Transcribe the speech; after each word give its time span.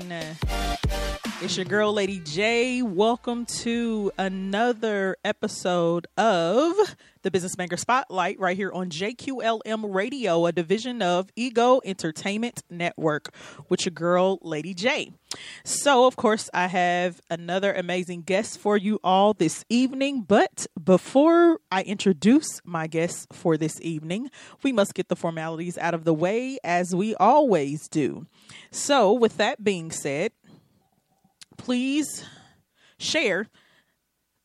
everyone. 0.00 0.51
It's 1.42 1.56
your 1.56 1.66
girl, 1.66 1.92
Lady 1.92 2.20
J. 2.20 2.82
Welcome 2.82 3.46
to 3.46 4.12
another 4.16 5.16
episode 5.24 6.06
of 6.16 6.72
the 7.22 7.32
Business 7.32 7.56
Bangers 7.56 7.80
Spotlight 7.80 8.38
right 8.38 8.56
here 8.56 8.70
on 8.70 8.90
JQLM 8.90 9.92
Radio, 9.92 10.46
a 10.46 10.52
division 10.52 11.02
of 11.02 11.30
Ego 11.34 11.80
Entertainment 11.84 12.62
Network, 12.70 13.34
with 13.68 13.84
your 13.84 13.92
girl, 13.92 14.38
Lady 14.42 14.72
J. 14.72 15.12
So, 15.64 16.06
of 16.06 16.14
course, 16.14 16.48
I 16.54 16.68
have 16.68 17.20
another 17.28 17.72
amazing 17.72 18.22
guest 18.22 18.58
for 18.58 18.76
you 18.76 19.00
all 19.02 19.34
this 19.34 19.64
evening. 19.68 20.22
But 20.22 20.66
before 20.82 21.58
I 21.72 21.82
introduce 21.82 22.60
my 22.64 22.86
guest 22.86 23.28
for 23.32 23.56
this 23.56 23.80
evening, 23.80 24.30
we 24.62 24.72
must 24.72 24.94
get 24.94 25.08
the 25.08 25.16
formalities 25.16 25.76
out 25.78 25.94
of 25.94 26.04
the 26.04 26.14
way 26.14 26.58
as 26.62 26.94
we 26.94 27.16
always 27.16 27.88
do. 27.88 28.26
So, 28.70 29.12
with 29.12 29.38
that 29.38 29.64
being 29.64 29.90
said, 29.90 30.32
please 31.56 32.24
share 32.98 33.48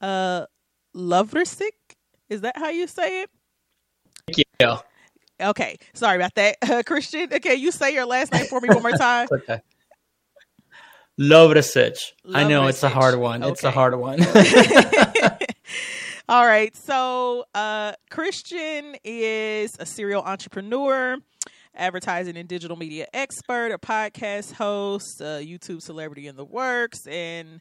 uh 0.00 0.46
Lovrecich. 0.94 1.70
Is 2.28 2.42
that 2.42 2.56
how 2.56 2.68
you 2.68 2.86
say 2.86 3.22
it? 3.22 3.30
Yeah. 4.60 4.78
Okay, 5.40 5.78
sorry 5.94 6.16
about 6.16 6.34
that, 6.36 6.56
uh, 6.70 6.82
Christian. 6.84 7.32
Okay, 7.32 7.54
you 7.54 7.72
say 7.72 7.94
your 7.94 8.06
last 8.06 8.32
name 8.32 8.46
for 8.46 8.60
me 8.60 8.68
one 8.68 8.82
more 8.82 8.92
time. 8.92 9.26
okay. 9.32 9.60
Lovrecich. 11.20 12.12
I 12.32 12.48
know 12.48 12.68
it's 12.68 12.82
a 12.82 12.88
hard 12.88 13.18
one. 13.18 13.42
It's 13.42 13.64
a 13.64 13.70
hard 13.70 13.94
one. 13.96 14.20
All 16.28 16.46
right. 16.46 16.74
So, 16.74 17.44
uh, 17.54 17.92
Christian 18.10 18.96
is 19.04 19.76
a 19.78 19.84
serial 19.84 20.22
entrepreneur, 20.22 21.18
advertising 21.74 22.36
and 22.36 22.48
digital 22.48 22.76
media 22.76 23.06
expert, 23.12 23.72
a 23.72 23.78
podcast 23.78 24.52
host, 24.52 25.20
a 25.20 25.44
YouTube 25.44 25.82
celebrity 25.82 26.26
in 26.26 26.36
the 26.36 26.44
works, 26.44 27.06
and 27.06 27.60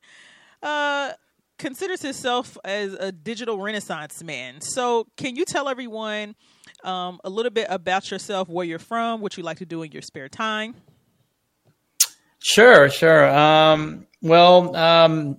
uh, 0.62 1.12
considers 1.58 2.02
himself 2.02 2.58
as 2.64 2.94
a 2.94 3.12
digital 3.12 3.60
renaissance 3.60 4.24
man. 4.24 4.62
So, 4.62 5.08
can 5.18 5.36
you 5.36 5.46
tell 5.46 5.70
everyone 5.70 6.36
um, 6.84 7.20
a 7.24 7.30
little 7.30 7.52
bit 7.52 7.68
about 7.70 8.12
yourself, 8.12 8.50
where 8.50 8.66
you're 8.66 8.80
from, 8.80 9.22
what 9.22 9.38
you 9.38 9.44
like 9.44 9.58
to 9.60 9.66
do 9.66 9.84
in 9.84 9.92
your 9.92 10.02
spare 10.02 10.30
time? 10.30 10.76
sure, 12.40 12.90
sure. 12.90 13.30
Um, 13.30 14.08
well, 14.22 14.76
um, 14.76 15.38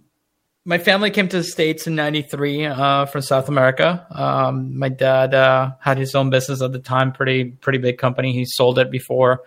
my 0.64 0.78
family 0.78 1.10
came 1.10 1.28
to 1.28 1.38
the 1.38 1.44
States 1.44 1.86
in 1.86 1.94
93 1.94 2.66
uh, 2.66 3.06
from 3.06 3.22
South 3.22 3.48
America. 3.48 4.06
Um, 4.10 4.78
my 4.78 4.88
dad 4.88 5.34
uh, 5.34 5.72
had 5.80 5.98
his 5.98 6.14
own 6.14 6.30
business 6.30 6.62
at 6.62 6.72
the 6.72 6.78
time, 6.78 7.12
pretty 7.12 7.44
pretty 7.44 7.78
big 7.78 7.98
company. 7.98 8.32
He 8.32 8.44
sold 8.44 8.78
it 8.78 8.90
before 8.90 9.42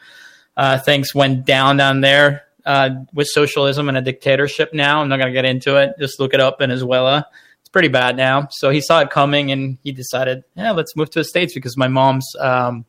uh, 0.57 0.79
things 0.79 1.13
went 1.13 1.45
down 1.45 1.77
down 1.77 2.01
there 2.01 2.43
uh, 2.65 2.89
with 3.13 3.27
socialism 3.27 3.89
and 3.89 3.97
a 3.97 4.01
dictatorship 4.01 4.73
now. 4.73 5.01
I'm 5.01 5.09
not 5.09 5.17
going 5.17 5.27
to 5.27 5.33
get 5.33 5.45
into 5.45 5.77
it. 5.77 5.95
Just 5.99 6.19
look 6.19 6.33
it 6.33 6.39
up, 6.39 6.59
Venezuela. 6.59 7.27
It's 7.59 7.69
pretty 7.69 7.89
bad 7.89 8.15
now. 8.15 8.47
So 8.51 8.69
he 8.69 8.81
saw 8.81 9.01
it 9.01 9.09
coming 9.09 9.51
and 9.51 9.77
he 9.83 9.91
decided, 9.91 10.43
yeah, 10.55 10.71
let's 10.71 10.95
move 10.95 11.09
to 11.11 11.19
the 11.19 11.23
States 11.23 11.53
because 11.53 11.77
my 11.77 11.87
mom's 11.87 12.25
um, 12.39 12.85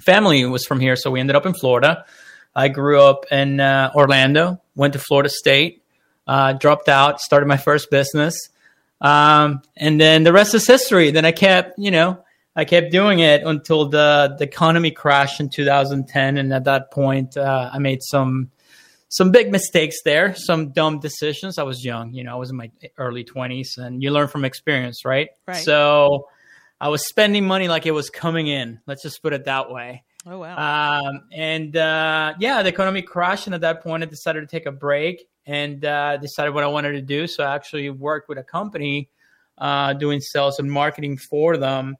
family 0.00 0.44
was 0.44 0.64
from 0.64 0.80
here. 0.80 0.96
So 0.96 1.10
we 1.10 1.20
ended 1.20 1.36
up 1.36 1.46
in 1.46 1.54
Florida. 1.54 2.04
I 2.54 2.68
grew 2.68 3.00
up 3.00 3.26
in 3.30 3.60
uh, 3.60 3.92
Orlando, 3.94 4.60
went 4.74 4.94
to 4.94 4.98
Florida 4.98 5.28
State, 5.28 5.79
uh, 6.30 6.52
dropped 6.52 6.88
out, 6.88 7.20
started 7.20 7.46
my 7.46 7.56
first 7.56 7.90
business. 7.90 8.50
Um, 9.00 9.62
and 9.76 10.00
then 10.00 10.22
the 10.22 10.32
rest 10.32 10.54
is 10.54 10.64
history. 10.64 11.10
Then 11.10 11.24
I 11.24 11.32
kept, 11.32 11.76
you 11.76 11.90
know, 11.90 12.22
I 12.54 12.64
kept 12.64 12.92
doing 12.92 13.18
it 13.18 13.42
until 13.42 13.88
the, 13.88 14.36
the 14.38 14.44
economy 14.44 14.92
crashed 14.92 15.40
in 15.40 15.48
2010. 15.48 16.38
And 16.38 16.52
at 16.52 16.64
that 16.64 16.92
point, 16.92 17.36
uh, 17.36 17.70
I 17.72 17.80
made 17.80 17.98
some, 18.02 18.52
some 19.08 19.32
big 19.32 19.50
mistakes 19.50 19.96
there, 20.04 20.36
some 20.36 20.70
dumb 20.70 21.00
decisions. 21.00 21.58
I 21.58 21.64
was 21.64 21.84
young, 21.84 22.14
you 22.14 22.22
know, 22.22 22.34
I 22.34 22.36
was 22.36 22.50
in 22.50 22.56
my 22.56 22.70
early 22.96 23.24
20s 23.24 23.76
and 23.76 24.00
you 24.00 24.12
learn 24.12 24.28
from 24.28 24.44
experience, 24.44 25.04
right? 25.04 25.30
Right. 25.48 25.56
So 25.56 26.28
I 26.80 26.90
was 26.90 27.08
spending 27.08 27.44
money 27.44 27.66
like 27.66 27.86
it 27.86 27.90
was 27.90 28.08
coming 28.08 28.46
in. 28.46 28.78
Let's 28.86 29.02
just 29.02 29.20
put 29.20 29.32
it 29.32 29.46
that 29.46 29.68
way. 29.68 30.04
Oh 30.26 30.38
wow! 30.38 31.00
Um, 31.00 31.22
and 31.32 31.74
uh, 31.74 32.34
yeah, 32.38 32.62
the 32.62 32.68
economy 32.68 33.00
crashed, 33.00 33.46
and 33.46 33.54
at 33.54 33.62
that 33.62 33.82
point, 33.82 34.02
I 34.02 34.06
decided 34.06 34.42
to 34.42 34.46
take 34.46 34.66
a 34.66 34.70
break 34.70 35.26
and 35.50 35.84
uh, 35.84 36.16
decided 36.16 36.54
what 36.54 36.62
I 36.62 36.68
wanted 36.68 36.92
to 36.92 37.02
do. 37.02 37.26
So 37.26 37.42
I 37.42 37.56
actually 37.56 37.90
worked 37.90 38.28
with 38.28 38.38
a 38.38 38.44
company 38.44 39.10
uh, 39.58 39.94
doing 39.94 40.20
sales 40.20 40.60
and 40.60 40.70
marketing 40.70 41.16
for 41.16 41.56
them, 41.56 41.96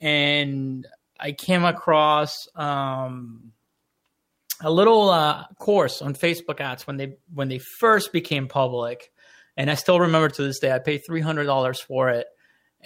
and 0.00 0.86
I 1.20 1.32
came 1.32 1.64
across 1.64 2.48
um, 2.56 3.52
a 4.62 4.70
little 4.70 5.10
uh, 5.10 5.44
course 5.58 6.00
on 6.00 6.14
Facebook 6.14 6.60
ads 6.60 6.86
when 6.86 6.96
they 6.96 7.18
when 7.32 7.48
they 7.48 7.58
first 7.58 8.10
became 8.10 8.48
public, 8.48 9.12
and 9.58 9.70
I 9.70 9.74
still 9.74 10.00
remember 10.00 10.30
to 10.30 10.42
this 10.42 10.58
day. 10.58 10.72
I 10.72 10.78
paid 10.78 11.02
three 11.06 11.20
hundred 11.20 11.44
dollars 11.44 11.80
for 11.80 12.08
it, 12.08 12.26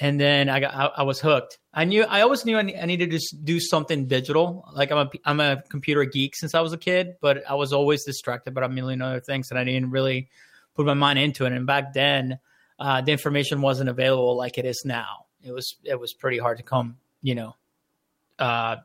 and 0.00 0.20
then 0.20 0.48
I 0.48 0.60
got 0.60 0.74
I, 0.74 0.86
I 0.98 1.02
was 1.02 1.20
hooked. 1.20 1.58
I 1.74 1.84
knew 1.84 2.04
I 2.04 2.20
always 2.22 2.44
knew 2.44 2.56
I, 2.56 2.62
ne- 2.62 2.80
I 2.80 2.86
needed 2.86 3.10
to 3.10 3.16
just 3.16 3.44
do 3.44 3.58
something 3.60 4.06
digital. 4.06 4.68
Like 4.72 4.90
I'm 4.92 4.98
a 5.06 5.10
I'm 5.24 5.40
a 5.40 5.62
computer 5.68 6.04
geek 6.04 6.36
since 6.36 6.54
I 6.54 6.60
was 6.60 6.72
a 6.72 6.78
kid, 6.78 7.16
but 7.20 7.42
I 7.50 7.54
was 7.54 7.72
always 7.72 8.04
distracted 8.04 8.54
by 8.54 8.64
a 8.64 8.68
million 8.68 9.02
other 9.02 9.20
things, 9.20 9.50
and 9.50 9.58
I 9.58 9.64
didn't 9.64 9.90
really 9.90 10.28
put 10.74 10.86
my 10.86 10.94
mind 10.94 11.18
into 11.18 11.44
it. 11.44 11.52
And 11.52 11.66
back 11.66 11.92
then, 11.92 12.38
uh, 12.78 13.00
the 13.00 13.12
information 13.12 13.60
wasn't 13.60 13.90
available 13.90 14.36
like 14.36 14.56
it 14.58 14.64
is 14.64 14.82
now. 14.84 15.26
It 15.42 15.52
was 15.52 15.76
it 15.84 15.98
was 15.98 16.12
pretty 16.14 16.38
hard 16.38 16.58
to 16.58 16.62
come, 16.64 16.96
you 17.22 17.34
know, 17.34 17.56
uh, 18.38 18.76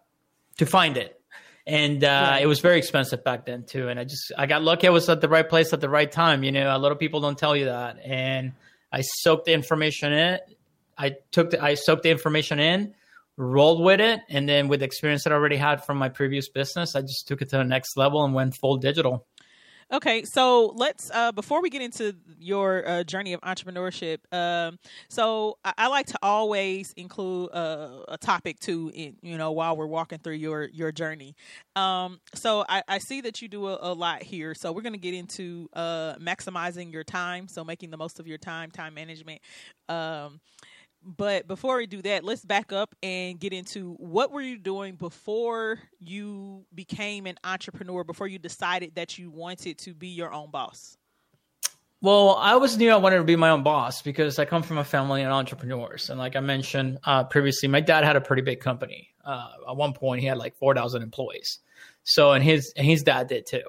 to 0.57 0.66
find 0.66 0.97
it. 0.97 1.19
And 1.66 2.03
uh, 2.03 2.07
Right. 2.07 2.41
it 2.44 2.46
was 2.47 2.59
very 2.59 2.78
expensive 2.78 3.23
back 3.23 3.46
then 3.46 3.63
too. 3.63 3.88
And 3.88 4.00
I 4.00 4.03
just 4.03 4.31
I 4.38 4.46
got 4.47 4.63
lucky. 4.63 4.85
I 4.88 4.90
was 4.90 5.07
at 5.09 5.22
the 5.22 5.29
right 5.29 5.47
place 5.47 5.72
at 5.73 5.79
the 5.81 5.90
right 5.90 6.12
time. 6.12 6.44
You 6.44 6.52
know, 6.52 6.75
a 6.75 6.78
lot 6.78 6.91
of 6.91 7.00
people 7.00 7.22
don't 7.22 7.37
tell 7.37 7.55
you 7.55 7.66
that. 7.66 7.97
And 8.03 8.52
I 8.91 9.02
soaked 9.02 9.46
the 9.46 9.53
information 9.53 10.11
in. 10.11 10.40
I 10.97 11.16
took 11.31 11.51
the, 11.51 11.63
I 11.63 11.75
soaked 11.75 12.03
the 12.03 12.11
information 12.11 12.59
in, 12.59 12.93
rolled 13.37 13.84
with 13.84 13.99
it, 13.99 14.19
and 14.29 14.47
then 14.47 14.67
with 14.67 14.81
the 14.81 14.85
experience 14.85 15.23
that 15.23 15.34
I 15.34 15.35
already 15.35 15.57
had 15.57 15.84
from 15.84 15.97
my 15.97 16.09
previous 16.09 16.49
business, 16.49 16.95
I 16.95 17.01
just 17.01 17.28
took 17.28 17.41
it 17.41 17.49
to 17.49 17.57
the 17.57 17.63
next 17.63 17.97
level 17.97 18.23
and 18.23 18.34
went 18.34 18.55
full 18.55 18.78
digital. 18.78 19.25
Okay, 19.91 20.23
so 20.23 20.73
let's 20.75 21.11
uh, 21.11 21.31
before 21.34 21.61
we 21.61 21.69
get 21.69 21.84
into 21.84 22.16
your 22.40 22.87
uh, 22.87 23.03
journey 23.03 23.34
of 23.34 23.41
entrepreneurship. 23.41 24.19
Um, 24.34 24.79
so 25.09 25.59
I, 25.63 25.73
I 25.78 25.87
like 25.87 26.07
to 26.07 26.17
always 26.23 26.93
include 26.97 27.51
uh, 27.53 27.99
a 28.07 28.17
topic 28.17 28.59
too, 28.59 28.91
in, 28.91 29.17
you 29.22 29.37
know, 29.37 29.51
while 29.51 29.78
we're 29.78 29.85
walking 29.85 30.17
through 30.17 30.34
your 30.35 30.63
your 30.63 30.91
journey. 30.91 31.35
Um, 31.75 32.19
so 32.34 32.66
I, 32.67 32.81
I 32.87 32.97
see 32.99 33.22
that 33.22 33.41
you 33.41 33.47
do 33.47 33.67
a, 33.67 33.78
a 33.81 33.93
lot 33.93 34.23
here. 34.23 34.55
So 34.55 34.72
we're 34.72 34.81
going 34.81 34.93
to 34.93 34.99
get 34.99 35.13
into 35.13 35.69
uh, 35.73 36.16
maximizing 36.16 36.91
your 36.91 37.03
time, 37.03 37.47
so 37.47 37.63
making 37.63 37.91
the 37.91 37.97
most 37.97 38.19
of 38.19 38.25
your 38.25 38.39
time, 38.39 38.72
time 38.72 38.96
management. 38.96 39.41
Um, 39.89 40.39
but 41.05 41.47
before 41.47 41.78
we 41.78 41.88
do 41.88 42.02
that, 42.02 42.23
let's 42.23 42.46
back 42.46 42.72
up 42.72 42.96
and 43.03 43.40
get 43.40 43.53
into 43.53 43.94
what 43.94 44.32
were 44.32 44.41
you 44.41 44.58
doing 44.58 44.96
before 44.96 45.79
you 46.00 46.66
became 46.73 47.26
an 47.26 47.38
entrepreneur, 47.44 48.03
before 48.03 48.28
you 48.28 48.40
decided 48.40 48.96
that 48.96 49.17
you 49.17 49.29
wanted 49.29 49.78
to 49.79 49.94
be 49.94 50.08
your 50.08 50.34
own 50.34 50.52
boss? 50.52 50.97
Well, 52.02 52.35
I 52.35 52.52
always 52.52 52.78
knew 52.78 52.91
I 52.91 52.97
wanted 52.97 53.20
to 53.20 53.23
be 53.23 53.38
my 53.38 53.50
own 53.50 53.64
boss 53.64 54.02
because 54.02 54.38
I 54.38 54.44
come 54.44 54.61
from 54.61 54.78
a 54.78 54.84
family 54.84 55.23
of 55.23 55.32
entrepreneurs. 55.32 56.09
And 56.09 56.20
like 56.20 56.35
I 56.35 56.41
mentioned 56.41 57.00
uh, 57.06 57.23
previously, 57.23 57.70
my 57.70 57.79
dad 57.79 58.03
had 58.03 58.17
a 58.17 58.22
pretty 58.22 58.41
big 58.41 58.59
company. 58.59 59.09
Uh, 59.23 59.47
at 59.70 59.78
one 59.78 59.94
point, 59.94 60.20
he 60.20 60.28
had 60.28 60.38
like 60.38 60.53
4,000 60.58 61.02
employees. 61.02 61.59
So, 62.03 62.34
and 62.34 62.44
his, 62.44 62.73
and 62.76 62.85
his 62.85 63.03
dad 63.03 63.28
did 63.28 63.46
too. 63.46 63.64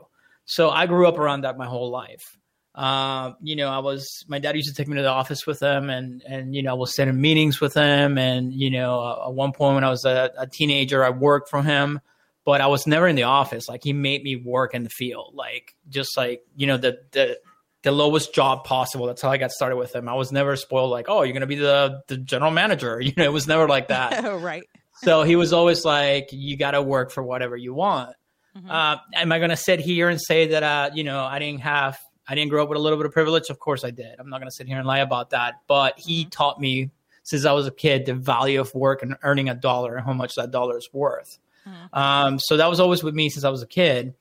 So 0.46 0.68
I 0.70 0.86
grew 0.86 1.06
up 1.06 1.16
around 1.16 1.42
that 1.42 1.56
my 1.56 1.66
whole 1.66 1.90
life. 1.90 2.36
Uh, 2.74 3.32
you 3.40 3.54
know, 3.54 3.68
I 3.68 3.78
was, 3.78 4.24
my 4.26 4.38
dad 4.38 4.56
used 4.56 4.68
to 4.68 4.74
take 4.74 4.88
me 4.88 4.96
to 4.96 5.02
the 5.02 5.08
office 5.08 5.46
with 5.46 5.60
him 5.60 5.90
and, 5.90 6.22
and, 6.22 6.54
you 6.54 6.62
know, 6.62 6.70
I 6.70 6.74
was 6.74 6.94
sitting 6.94 7.14
in 7.14 7.20
meetings 7.20 7.60
with 7.60 7.74
him. 7.74 8.18
And, 8.18 8.52
you 8.52 8.70
know, 8.70 9.00
uh, 9.00 9.28
at 9.28 9.34
one 9.34 9.52
point 9.52 9.76
when 9.76 9.84
I 9.84 9.90
was 9.90 10.04
a, 10.04 10.32
a 10.36 10.46
teenager, 10.48 11.04
I 11.04 11.10
worked 11.10 11.48
for 11.48 11.62
him 11.62 12.00
but 12.44 12.60
I 12.60 12.66
was 12.66 12.86
never 12.86 13.08
in 13.08 13.16
the 13.16 13.24
office. 13.24 13.68
Like 13.68 13.82
he 13.82 13.92
made 13.92 14.22
me 14.22 14.36
work 14.36 14.74
in 14.74 14.84
the 14.84 14.90
field, 14.90 15.32
like 15.34 15.74
just 15.88 16.16
like 16.16 16.42
you 16.56 16.66
know 16.66 16.76
the 16.76 16.98
the 17.12 17.38
the 17.82 17.92
lowest 17.92 18.34
job 18.34 18.64
possible. 18.64 19.06
That's 19.06 19.22
how 19.22 19.30
I 19.30 19.38
got 19.38 19.50
started 19.50 19.76
with 19.76 19.94
him. 19.94 20.08
I 20.08 20.14
was 20.14 20.30
never 20.32 20.56
spoiled 20.56 20.90
like, 20.90 21.06
oh, 21.08 21.22
you're 21.22 21.32
gonna 21.32 21.46
be 21.46 21.56
the 21.56 22.02
the 22.08 22.16
general 22.16 22.50
manager. 22.50 23.00
You 23.04 23.12
know, 23.16 23.24
it 23.24 23.32
was 23.32 23.46
never 23.46 23.68
like 23.68 23.88
that. 23.88 24.24
right. 24.40 24.64
So 25.02 25.22
he 25.22 25.36
was 25.36 25.52
always 25.52 25.84
like, 25.84 26.28
you 26.30 26.56
got 26.56 26.70
to 26.70 26.82
work 26.82 27.10
for 27.10 27.22
whatever 27.22 27.56
you 27.56 27.74
want. 27.74 28.14
Mm-hmm. 28.56 28.70
Uh, 28.70 28.96
am 29.14 29.32
I 29.32 29.38
gonna 29.38 29.56
sit 29.56 29.80
here 29.80 30.08
and 30.08 30.20
say 30.20 30.48
that 30.48 30.62
uh, 30.62 30.90
you 30.94 31.04
know 31.04 31.24
I 31.24 31.38
didn't 31.38 31.62
have 31.62 31.98
I 32.26 32.34
didn't 32.34 32.50
grow 32.50 32.62
up 32.62 32.68
with 32.68 32.78
a 32.78 32.80
little 32.80 32.98
bit 32.98 33.06
of 33.06 33.12
privilege? 33.12 33.50
Of 33.50 33.58
course 33.58 33.84
I 33.84 33.90
did. 33.90 34.16
I'm 34.18 34.28
not 34.28 34.40
gonna 34.40 34.50
sit 34.50 34.66
here 34.66 34.78
and 34.78 34.86
lie 34.86 35.00
about 35.00 35.30
that. 35.30 35.60
But 35.66 35.98
he 35.98 36.22
mm-hmm. 36.22 36.30
taught 36.30 36.60
me 36.60 36.90
since 37.22 37.44
I 37.44 37.52
was 37.52 37.66
a 37.66 37.70
kid 37.70 38.06
the 38.06 38.14
value 38.14 38.60
of 38.60 38.74
work 38.74 39.02
and 39.02 39.16
earning 39.22 39.48
a 39.48 39.54
dollar 39.54 39.96
and 39.96 40.06
how 40.06 40.12
much 40.12 40.34
that 40.36 40.50
dollar 40.50 40.78
is 40.78 40.88
worth. 40.92 41.38
Mm-hmm. 41.66 41.98
Um, 41.98 42.38
so 42.38 42.56
that 42.56 42.68
was 42.68 42.80
always 42.80 43.02
with 43.02 43.14
me 43.14 43.30
since 43.30 43.44
I 43.44 43.50
was 43.50 43.62
a 43.62 43.66
kid. 43.66 44.14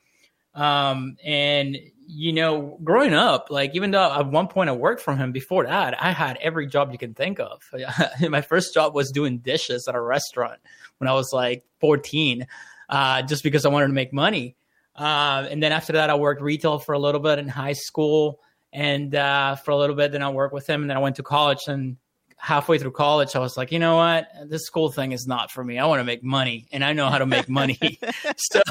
Um, 0.56 1.18
and 1.24 1.78
you 2.08 2.34
know, 2.34 2.78
growing 2.84 3.14
up, 3.14 3.48
like 3.50 3.76
even 3.76 3.92
though 3.92 4.12
at 4.12 4.28
one 4.28 4.48
point 4.48 4.70
I 4.70 4.74
worked 4.74 5.02
for 5.02 5.16
him, 5.16 5.32
before 5.32 5.66
that 5.66 6.02
I 6.02 6.12
had 6.12 6.38
every 6.42 6.68
job 6.68 6.92
you 6.92 6.98
can 6.98 7.14
think 7.14 7.40
of. 7.40 7.62
My 8.30 8.42
first 8.42 8.74
job 8.74 8.94
was 8.94 9.12
doing 9.12 9.40
dishes 9.40 9.88
at 9.88 9.96
a 9.96 10.02
restaurant 10.02 10.60
when 10.98 11.08
I 11.08 11.14
was 11.14 11.34
like 11.34 11.64
14, 11.80 12.48
uh, 12.90 13.22
just 13.24 13.44
because 13.44 13.66
I 13.66 13.70
wanted 13.70 13.88
to 13.88 13.94
make 13.94 14.14
money. 14.14 14.56
Uh, 14.96 15.48
and 15.50 15.62
then 15.62 15.72
after 15.72 15.94
that, 15.94 16.10
I 16.10 16.16
worked 16.16 16.42
retail 16.42 16.80
for 16.80 16.94
a 16.94 17.00
little 17.00 17.22
bit 17.22 17.40
in 17.40 17.48
high 17.48 17.74
school, 17.74 18.40
and 18.72 19.14
uh, 19.16 19.56
for 19.56 19.72
a 19.72 19.78
little 19.78 19.96
bit, 19.96 20.12
then 20.12 20.22
I 20.22 20.30
worked 20.30 20.54
with 20.54 20.68
him, 20.68 20.82
and 20.82 20.90
then 20.90 20.98
I 20.98 21.00
went 21.00 21.16
to 21.18 21.24
college 21.24 21.62
and 21.68 21.98
halfway 22.44 22.78
through 22.78 22.92
college, 22.92 23.38
I 23.38 23.40
was 23.40 23.56
like, 23.56 23.72
you 23.72 23.80
know 23.80 23.96
what? 23.96 24.28
This 24.48 24.66
school 24.66 24.92
thing 24.92 25.14
is 25.14 25.26
not 25.26 25.50
for 25.50 25.64
me. 25.64 25.80
I 25.80 25.86
want 25.86 26.02
to 26.02 26.04
make 26.04 26.26
money 26.26 26.68
and 26.74 26.84
I 26.84 26.92
know 26.92 27.10
how 27.10 27.18
to 27.18 27.26
make 27.26 27.48
money. 27.48 27.80
so, 28.36 28.62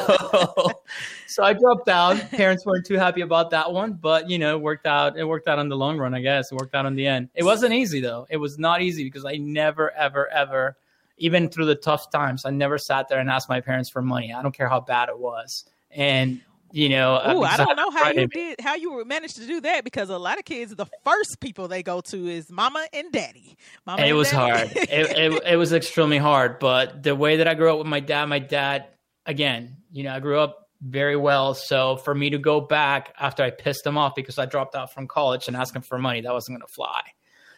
so 1.27 1.43
I 1.43 1.55
dropped 1.55 1.89
out. 1.89 2.19
Parents 2.33 2.67
weren't 2.67 2.85
too 2.85 2.97
happy 2.97 3.23
about 3.23 3.49
that 3.53 3.73
one, 3.73 3.95
but 3.95 4.29
you 4.29 4.39
know, 4.39 4.57
it 4.57 4.61
worked 4.61 4.87
out. 4.87 5.17
It 5.17 5.25
worked 5.25 5.49
out 5.49 5.59
in 5.59 5.71
the 5.71 5.77
long 5.77 5.97
run, 5.97 6.13
I 6.13 6.21
guess. 6.21 6.53
It 6.53 6.57
worked 6.57 6.75
out 6.75 6.85
in 6.85 6.97
the 6.97 7.07
end. 7.07 7.31
It 7.35 7.45
wasn't 7.45 7.73
easy 7.73 8.01
though. 8.01 8.27
It 8.29 8.37
was 8.37 8.59
not 8.59 8.83
easy 8.83 9.05
because 9.05 9.25
I 9.25 9.39
never, 9.39 9.91
ever, 9.93 10.29
ever, 10.29 10.77
even 11.17 11.49
through 11.49 11.67
the 11.67 11.75
tough 11.75 12.11
times, 12.11 12.45
I 12.45 12.51
never 12.51 12.77
sat 12.77 13.09
there 13.09 13.21
and 13.21 13.31
asked 13.31 13.49
my 13.49 13.63
parents 13.63 13.89
for 13.89 14.03
money. 14.03 14.35
I 14.35 14.43
don't 14.43 14.55
care 14.55 14.69
how 14.69 14.81
bad 14.81 15.09
it 15.09 15.19
was. 15.19 15.65
And 15.95 16.41
you 16.73 16.89
know. 16.89 17.15
Ooh, 17.15 17.43
I 17.43 17.57
don't 17.57 17.77
know 17.77 17.91
how 17.91 18.11
you 18.11 18.27
did 18.27 18.61
how 18.61 18.75
you 18.75 19.05
managed 19.05 19.37
to 19.37 19.47
do 19.47 19.61
that 19.61 19.85
because 19.85 20.09
a 20.11 20.19
lot 20.19 20.39
of 20.39 20.45
kids, 20.45 20.75
the 20.75 20.87
first 21.05 21.39
people 21.41 21.69
they 21.69 21.83
go 21.83 22.01
to 22.01 22.29
is 22.29 22.51
mama 22.51 22.87
and 22.93 23.13
daddy. 23.13 23.57
Mama 23.87 24.03
it 24.03 24.15
was 24.15 24.31
daddy. 24.31 24.59
hard. 24.59 24.77
it, 24.77 24.91
it, 24.91 25.43
it 25.53 25.57
was 25.57 25.73
extremely 25.73 26.19
hard, 26.19 26.59
but 26.59 27.03
the 27.03 27.15
way 27.15 27.37
that 27.37 27.47
I 27.47 27.55
grew 27.55 27.73
up 27.73 27.79
with 27.79 27.87
my 27.87 28.01
dad, 28.01 28.27
my 28.27 28.39
dad, 28.39 28.87
again, 29.27 29.77
you 29.93 30.05
know, 30.05 30.15
I 30.15 30.21
grew 30.21 30.39
up 30.39 30.63
very 30.83 31.17
well. 31.17 31.55
So 31.55 31.97
for 31.97 32.15
me 32.15 32.31
to 32.31 32.39
go 32.39 32.61
back 32.61 33.15
after 33.19 33.43
I 33.43 33.51
pissed 33.51 33.87
him 33.87 33.97
off 33.97 34.15
because 34.15 34.39
I 34.39 34.47
dropped 34.47 34.75
out 34.75 34.93
from 34.93 35.07
college 35.07 35.49
and 35.49 35.57
ask 35.57 35.75
him 35.75 35.83
for 35.83 35.99
money, 35.99 36.23
that 36.23 36.33
wasn't 36.33 36.59
going 36.59 36.67
to 36.67 36.73
fly. 36.73 37.03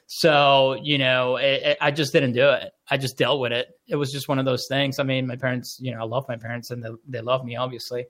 So, 0.07 0.79
you 0.83 0.99
know, 0.99 1.37
it, 1.37 1.63
it, 1.63 1.79
I 1.81 1.91
just 1.91 2.13
didn't 2.13 2.33
do 2.33 2.51
it. 2.51 2.73
I 2.91 2.99
just 2.99 3.17
dealt 3.17 3.41
with 3.41 3.53
it. 3.53 3.69
It 3.89 3.97
was 3.97 4.13
just 4.13 4.29
one 4.29 4.39
of 4.39 4.45
those 4.45 4.67
things. 4.69 4.99
I 4.99 5.03
mean, 5.03 5.27
my 5.27 5.37
parents, 5.37 5.79
you 5.81 5.93
know, 5.93 6.01
I 6.01 6.05
love 6.05 6.27
my 6.29 6.37
parents 6.37 6.71
and 6.71 6.85
they, 6.85 6.91
they 7.09 7.21
love 7.21 7.45
me, 7.45 7.57
obviously 7.57 8.07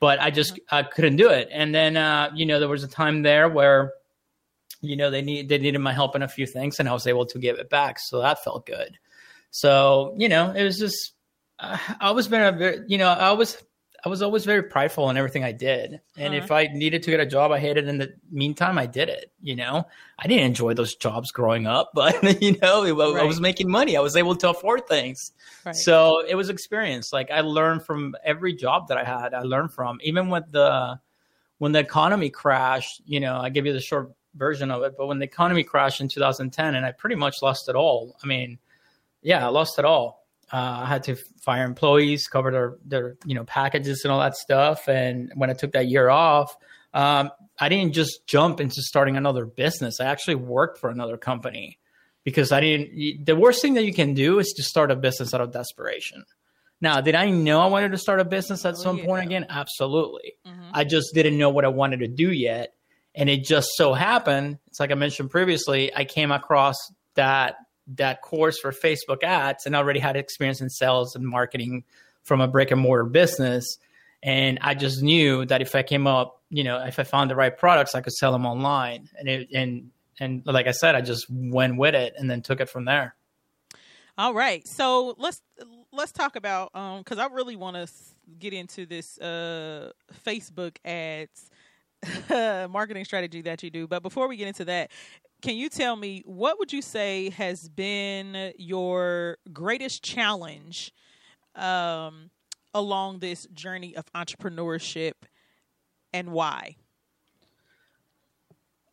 but 0.00 0.20
I 0.20 0.30
just 0.30 0.58
I 0.70 0.82
couldn't 0.82 1.16
do 1.16 1.30
it. 1.30 1.48
And 1.50 1.74
then 1.74 1.96
uh, 1.96 2.30
you 2.34 2.46
know 2.46 2.60
there 2.60 2.68
was 2.68 2.84
a 2.84 2.88
time 2.88 3.22
there 3.22 3.48
where 3.48 3.92
you 4.80 4.96
know 4.96 5.10
they 5.10 5.22
need 5.22 5.48
they 5.48 5.58
needed 5.58 5.78
my 5.78 5.92
help 5.92 6.16
in 6.16 6.22
a 6.22 6.28
few 6.28 6.46
things, 6.46 6.78
and 6.78 6.88
I 6.88 6.92
was 6.92 7.06
able 7.06 7.26
to 7.26 7.38
give 7.38 7.58
it 7.58 7.70
back, 7.70 7.98
so 7.98 8.20
that 8.20 8.42
felt 8.44 8.66
good. 8.66 8.98
So 9.50 10.14
you 10.16 10.28
know 10.28 10.52
it 10.52 10.62
was 10.62 10.78
just 10.78 11.12
uh, 11.58 11.78
I 12.00 12.12
was 12.12 12.28
been 12.28 12.42
a 12.42 12.52
very 12.52 12.80
you 12.86 12.98
know 12.98 13.08
I 13.08 13.32
was 13.32 13.62
I 14.04 14.08
was 14.08 14.22
always 14.22 14.44
very 14.44 14.62
prideful 14.62 15.10
in 15.10 15.16
everything 15.16 15.42
I 15.42 15.50
did. 15.50 16.00
And 16.16 16.34
uh-huh. 16.34 16.44
if 16.44 16.52
I 16.52 16.66
needed 16.68 17.02
to 17.02 17.10
get 17.10 17.18
a 17.18 17.26
job, 17.26 17.50
I 17.50 17.58
hated 17.58 17.88
in 17.88 17.98
the 17.98 18.14
meantime, 18.30 18.78
I 18.78 18.86
did 18.86 19.08
it. 19.08 19.32
You 19.42 19.56
know, 19.56 19.86
I 20.18 20.28
didn't 20.28 20.44
enjoy 20.44 20.74
those 20.74 20.94
jobs 20.94 21.32
growing 21.32 21.66
up, 21.66 21.90
but 21.94 22.40
you 22.40 22.56
know, 22.62 22.84
right. 22.84 23.22
I 23.22 23.24
was 23.24 23.40
making 23.40 23.70
money. 23.70 23.96
I 23.96 24.00
was 24.00 24.16
able 24.16 24.36
to 24.36 24.50
afford 24.50 24.86
things. 24.86 25.32
Right. 25.64 25.74
So 25.74 26.22
it 26.26 26.36
was 26.36 26.48
experience. 26.48 27.12
Like 27.12 27.30
I 27.30 27.40
learned 27.40 27.84
from 27.84 28.14
every 28.24 28.54
job 28.54 28.88
that 28.88 28.98
I 28.98 29.04
had, 29.04 29.34
I 29.34 29.40
learned 29.42 29.72
from, 29.72 29.98
even 30.02 30.28
with 30.28 30.50
the, 30.52 31.00
when 31.58 31.72
the 31.72 31.80
economy 31.80 32.30
crashed, 32.30 33.02
you 33.04 33.18
know, 33.18 33.38
I 33.38 33.48
give 33.48 33.66
you 33.66 33.72
the 33.72 33.80
short 33.80 34.12
version 34.36 34.70
of 34.70 34.82
it, 34.84 34.94
but 34.96 35.08
when 35.08 35.18
the 35.18 35.24
economy 35.24 35.64
crashed 35.64 36.00
in 36.00 36.08
2010 36.08 36.76
and 36.76 36.86
I 36.86 36.92
pretty 36.92 37.16
much 37.16 37.42
lost 37.42 37.68
it 37.68 37.74
all. 37.74 38.16
I 38.22 38.26
mean, 38.28 38.58
yeah, 39.22 39.44
I 39.44 39.50
lost 39.50 39.80
it 39.80 39.84
all 39.84 40.17
uh, 40.52 40.82
I 40.82 40.86
had 40.86 41.02
to 41.04 41.16
fire 41.44 41.64
employees, 41.64 42.26
cover 42.26 42.50
their 42.50 42.76
their 42.84 43.16
you 43.24 43.34
know 43.34 43.44
packages 43.44 44.02
and 44.04 44.12
all 44.12 44.20
that 44.20 44.36
stuff. 44.36 44.88
And 44.88 45.32
when 45.34 45.50
I 45.50 45.52
took 45.52 45.72
that 45.72 45.88
year 45.88 46.08
off, 46.08 46.56
um, 46.94 47.30
I 47.58 47.68
didn't 47.68 47.94
just 47.94 48.26
jump 48.26 48.60
into 48.60 48.82
starting 48.82 49.16
another 49.16 49.44
business. 49.44 50.00
I 50.00 50.06
actually 50.06 50.36
worked 50.36 50.78
for 50.78 50.90
another 50.90 51.16
company 51.16 51.78
because 52.24 52.52
I 52.52 52.60
didn't. 52.60 53.24
The 53.24 53.36
worst 53.36 53.62
thing 53.62 53.74
that 53.74 53.84
you 53.84 53.92
can 53.92 54.14
do 54.14 54.38
is 54.38 54.52
to 54.56 54.62
start 54.62 54.90
a 54.90 54.96
business 54.96 55.34
out 55.34 55.40
of 55.40 55.52
desperation. 55.52 56.24
Now, 56.80 57.00
did 57.00 57.14
I 57.14 57.30
know 57.30 57.60
I 57.60 57.66
wanted 57.66 57.90
to 57.92 57.98
start 57.98 58.20
a 58.20 58.24
business 58.24 58.64
at 58.64 58.74
oh, 58.74 58.82
some 58.82 58.98
yeah. 58.98 59.04
point 59.04 59.26
again? 59.26 59.46
Absolutely. 59.48 60.34
Mm-hmm. 60.46 60.70
I 60.72 60.84
just 60.84 61.12
didn't 61.12 61.36
know 61.36 61.50
what 61.50 61.64
I 61.64 61.68
wanted 61.68 62.00
to 62.00 62.08
do 62.08 62.30
yet. 62.30 62.74
And 63.14 63.28
it 63.28 63.42
just 63.42 63.70
so 63.74 63.94
happened, 63.94 64.58
it's 64.68 64.78
like 64.78 64.92
I 64.92 64.94
mentioned 64.94 65.30
previously, 65.30 65.92
I 65.94 66.04
came 66.04 66.30
across 66.30 66.76
that 67.14 67.56
that 67.96 68.22
course 68.22 68.58
for 68.58 68.72
Facebook 68.72 69.22
ads 69.22 69.66
and 69.66 69.74
already 69.74 70.00
had 70.00 70.16
experience 70.16 70.60
in 70.60 70.68
sales 70.68 71.16
and 71.16 71.26
marketing 71.26 71.84
from 72.22 72.40
a 72.40 72.48
brick 72.48 72.70
and 72.70 72.80
mortar 72.80 73.04
business. 73.04 73.78
And 74.22 74.58
I 74.62 74.74
just 74.74 75.02
knew 75.02 75.46
that 75.46 75.62
if 75.62 75.74
I 75.74 75.82
came 75.82 76.06
up, 76.06 76.42
you 76.50 76.64
know, 76.64 76.82
if 76.84 76.98
I 76.98 77.04
found 77.04 77.30
the 77.30 77.36
right 77.36 77.56
products, 77.56 77.94
I 77.94 78.00
could 78.00 78.12
sell 78.12 78.32
them 78.32 78.46
online. 78.46 79.08
And 79.18 79.28
it, 79.28 79.48
and 79.54 79.90
and 80.20 80.42
like 80.44 80.66
I 80.66 80.72
said, 80.72 80.94
I 80.94 81.00
just 81.00 81.26
went 81.30 81.76
with 81.76 81.94
it 81.94 82.14
and 82.16 82.28
then 82.30 82.42
took 82.42 82.60
it 82.60 82.68
from 82.68 82.84
there. 82.84 83.14
All 84.16 84.34
right, 84.34 84.66
so 84.66 85.14
let's 85.18 85.40
let's 85.92 86.10
talk 86.10 86.34
about 86.34 86.74
um 86.74 86.98
because 86.98 87.18
I 87.18 87.26
really 87.26 87.56
want 87.56 87.76
to 87.76 87.88
get 88.38 88.52
into 88.52 88.84
this 88.84 89.16
uh 89.18 89.92
Facebook 90.26 90.76
ads 90.84 91.50
marketing 92.30 93.04
strategy 93.04 93.42
that 93.42 93.62
you 93.62 93.70
do. 93.70 93.86
But 93.86 94.02
before 94.02 94.28
we 94.28 94.36
get 94.36 94.48
into 94.48 94.64
that, 94.66 94.90
can 95.42 95.56
you 95.56 95.68
tell 95.68 95.96
me 95.96 96.22
what 96.24 96.58
would 96.58 96.72
you 96.72 96.82
say 96.82 97.30
has 97.30 97.68
been 97.68 98.52
your 98.56 99.38
greatest 99.52 100.02
challenge 100.02 100.92
um, 101.54 102.30
along 102.74 103.20
this 103.20 103.46
journey 103.52 103.96
of 103.96 104.04
entrepreneurship 104.14 105.12
and 106.12 106.32
why? 106.32 106.76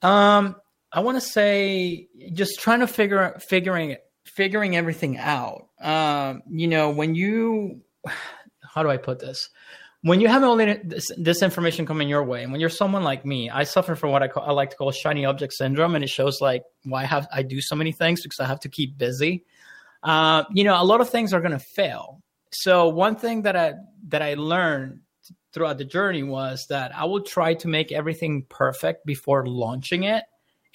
Um, 0.01 0.55
I 0.91 1.00
want 1.00 1.17
to 1.17 1.21
say 1.21 2.07
just 2.33 2.59
trying 2.59 2.81
to 2.81 2.88
figure 2.88 3.35
figuring 3.39 3.97
figuring 4.25 4.75
everything 4.75 5.17
out. 5.17 5.67
Um, 5.81 6.43
you 6.50 6.67
know, 6.67 6.91
when 6.91 7.15
you 7.15 7.81
how 8.74 8.83
do 8.83 8.89
I 8.89 8.97
put 8.97 9.19
this? 9.19 9.50
When 10.05 10.21
you 10.21 10.27
have 10.27 10.43
all 10.43 10.55
this, 10.55 11.09
this, 11.17 11.41
information 11.41 11.88
coming 11.88 12.07
your 12.07 12.24
way, 12.24 12.43
and 12.43 12.51
when 12.51 12.62
you're 12.62 12.69
someone 12.69 13.01
like 13.01 13.25
me, 13.25 13.50
I 13.50 13.63
suffer 13.63 13.95
from 13.95 14.12
what 14.12 14.21
I, 14.21 14.27
call, 14.27 14.43
I 14.43 14.51
like 14.51 14.69
to 14.69 14.75
call 14.75 14.91
shiny 14.91 15.25
object 15.25 15.53
syndrome, 15.53 15.95
and 15.95 16.03
it 16.03 16.12
shows 16.12 16.41
like 16.41 16.62
why 16.83 17.01
I 17.01 17.05
have 17.05 17.27
I 17.33 17.41
do 17.41 17.59
so 17.59 17.75
many 17.75 17.91
things 17.91 18.21
because 18.21 18.39
I 18.39 18.45
have 18.45 18.59
to 18.59 18.69
keep 18.69 19.00
busy. 19.00 19.45
Uh, 20.03 20.43
you 20.53 20.63
know, 20.63 20.79
a 20.79 20.85
lot 20.85 21.01
of 21.01 21.09
things 21.09 21.33
are 21.33 21.39
going 21.39 21.53
to 21.53 21.59
fail. 21.59 22.21
So 22.51 22.88
one 22.88 23.15
thing 23.15 23.41
that 23.41 23.55
I 23.55 23.74
that 24.09 24.21
I 24.21 24.35
learned 24.35 25.00
throughout 25.51 25.79
the 25.79 25.85
journey 25.85 26.21
was 26.21 26.67
that 26.67 26.95
I 26.95 27.05
will 27.05 27.21
try 27.21 27.55
to 27.55 27.67
make 27.67 27.91
everything 27.91 28.45
perfect 28.47 29.07
before 29.07 29.47
launching 29.47 30.03
it, 30.03 30.24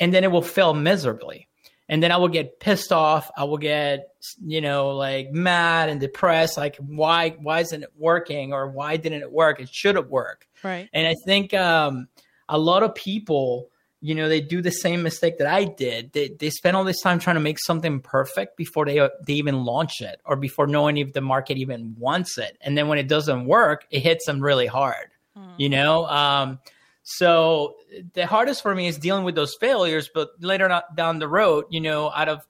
and 0.01 0.13
then 0.13 0.25
it 0.25 0.33
will 0.33 0.43
fail 0.43 0.75
miserably 0.75 1.47
and 1.91 2.01
then 2.01 2.13
I 2.13 2.19
will 2.19 2.29
get 2.29 2.61
pissed 2.61 2.93
off. 2.93 3.33
I 3.37 3.43
will 3.45 3.59
get, 3.59 4.15
you 4.47 4.61
know, 4.61 4.91
like 4.91 5.33
mad 5.33 5.89
and 5.89 6.01
depressed. 6.01 6.57
Like, 6.57 6.77
why, 6.77 7.31
why 7.31 7.61
isn't 7.61 7.83
it 7.83 7.91
working, 7.99 8.53
or 8.53 8.69
why 8.69 8.97
didn't 8.97 9.23
it 9.23 9.33
work? 9.33 9.61
It 9.61 9.69
should 9.69 9.97
have 9.97 10.07
worked. 10.07 10.47
Right. 10.63 10.89
And 10.93 11.05
I 11.07 11.17
think 11.27 11.53
um, 11.53 12.07
a 12.49 12.59
lot 12.59 12.85
of 12.85 12.95
people, 12.95 13.71
you 14.01 14.15
know, 14.15 14.29
they 14.29 14.41
do 14.41 14.63
the 14.63 14.71
same 14.71 15.03
mistake 15.03 15.39
that 15.39 15.49
I 15.49 15.65
did. 15.65 16.13
They 16.13 16.29
they 16.29 16.51
spend 16.51 16.77
all 16.77 16.85
this 16.85 17.03
time 17.03 17.19
trying 17.19 17.35
to 17.35 17.41
make 17.41 17.59
something 17.59 17.99
perfect 18.01 18.57
before 18.57 18.87
they 18.87 19.01
they 19.27 19.35
even 19.35 19.65
launch 19.65 20.01
it, 20.01 20.21
or 20.25 20.37
before 20.37 20.69
knowing 20.69 20.97
if 20.97 21.13
the 21.13 21.21
market 21.21 21.59
even 21.59 21.97
wants 21.99 22.39
it. 22.39 22.57
And 22.61 22.79
then 22.79 22.87
when 22.87 22.99
it 22.99 23.09
doesn't 23.09 23.47
work, 23.47 23.85
it 23.91 24.01
hits 24.01 24.27
them 24.27 24.41
really 24.41 24.69
hard. 24.69 25.11
Mm-hmm. 25.37 25.55
You 25.59 25.69
know. 25.71 26.07
Um, 26.07 26.61
So 27.03 27.75
the 28.15 28.27
hardest 28.27 28.63
for 28.63 28.75
me 28.75 28.87
is 28.87 28.99
dealing 28.99 29.25
with 29.25 29.35
those 29.35 29.55
failures. 29.55 30.11
But 30.13 30.31
later 30.41 30.71
on 30.71 30.83
down 30.95 31.19
the 31.19 31.29
road, 31.29 31.65
you 31.71 31.81
know, 31.81 32.11
out 32.11 32.29
of 32.29 32.47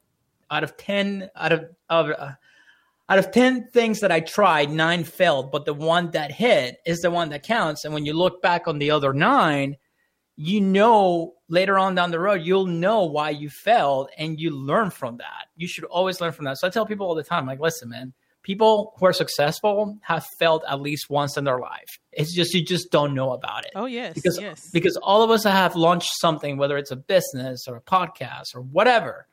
out 0.50 0.64
of 0.64 0.76
ten 0.76 1.30
out 1.36 1.52
of, 1.52 1.64
of 1.88 2.10
uh, 2.10 2.32
out 3.10 3.18
of 3.18 3.32
10 3.32 3.70
things 3.70 3.98
that 4.00 4.12
I 4.12 4.20
tried, 4.20 4.70
nine 4.70 5.02
failed, 5.02 5.50
but 5.50 5.64
the 5.64 5.74
one 5.74 6.12
that 6.12 6.30
hit 6.30 6.76
is 6.86 7.00
the 7.00 7.10
one 7.10 7.28
that 7.30 7.42
counts. 7.42 7.84
And 7.84 7.92
when 7.92 8.06
you 8.06 8.12
look 8.12 8.40
back 8.40 8.68
on 8.68 8.78
the 8.78 8.92
other 8.92 9.12
nine, 9.12 9.76
you 10.36 10.60
know 10.60 11.34
later 11.48 11.76
on 11.76 11.96
down 11.96 12.12
the 12.12 12.20
road, 12.20 12.42
you'll 12.42 12.66
know 12.66 13.04
why 13.04 13.30
you 13.30 13.50
failed 13.50 14.10
and 14.16 14.38
you 14.38 14.50
learn 14.50 14.90
from 14.90 15.16
that. 15.16 15.46
You 15.56 15.66
should 15.66 15.84
always 15.84 16.20
learn 16.20 16.30
from 16.30 16.44
that. 16.44 16.58
So 16.58 16.68
I 16.68 16.70
tell 16.70 16.86
people 16.86 17.06
all 17.06 17.16
the 17.16 17.24
time, 17.24 17.46
like, 17.46 17.58
listen, 17.58 17.88
man, 17.88 18.12
people 18.42 18.94
who 18.98 19.06
are 19.06 19.12
successful 19.12 19.98
have 20.02 20.24
failed 20.38 20.64
at 20.68 20.80
least 20.80 21.10
once 21.10 21.36
in 21.36 21.44
their 21.44 21.58
life. 21.58 21.98
It's 22.12 22.34
just 22.34 22.54
you 22.54 22.64
just 22.64 22.90
don't 22.90 23.14
know 23.14 23.32
about 23.32 23.64
it. 23.64 23.72
Oh 23.74 23.86
yes, 23.86 24.14
because 24.14 24.38
yes. 24.40 24.70
because 24.72 24.96
all 24.96 25.22
of 25.22 25.30
us 25.30 25.44
have 25.44 25.76
launched 25.76 26.10
something, 26.20 26.56
whether 26.56 26.76
it's 26.76 26.90
a 26.90 26.96
business 26.96 27.66
or 27.68 27.76
a 27.76 27.82
podcast 27.82 28.54
or 28.54 28.62
whatever. 28.62 29.26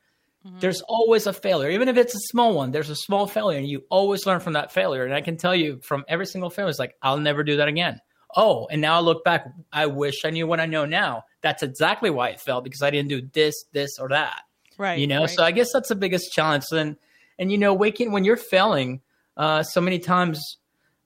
Mm-hmm. 0.46 0.60
There's 0.60 0.82
always 0.82 1.28
a 1.28 1.34
failure, 1.34 1.70
even 1.72 1.88
if 1.88 1.98
it's 1.98 2.16
a 2.16 2.20
small 2.30 2.54
one. 2.54 2.72
There's 2.72 2.90
a 2.90 2.96
small 2.96 3.28
failure, 3.28 3.58
and 3.58 3.68
you 3.68 3.84
always 3.90 4.26
learn 4.26 4.40
from 4.40 4.54
that 4.54 4.72
failure. 4.72 5.04
And 5.04 5.14
I 5.14 5.22
can 5.22 5.38
tell 5.38 5.56
you 5.56 5.80
from 5.84 6.06
every 6.08 6.26
single 6.26 6.50
failure, 6.50 6.70
it's 6.70 6.80
like 6.80 6.96
I'll 7.02 7.18
never 7.18 7.44
do 7.44 7.58
that 7.58 7.68
again. 7.68 8.00
Oh, 8.36 8.68
and 8.70 8.82
now 8.82 8.98
I 8.98 9.00
look 9.00 9.24
back. 9.24 9.48
I 9.72 9.88
wish 9.88 10.26
I 10.26 10.30
knew 10.30 10.48
what 10.48 10.60
I 10.60 10.66
know 10.66 10.86
now. 10.86 11.24
That's 11.42 11.64
exactly 11.64 12.10
why 12.10 12.30
it 12.30 12.42
failed 12.42 12.64
because 12.64 12.82
I 12.82 12.90
didn't 12.90 13.10
do 13.10 13.22
this, 13.34 13.56
this, 13.72 13.98
or 14.00 14.10
that. 14.10 14.42
Right. 14.78 15.00
You 15.00 15.08
know. 15.08 15.22
right. 15.22 15.30
So 15.30 15.44
I 15.44 15.52
guess 15.52 15.72
that's 15.74 15.90
the 15.90 15.96
biggest 15.96 16.32
challenge. 16.34 16.66
And 16.72 16.98
and 17.39 17.51
you 17.51 17.58
know, 17.58 17.74
waking 17.74 18.12
when 18.12 18.24
you're 18.24 18.38
failing 18.38 19.01
uh, 19.36 19.63
so 19.63 19.82
many 19.82 20.00
times 20.00 20.58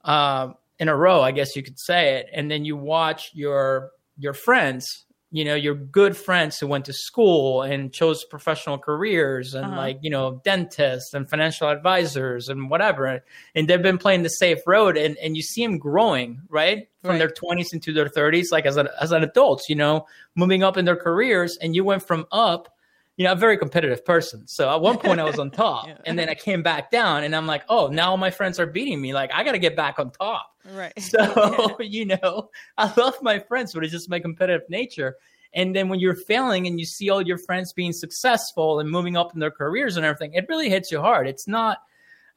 uh, 0.04 0.50
in 0.80 0.90
a 0.90 0.96
row, 0.96 1.22
I 1.22 1.32
guess 1.32 1.56
you 1.56 1.64
could 1.64 1.80
say 1.80 2.16
it, 2.16 2.28
and 2.34 2.50
then 2.50 2.66
you 2.66 2.78
watch 2.78 3.32
your 3.34 3.92
your 4.18 4.34
friends 4.34 5.06
you 5.32 5.46
know 5.46 5.56
your 5.56 5.74
good 5.74 6.16
friends 6.16 6.58
who 6.58 6.68
went 6.68 6.86
to 6.86 6.94
school 6.94 7.62
and 7.62 7.94
chose 7.94 8.24
professional 8.26 8.78
careers 8.78 9.54
and 9.54 9.66
uh-huh. 9.66 9.78
like 9.78 9.98
you 10.02 10.10
know 10.10 10.42
dentists 10.44 11.14
and 11.14 11.30
financial 11.30 11.70
advisors 11.70 12.50
and 12.50 12.70
whatever 12.70 13.24
and 13.56 13.68
they've 13.68 13.82
been 13.82 13.98
playing 13.98 14.24
the 14.24 14.30
safe 14.30 14.60
road 14.68 14.98
and, 14.98 15.18
and 15.18 15.36
you 15.36 15.42
see 15.42 15.66
them 15.66 15.78
growing 15.78 16.42
right 16.50 16.90
from 17.02 17.12
right. 17.12 17.18
their 17.20 17.30
20s 17.30 17.74
into 17.74 17.94
their 17.94 18.10
30s 18.10 18.46
like 18.52 18.66
as 18.66 18.78
an 18.78 18.90
as 19.00 19.12
an 19.12 19.24
adults 19.24 19.70
you 19.70 19.76
know 19.76 20.06
moving 20.36 20.64
up 20.64 20.78
in 20.78 20.86
their 20.86 20.98
careers 20.98 21.58
and 21.62 21.76
you 21.76 21.84
went 21.84 22.06
from 22.06 22.26
up 22.32 22.76
you 23.18 23.26
know, 23.26 23.34
a 23.34 23.36
very 23.36 23.58
competitive 23.58 24.06
person. 24.06 24.48
So 24.48 24.70
at 24.70 24.82
one 24.82 24.98
point 24.98 25.20
I 25.20 25.24
was 25.24 25.40
on 25.40 25.52
top 25.52 25.88
yeah. 25.88 25.98
and 26.06 26.18
then 26.18 26.30
I 26.30 26.36
came 26.36 26.64
back 26.64 26.92
down 26.92 27.24
and 27.24 27.36
I'm 27.36 27.48
like, 27.48 27.64
oh, 27.70 27.88
now 27.88 28.16
my 28.16 28.32
friends 28.32 28.60
are 28.60 28.66
beating 28.66 29.02
me. 29.02 29.14
Like 29.14 29.32
I 29.34 29.44
got 29.44 29.52
to 29.52 29.60
get 29.60 29.76
back 29.76 30.00
on 30.00 30.12
top. 30.12 30.48
Right. 30.72 31.00
So, 31.00 31.78
you 31.80 32.06
know, 32.06 32.50
I 32.78 32.92
love 32.96 33.16
my 33.22 33.40
friends, 33.40 33.74
but 33.74 33.84
it's 33.84 33.92
just 33.92 34.10
my 34.10 34.20
competitive 34.20 34.70
nature. 34.70 35.18
And 35.54 35.76
then 35.76 35.90
when 35.90 36.00
you're 36.00 36.16
failing 36.16 36.66
and 36.66 36.80
you 36.80 36.86
see 36.86 37.10
all 37.10 37.22
your 37.22 37.38
friends 37.38 37.74
being 37.74 37.92
successful 37.92 38.80
and 38.80 38.90
moving 38.90 39.18
up 39.18 39.34
in 39.34 39.40
their 39.40 39.52
careers 39.52 39.98
and 39.98 40.06
everything, 40.06 40.34
it 40.34 40.46
really 40.48 40.70
hits 40.70 40.92
you 40.92 41.02
hard. 41.02 41.28
It's 41.28 41.48
not, 41.48 41.80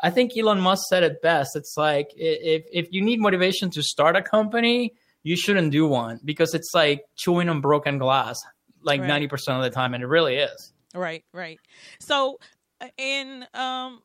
I 0.01 0.11
think 0.11 0.37
Elon 0.37 0.61
Musk 0.61 0.89
said 0.89 1.05
it 1.05 1.23
best. 1.23 1.55
It's 1.55 1.77
like 1.77 2.11
if, 2.17 2.65
if 2.73 2.89
you 2.91 3.01
need 3.01 3.21
motivation 3.21 3.71
to 3.71 3.83
start 3.83 4.17
a 4.17 4.23
company, 4.23 4.95
you 5.23 5.37
shouldn't 5.37 5.71
do 5.71 5.87
one 5.87 6.19
because 6.25 6.55
it's 6.55 6.73
like 6.75 7.05
chewing 7.15 7.49
on 7.49 7.61
broken 7.61 7.99
glass 7.99 8.43
like 8.85 9.01
right. 9.01 9.31
90% 9.31 9.57
of 9.57 9.63
the 9.63 9.71
time. 9.71 9.95
And 9.95 10.03
it 10.03 10.07
really 10.07 10.37
is. 10.37 10.73
Right, 10.95 11.25
right. 11.33 11.59
So, 11.99 12.39
uh, 12.81 12.89
in 12.97 13.45
um, 13.55 14.03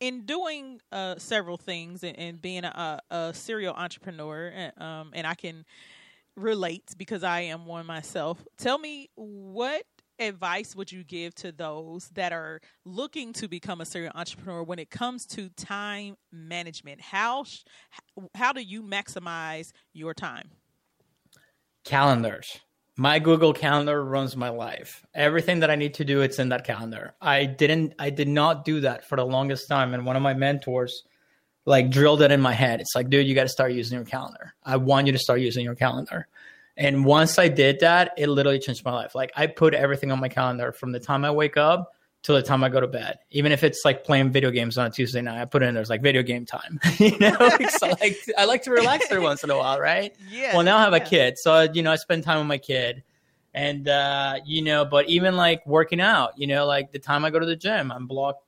in 0.00 0.24
doing 0.24 0.80
uh, 0.92 1.16
several 1.18 1.56
things 1.56 2.02
and, 2.02 2.18
and 2.18 2.40
being 2.40 2.64
a, 2.64 3.00
a, 3.10 3.34
serial 3.34 3.74
entrepreneur, 3.74 4.70
uh, 4.78 4.82
um, 4.82 5.10
and 5.12 5.26
I 5.26 5.34
can 5.34 5.64
relate 6.36 6.94
because 6.96 7.22
I 7.22 7.40
am 7.40 7.66
one 7.66 7.86
myself. 7.86 8.44
Tell 8.56 8.78
me 8.78 9.10
what 9.16 9.84
advice 10.18 10.74
would 10.74 10.90
you 10.90 11.04
give 11.04 11.34
to 11.36 11.52
those 11.52 12.08
that 12.10 12.32
are 12.32 12.60
looking 12.84 13.32
to 13.34 13.48
become 13.48 13.80
a 13.80 13.84
serial 13.84 14.12
entrepreneur 14.14 14.62
when 14.62 14.78
it 14.78 14.90
comes 14.90 15.26
to 15.26 15.48
time 15.50 16.16
management? 16.32 17.00
How 17.00 17.44
how 18.34 18.52
do 18.52 18.60
you 18.60 18.82
maximize 18.82 19.72
your 19.92 20.14
time? 20.14 20.50
Calendars 21.84 22.60
my 22.98 23.20
Google 23.20 23.52
Calendar 23.52 24.04
runs 24.04 24.36
my 24.36 24.48
life. 24.48 25.06
Everything 25.14 25.60
that 25.60 25.70
I 25.70 25.76
need 25.76 25.94
to 25.94 26.04
do, 26.04 26.20
it's 26.20 26.40
in 26.40 26.48
that 26.48 26.64
calendar. 26.64 27.14
I 27.20 27.44
didn't, 27.44 27.94
I 27.96 28.10
did 28.10 28.26
not 28.26 28.64
do 28.64 28.80
that 28.80 29.08
for 29.08 29.14
the 29.14 29.24
longest 29.24 29.68
time. 29.68 29.94
And 29.94 30.04
one 30.04 30.16
of 30.16 30.22
my 30.22 30.34
mentors, 30.34 31.04
like, 31.64 31.90
drilled 31.90 32.22
it 32.22 32.32
in 32.32 32.40
my 32.40 32.52
head. 32.52 32.80
It's 32.80 32.96
like, 32.96 33.08
dude, 33.08 33.28
you 33.28 33.36
got 33.36 33.44
to 33.44 33.48
start 33.48 33.70
using 33.70 33.96
your 33.96 34.04
calendar. 34.04 34.52
I 34.64 34.78
want 34.78 35.06
you 35.06 35.12
to 35.12 35.18
start 35.18 35.40
using 35.40 35.64
your 35.64 35.76
calendar. 35.76 36.26
And 36.76 37.04
once 37.04 37.38
I 37.38 37.46
did 37.46 37.80
that, 37.80 38.14
it 38.18 38.28
literally 38.28 38.58
changed 38.58 38.84
my 38.84 38.92
life. 38.92 39.14
Like, 39.14 39.30
I 39.36 39.46
put 39.46 39.74
everything 39.74 40.10
on 40.10 40.18
my 40.18 40.28
calendar 40.28 40.72
from 40.72 40.90
the 40.90 40.98
time 40.98 41.24
I 41.24 41.30
wake 41.30 41.56
up 41.56 41.92
till 42.22 42.34
the 42.34 42.42
time 42.42 42.64
I 42.64 42.68
go 42.68 42.80
to 42.80 42.86
bed. 42.86 43.18
Even 43.30 43.52
if 43.52 43.62
it's 43.62 43.82
like 43.84 44.04
playing 44.04 44.30
video 44.30 44.50
games 44.50 44.76
on 44.76 44.86
a 44.86 44.90
Tuesday 44.90 45.20
night, 45.20 45.40
I 45.40 45.44
put 45.44 45.62
it 45.62 45.66
in 45.66 45.74
there's 45.74 45.90
like 45.90 46.02
video 46.02 46.22
game 46.22 46.44
time. 46.44 46.80
you 46.98 47.18
know, 47.18 47.36
so 47.78 47.88
like 48.00 48.16
I 48.36 48.44
like 48.44 48.62
to 48.64 48.70
relax 48.70 49.06
every 49.10 49.22
once 49.22 49.44
in 49.44 49.50
a 49.50 49.56
while, 49.56 49.80
right? 49.80 50.14
Yeah. 50.30 50.54
Well, 50.54 50.64
now 50.64 50.78
I 50.78 50.82
have 50.82 50.92
yeah. 50.92 51.02
a 51.02 51.06
kid, 51.06 51.38
so 51.38 51.62
you 51.62 51.82
know 51.82 51.92
I 51.92 51.96
spend 51.96 52.24
time 52.24 52.38
with 52.38 52.48
my 52.48 52.58
kid, 52.58 53.02
and 53.54 53.88
uh, 53.88 54.40
you 54.44 54.62
know, 54.62 54.84
but 54.84 55.08
even 55.08 55.36
like 55.36 55.66
working 55.66 56.00
out, 56.00 56.32
you 56.36 56.46
know, 56.46 56.66
like 56.66 56.92
the 56.92 56.98
time 56.98 57.24
I 57.24 57.30
go 57.30 57.38
to 57.38 57.46
the 57.46 57.56
gym, 57.56 57.92
I'm 57.92 58.06
blocked 58.06 58.42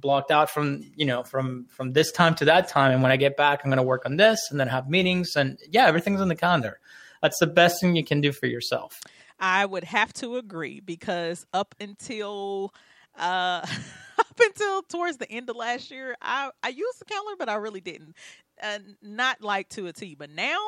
blocked 0.00 0.30
out 0.30 0.50
from 0.50 0.82
you 0.94 1.06
know 1.06 1.22
from 1.22 1.66
from 1.68 1.92
this 1.92 2.12
time 2.12 2.34
to 2.34 2.44
that 2.44 2.68
time 2.68 2.92
and 2.92 3.02
when 3.02 3.10
i 3.10 3.16
get 3.16 3.36
back 3.36 3.60
i'm 3.64 3.70
going 3.70 3.78
to 3.78 3.82
work 3.82 4.04
on 4.04 4.16
this 4.16 4.38
and 4.50 4.60
then 4.60 4.68
have 4.68 4.88
meetings 4.88 5.36
and 5.36 5.58
yeah 5.70 5.86
everything's 5.86 6.20
in 6.20 6.28
the 6.28 6.36
calendar 6.36 6.78
that's 7.22 7.38
the 7.38 7.46
best 7.46 7.80
thing 7.80 7.96
you 7.96 8.04
can 8.04 8.20
do 8.20 8.30
for 8.30 8.46
yourself 8.46 9.00
i 9.40 9.64
would 9.64 9.84
have 9.84 10.12
to 10.12 10.36
agree 10.36 10.80
because 10.80 11.46
up 11.54 11.74
until 11.80 12.74
uh, 13.18 13.66
up 14.18 14.40
until 14.40 14.82
towards 14.82 15.16
the 15.18 15.30
end 15.30 15.48
of 15.50 15.56
last 15.56 15.90
year, 15.90 16.16
I 16.20 16.50
I 16.62 16.68
used 16.68 17.00
the 17.00 17.04
calendar, 17.04 17.36
but 17.38 17.48
I 17.48 17.54
really 17.54 17.80
didn't, 17.80 18.16
uh, 18.62 18.78
not 19.02 19.42
like 19.42 19.68
to 19.70 19.86
a 19.86 19.92
T. 19.92 20.14
But 20.14 20.30
now 20.30 20.58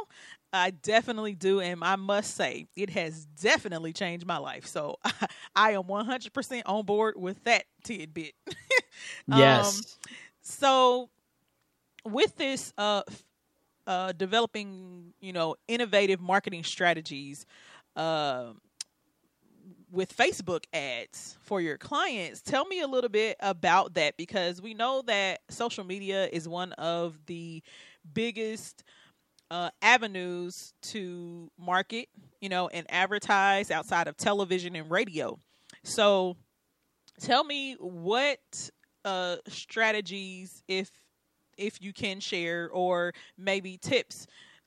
I 0.52 0.70
definitely 0.70 1.34
do, 1.34 1.60
and 1.60 1.82
I 1.82 1.96
must 1.96 2.34
say 2.34 2.66
it 2.76 2.90
has 2.90 3.26
definitely 3.26 3.92
changed 3.92 4.26
my 4.26 4.38
life. 4.38 4.66
So 4.66 4.96
I 5.56 5.72
am 5.72 5.86
one 5.86 6.06
hundred 6.06 6.32
percent 6.32 6.64
on 6.66 6.84
board 6.84 7.14
with 7.16 7.42
that 7.44 7.64
tidbit. 7.84 8.34
yes. 9.26 9.78
Um, 9.78 9.84
so 10.42 11.10
with 12.04 12.36
this, 12.36 12.72
uh, 12.78 13.02
uh, 13.86 14.12
developing 14.12 15.12
you 15.20 15.32
know 15.32 15.56
innovative 15.68 16.20
marketing 16.20 16.64
strategies. 16.64 17.46
Uh, 17.96 18.52
with 19.90 20.16
Facebook 20.16 20.64
ads 20.72 21.38
for 21.40 21.60
your 21.60 21.78
clients. 21.78 22.42
Tell 22.42 22.66
me 22.66 22.80
a 22.80 22.86
little 22.86 23.10
bit 23.10 23.36
about 23.40 23.94
that 23.94 24.16
because 24.16 24.60
we 24.60 24.74
know 24.74 25.02
that 25.06 25.40
social 25.48 25.84
media 25.84 26.28
is 26.30 26.48
one 26.48 26.72
of 26.74 27.18
the 27.26 27.62
biggest 28.12 28.84
uh, 29.50 29.70
avenues 29.80 30.74
to 30.82 31.50
market, 31.58 32.08
you 32.40 32.48
know, 32.48 32.68
and 32.68 32.86
advertise 32.90 33.70
outside 33.70 34.08
of 34.08 34.16
television 34.16 34.76
and 34.76 34.90
radio. 34.90 35.38
So, 35.84 36.36
tell 37.20 37.44
me 37.44 37.76
what 37.78 38.70
uh, 39.04 39.36
strategies, 39.48 40.62
if 40.68 40.90
if 41.56 41.82
you 41.82 41.92
can 41.92 42.20
share, 42.20 42.70
or 42.70 43.12
maybe 43.36 43.78
tips 43.78 44.26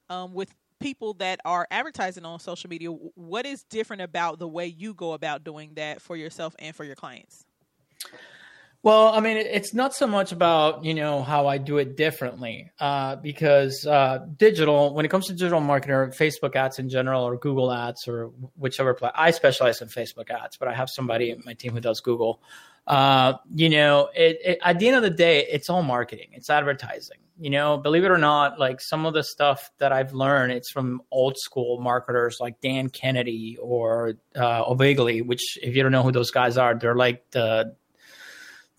um, 0.10 0.34
with 0.34 0.54
people 0.82 1.14
that 1.16 1.40
are 1.46 1.68
advertising 1.72 2.26
on 2.26 2.40
social 2.40 2.70
media, 2.70 2.90
what 2.90 3.46
is 3.46 3.64
different 3.64 4.02
about 4.02 4.40
the 4.40 4.48
way 4.48 4.68
you 4.68 4.94
go 4.94 5.14
about 5.14 5.44
doing 5.44 5.74
that 5.76 6.02
for 6.02 6.16
yourself 6.16 6.56
and 6.60 6.76
for 6.76 6.84
your 6.84 6.96
clients? 6.96 7.46
Well, 8.84 9.10
I 9.10 9.20
mean, 9.20 9.38
it's 9.38 9.76
not 9.76 9.94
so 9.94 10.08
much 10.08 10.32
about 10.32 10.84
you 10.84 10.96
know 10.96 11.22
how 11.22 11.46
I 11.46 11.60
do 11.60 11.78
it 11.78 11.96
differently, 11.96 12.72
uh, 12.80 13.16
because 13.18 13.86
uh, 13.86 14.26
digital, 14.38 14.96
when 14.96 15.06
it 15.06 15.10
comes 15.10 15.28
to 15.28 15.34
digital 15.34 15.62
marketing 15.62 15.96
Facebook 16.18 16.56
ads 16.56 16.80
in 16.80 16.90
general, 16.90 17.24
or 17.24 17.38
Google 17.38 17.72
ads, 17.72 18.08
or 18.08 18.32
whichever. 18.58 18.96
Pla- 18.96 19.12
I 19.14 19.30
specialize 19.32 19.84
in 19.84 19.88
Facebook 19.88 20.32
ads, 20.32 20.58
but 20.58 20.68
I 20.68 20.74
have 20.74 20.90
somebody 20.90 21.30
in 21.30 21.44
my 21.46 21.54
team 21.54 21.74
who 21.74 21.80
does 21.80 22.02
Google. 22.02 22.42
Uh, 22.88 23.34
you 23.54 23.70
know, 23.70 24.10
it, 24.16 24.40
it, 24.44 24.60
at 24.64 24.80
the 24.80 24.88
end 24.88 24.98
of 24.98 25.04
the 25.04 25.10
day, 25.10 25.46
it's 25.50 25.70
all 25.70 25.84
marketing, 25.84 26.30
it's 26.34 26.50
advertising. 26.50 27.18
You 27.40 27.50
know, 27.50 27.78
believe 27.78 28.04
it 28.04 28.12
or 28.12 28.20
not, 28.20 28.60
like 28.60 28.80
some 28.82 29.08
of 29.08 29.16
the 29.16 29.24
stuff 29.24 29.72
that 29.80 29.92
I've 29.92 30.14
learned, 30.14 30.52
it's 30.52 30.70
from 30.70 31.02
old 31.10 31.38
school 31.38 31.80
marketers 31.82 32.38
like 32.40 32.62
Dan 32.62 32.90
Kennedy 32.90 33.58
or 33.60 34.14
uh, 34.36 34.64
Ogilvy, 34.64 35.24
which, 35.24 35.58
if 35.62 35.76
you 35.76 35.82
don't 35.82 35.92
know 35.92 36.04
who 36.04 36.12
those 36.12 36.30
guys 36.30 36.58
are, 36.58 36.76
they're 36.76 36.96
like 36.96 37.24
the 37.32 37.76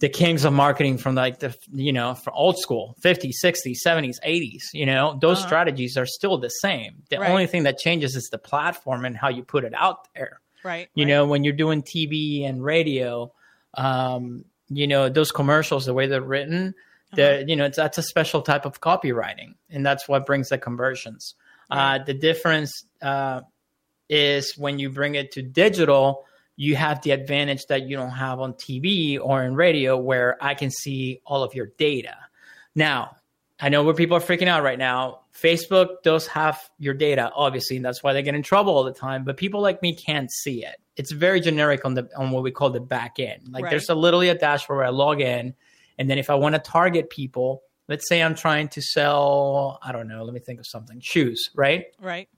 the 0.03 0.09
kings 0.09 0.45
of 0.45 0.53
marketing 0.53 0.99
from 0.99 1.15
like 1.15 1.39
the 1.39 1.57
you 1.73 1.93
know 1.93 2.15
from 2.15 2.35
old 2.35 2.59
school 2.59 2.97
50s 3.03 3.35
60s 3.43 3.77
70s 3.87 4.17
80s 4.27 4.65
you 4.75 4.85
know 4.85 5.17
those 5.21 5.39
uh-huh. 5.39 5.47
strategies 5.47 5.97
are 5.97 6.07
still 6.07 6.39
the 6.39 6.49
same 6.49 7.05
the 7.09 7.21
right. 7.21 7.31
only 7.31 7.47
thing 7.47 7.63
that 7.63 7.79
changes 7.79 8.17
is 8.17 8.29
the 8.33 8.37
platform 8.37 9.05
and 9.05 9.17
how 9.17 9.29
you 9.29 9.45
put 9.45 9.63
it 9.63 9.73
out 9.77 10.09
there 10.17 10.41
right 10.65 10.89
you 10.95 11.05
right. 11.05 11.09
know 11.09 11.25
when 11.25 11.45
you're 11.45 11.53
doing 11.53 11.83
tv 11.83 12.45
and 12.45 12.65
radio 12.65 13.33
um, 13.75 14.45
you 14.69 14.87
know 14.87 15.09
those 15.09 15.33
commercials 15.33 15.87
the 15.87 15.95
way 15.95 16.07
they're 16.07 16.23
written 16.23 16.75
uh-huh. 17.13 17.43
you 17.47 17.57
know 17.57 17.65
it's 17.65 17.77
that's 17.77 17.99
a 17.99 18.03
special 18.03 18.43
type 18.43 18.65
of 18.65 18.81
copywriting 18.81 19.55
and 19.71 19.85
that's 19.85 20.09
what 20.09 20.27
brings 20.27 20.49
the 20.49 20.59
conversions 20.59 21.35
right. 21.71 22.01
uh, 22.01 22.05
the 22.05 22.15
difference 22.15 22.85
uh, 23.03 23.41
is 24.13 24.59
when 24.59 24.79
you 24.79 24.91
bring 24.91 25.15
it 25.15 25.33
to 25.33 25.43
digital, 25.43 26.27
you 26.57 26.77
have 26.77 27.01
the 27.01 27.13
advantage 27.13 27.65
that 27.71 27.89
you 27.89 27.97
don't 27.97 28.11
have 28.11 28.41
on 28.41 28.53
TV 28.53 29.19
or 29.19 29.43
in 29.43 29.55
radio, 29.55 29.97
where 29.97 30.37
I 30.39 30.55
can 30.55 30.71
see 30.71 31.23
all 31.25 31.43
of 31.43 31.55
your 31.55 31.73
data. 31.79 32.15
Now, 32.75 33.17
I 33.59 33.71
know 33.71 33.83
where 33.83 33.95
people 33.95 34.19
are 34.19 34.21
freaking 34.21 34.49
out 34.49 34.63
right 34.63 34.79
now. 34.79 35.21
Facebook 35.35 36.03
does 36.03 36.27
have 36.27 36.61
your 36.79 36.93
data, 36.93 37.33
obviously, 37.35 37.77
and 37.77 37.85
that's 37.85 38.03
why 38.03 38.13
they 38.13 38.23
get 38.23 38.35
in 38.35 38.43
trouble 38.43 38.77
all 38.77 38.85
the 38.85 38.93
time. 38.93 39.25
But 39.25 39.39
people 39.39 39.63
like 39.63 39.81
me 39.81 39.95
can't 39.95 40.31
see 40.31 40.63
it. 40.63 40.77
It's 40.97 41.11
very 41.13 41.41
generic 41.41 41.85
on 41.85 41.95
the 41.95 42.09
on 42.17 42.31
what 42.31 42.43
we 42.43 42.51
call 42.51 42.71
the 42.71 42.81
back 42.81 43.19
end. 43.19 43.49
Like 43.51 43.65
Right. 43.65 43.71
there's 43.71 43.89
a 43.89 43.95
literally 43.95 44.29
a 44.29 44.35
dashboard 44.37 44.79
where 44.79 44.87
I 44.87 44.91
log 44.91 45.21
in, 45.21 45.55
and 45.99 46.11
then 46.11 46.19
if 46.19 46.29
I 46.31 46.35
want 46.35 46.55
to 46.55 46.59
target 46.61 47.09
people, 47.11 47.63
let's 47.89 48.09
say 48.09 48.23
I'm 48.23 48.35
trying 48.35 48.69
to 48.69 48.83
sell, 48.83 49.79
I 49.83 49.93
don't 49.93 50.07
know, 50.09 50.23
let 50.25 50.35
me 50.35 50.41
think 50.41 50.61
of 50.61 50.67
something, 50.67 51.01
shoes, 51.01 51.49
right? 51.55 51.87
Right. 52.01 52.29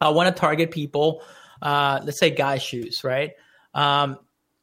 I 0.00 0.10
want 0.10 0.34
to 0.34 0.38
target 0.40 0.70
people, 0.70 1.22
uh, 1.62 2.00
let's 2.04 2.18
say 2.20 2.30
guy 2.30 2.58
shoes, 2.58 3.02
right? 3.04 3.32
Um, 3.74 4.18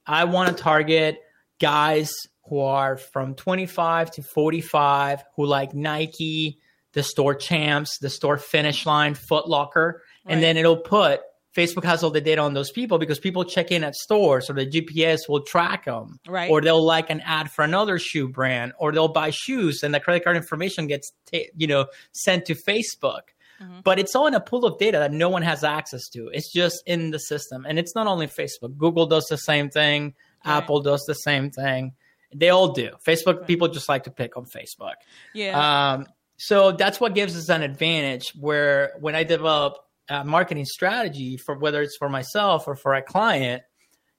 I 0.05 0.23
want 0.25 0.55
to 0.55 0.63
target 0.63 1.19
guys 1.59 2.11
who 2.45 2.59
are 2.59 2.97
from 2.97 3.35
25 3.35 4.11
to 4.11 4.23
45 4.23 5.23
who 5.35 5.45
like 5.45 5.73
Nike, 5.73 6.59
the 6.93 7.03
store 7.03 7.35
champs, 7.35 7.97
the 7.99 8.09
store 8.09 8.37
finish 8.37 8.85
line, 8.85 9.13
Foot 9.13 9.47
Locker, 9.47 10.03
Right. 10.25 10.33
and 10.33 10.43
then 10.43 10.57
it'll 10.57 10.77
put 10.77 11.21
Facebook 11.55 11.83
has 11.83 12.03
all 12.03 12.11
the 12.11 12.21
data 12.21 12.41
on 12.41 12.53
those 12.53 12.71
people 12.71 12.97
because 12.97 13.19
people 13.19 13.43
check 13.43 13.71
in 13.71 13.83
at 13.83 13.95
stores, 13.95 14.47
so 14.47 14.53
the 14.53 14.65
GPS 14.65 15.27
will 15.27 15.41
track 15.41 15.85
them, 15.85 16.17
Right. 16.27 16.49
or 16.49 16.61
they'll 16.61 16.83
like 16.83 17.09
an 17.09 17.21
ad 17.25 17.51
for 17.51 17.63
another 17.63 17.99
shoe 17.99 18.29
brand, 18.29 18.73
or 18.79 18.91
they'll 18.91 19.07
buy 19.09 19.31
shoes, 19.31 19.83
and 19.83 19.93
the 19.93 19.99
credit 19.99 20.23
card 20.23 20.37
information 20.37 20.87
gets 20.87 21.11
ta- 21.31 21.49
you 21.57 21.67
know 21.67 21.87
sent 22.13 22.45
to 22.45 22.55
Facebook 22.55 23.21
Mhm. 23.61 23.83
but 23.83 23.99
it's 23.99 24.15
all 24.15 24.25
in 24.27 24.33
a 24.33 24.39
pool 24.39 24.65
of 24.65 24.79
data 24.79 24.97
that 24.97 25.11
no 25.11 25.29
one 25.29 25.43
has 25.43 25.63
access 25.63 26.07
to. 26.09 26.29
It's 26.33 26.51
just 26.51 26.81
in 26.87 27.11
the 27.11 27.19
system. 27.19 27.63
And 27.67 27.77
it's 27.77 27.93
not 27.93 28.07
only 28.07 28.25
Facebook. 28.25 28.75
Google 28.75 29.05
does 29.05 29.25
the 29.29 29.37
same 29.37 29.69
thing. 29.69 30.15
Right. 30.43 30.57
Apple 30.57 30.79
does 30.81 31.03
the 31.05 31.13
same 31.13 31.51
thing. 31.51 31.93
They 32.33 32.49
all 32.49 32.69
do. 32.69 32.89
Facebook 33.05 33.37
Right. 33.39 33.45
people 33.47 33.67
just 33.67 33.87
like 33.87 34.05
to 34.05 34.09
pick 34.11 34.35
on 34.35 34.45
Facebook. 34.45 34.95
Yeah. 35.35 35.53
Um, 35.93 36.07
so 36.37 36.71
that's 36.71 36.99
what 36.99 37.13
gives 37.13 37.37
us 37.37 37.49
an 37.49 37.61
advantage 37.61 38.31
where 38.39 38.93
when 38.99 39.13
I 39.13 39.23
develop 39.23 39.77
a 40.09 40.23
marketing 40.25 40.65
strategy 40.65 41.37
for 41.37 41.57
whether 41.57 41.81
it's 41.81 41.97
for 41.97 42.09
myself 42.09 42.67
or 42.67 42.75
for 42.75 42.93
a 42.93 43.01
client, 43.01 43.63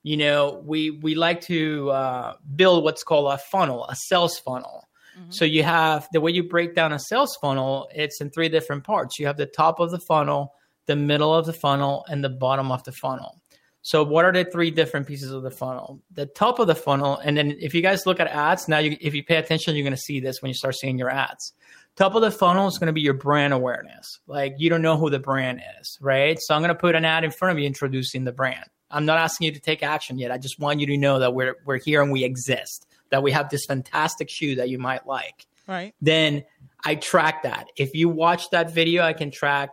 you 0.03 0.17
know, 0.17 0.62
we 0.65 0.91
we 0.91 1.15
like 1.15 1.41
to 1.43 1.91
uh, 1.91 2.35
build 2.57 2.85
what's 2.85 3.03
called 3.03 3.33
a 3.33 3.39
funnel, 3.39 3.87
a 3.87 3.95
sales 3.97 4.39
funnel. 4.39 4.89
Mhm. 5.19 5.35
So 5.35 5.45
you 5.45 5.62
have 5.62 6.09
the 6.12 6.21
way 6.21 6.31
you 6.33 6.43
break 6.43 6.75
down 6.75 6.93
a 6.93 6.99
sales 6.99 7.37
funnel, 7.41 7.89
it's 7.95 8.21
in 8.21 8.31
three 8.31 8.49
different 8.49 8.85
parts. 8.85 9.19
You 9.19 9.27
have 9.27 9.37
the 9.37 9.47
top 9.47 9.79
of 9.79 9.91
the 9.91 10.01
funnel, 10.01 10.55
the 10.87 10.97
middle 10.97 11.35
of 11.35 11.47
the 11.47 11.53
funnel, 11.53 12.05
and 12.09 12.25
the 12.25 12.31
bottom 12.31 12.73
of 12.73 12.83
the 12.85 12.93
funnel. 12.93 13.41
So 13.83 14.05
what 14.05 14.25
are 14.25 14.33
the 14.33 14.45
three 14.45 14.71
different 14.71 15.09
pieces 15.09 15.33
of 15.33 15.43
the 15.43 15.51
funnel? 15.51 16.01
The 16.12 16.27
top 16.27 16.61
of 16.61 16.69
the 16.69 16.75
funnel, 16.75 17.19
and 17.19 17.37
then 17.37 17.57
if 17.61 17.75
you 17.75 17.83
guys 17.83 18.07
look 18.07 18.21
at 18.21 18.29
ads, 18.29 18.69
now 18.69 18.79
you, 18.79 18.97
if 19.01 19.12
you 19.12 19.25
pay 19.25 19.37
attention, 19.37 19.75
you're 19.75 19.83
going 19.83 19.95
to 19.95 20.01
see 20.01 20.21
this 20.21 20.41
when 20.41 20.51
you 20.51 20.55
start 20.55 20.77
seeing 20.77 20.99
your 20.99 21.11
ads. 21.11 21.53
Top 21.96 22.14
of 22.14 22.22
the 22.22 22.30
funnel 22.30 22.68
is 22.68 22.78
going 22.78 22.87
to 22.87 22.92
be 22.92 23.02
your 23.02 23.14
brand 23.14 23.52
awareness. 23.52 24.20
Like 24.26 24.54
you 24.58 24.70
don't 24.70 24.82
know 24.82 24.96
who 24.96 25.11
the 25.11 25.18
brand 25.18 25.61
is, 25.80 25.99
right? 26.00 26.38
So 26.40 26.54
I'm 26.54 26.62
going 26.62 26.70
to 26.70 26.75
put 26.75 26.94
an 26.94 27.04
ad 27.04 27.25
in 27.25 27.30
front 27.30 27.52
of 27.52 27.58
you 27.58 27.66
introducing 27.66 28.25
the 28.25 28.32
brand. 28.32 28.64
I'm 28.90 29.06
not 29.06 29.18
asking 29.18 29.46
you 29.46 29.52
to 29.52 29.61
take 29.61 29.82
action 29.82 30.18
yet. 30.18 30.30
I 30.30 30.38
just 30.38 30.58
want 30.58 30.80
you 30.80 30.87
to 30.87 30.96
know 30.96 31.18
that 31.18 31.34
we're 31.34 31.56
we're 31.64 31.78
here 31.78 32.02
and 32.02 32.12
we 32.12 32.25
exist. 32.25 32.87
That 33.11 33.22
we 33.22 33.30
have 33.32 33.50
this 33.50 33.66
fantastic 33.66 34.30
shoe 34.30 34.54
that 34.56 34.70
you 34.70 34.78
might 34.78 35.06
like 35.06 35.46
right. 35.66 35.94
then 36.00 36.44
I 36.84 36.94
track 36.94 37.42
that. 37.42 37.66
If 37.76 37.94
you 37.94 38.08
watch 38.08 38.50
that 38.50 38.72
video, 38.72 39.02
I 39.02 39.12
can 39.12 39.30
track 39.30 39.70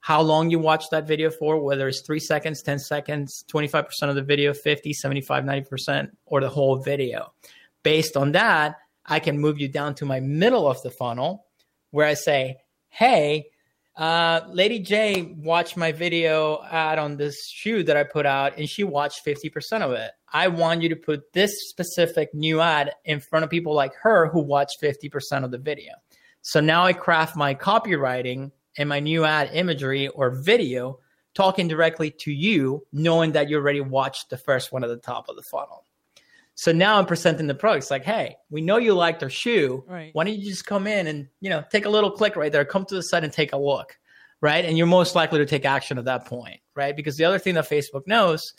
how 0.00 0.20
long 0.20 0.50
you 0.50 0.58
watch 0.58 0.90
that 0.90 1.06
video 1.06 1.30
for, 1.30 1.62
whether 1.62 1.86
it's 1.86 2.00
three 2.00 2.18
seconds, 2.18 2.60
10 2.62 2.80
seconds, 2.80 3.44
25% 3.52 3.86
of 4.02 4.16
the 4.16 4.22
video, 4.22 4.52
50, 4.52 4.92
75, 4.92 5.44
90%, 5.44 6.10
or 6.26 6.40
the 6.40 6.48
whole 6.48 6.76
video. 6.76 7.32
Based 7.84 8.16
on 8.16 8.32
that, 8.32 8.76
I 9.06 9.20
can 9.20 9.38
move 9.38 9.58
you 9.58 9.68
down 9.68 9.94
to 9.96 10.04
my 10.04 10.20
middle 10.20 10.68
of 10.68 10.82
the 10.82 10.90
funnel 10.90 11.46
where 11.90 12.06
I 12.06 12.14
say, 12.14 12.58
hey, 12.88 13.46
uh, 13.96 14.40
Lady 14.48 14.78
J 14.78 15.34
watched 15.36 15.76
my 15.76 15.92
video 15.92 16.62
ad 16.64 16.98
on 16.98 17.16
this 17.16 17.46
shoe 17.48 17.82
that 17.84 17.96
I 17.96 18.04
put 18.04 18.24
out, 18.24 18.56
and 18.56 18.68
she 18.68 18.84
watched 18.84 19.24
50% 19.24 19.82
of 19.82 19.92
it. 19.92 20.12
I 20.32 20.48
want 20.48 20.82
you 20.82 20.88
to 20.88 20.96
put 20.96 21.32
this 21.32 21.68
specific 21.68 22.32
new 22.32 22.60
ad 22.60 22.92
in 23.04 23.20
front 23.20 23.44
of 23.44 23.50
people 23.50 23.74
like 23.74 23.94
her 23.96 24.28
who 24.28 24.40
watched 24.40 24.80
50% 24.80 25.44
of 25.44 25.50
the 25.50 25.58
video. 25.58 25.92
So 26.40 26.60
now 26.60 26.84
I 26.84 26.94
craft 26.94 27.36
my 27.36 27.54
copywriting 27.54 28.50
and 28.78 28.88
my 28.88 29.00
new 29.00 29.24
ad 29.24 29.50
imagery 29.52 30.08
or 30.08 30.30
video 30.30 30.98
talking 31.34 31.68
directly 31.68 32.10
to 32.10 32.32
you, 32.32 32.86
knowing 32.92 33.32
that 33.32 33.48
you 33.48 33.56
already 33.56 33.80
watched 33.80 34.30
the 34.30 34.38
first 34.38 34.72
one 34.72 34.84
at 34.84 34.88
the 34.88 34.96
top 34.96 35.28
of 35.28 35.36
the 35.36 35.42
funnel. 35.42 35.84
So 36.54 36.72
now 36.72 36.98
I'm 36.98 37.06
presenting 37.06 37.46
the 37.46 37.54
products 37.54 37.90
like, 37.90 38.04
hey, 38.04 38.36
we 38.50 38.60
know 38.60 38.76
you 38.76 38.94
liked 38.94 39.22
our 39.22 39.30
shoe. 39.30 39.84
Right. 39.86 40.10
Why 40.12 40.24
don't 40.24 40.36
you 40.36 40.44
just 40.44 40.66
come 40.66 40.86
in 40.86 41.06
and 41.06 41.28
you 41.40 41.50
know 41.50 41.64
take 41.70 41.86
a 41.86 41.90
little 41.90 42.10
click 42.10 42.36
right 42.36 42.52
there, 42.52 42.64
come 42.64 42.84
to 42.86 42.94
the 42.94 43.02
site 43.02 43.24
and 43.24 43.32
take 43.32 43.52
a 43.52 43.56
look, 43.58 43.98
right? 44.40 44.64
And 44.64 44.76
you're 44.76 44.86
most 44.86 45.14
likely 45.14 45.38
to 45.38 45.46
take 45.46 45.64
action 45.64 45.98
at 45.98 46.04
that 46.04 46.26
point, 46.26 46.60
right? 46.76 46.94
Because 46.94 47.16
the 47.16 47.24
other 47.24 47.38
thing 47.38 47.54
that 47.54 47.68
Facebook 47.68 48.06
knows 48.06 48.52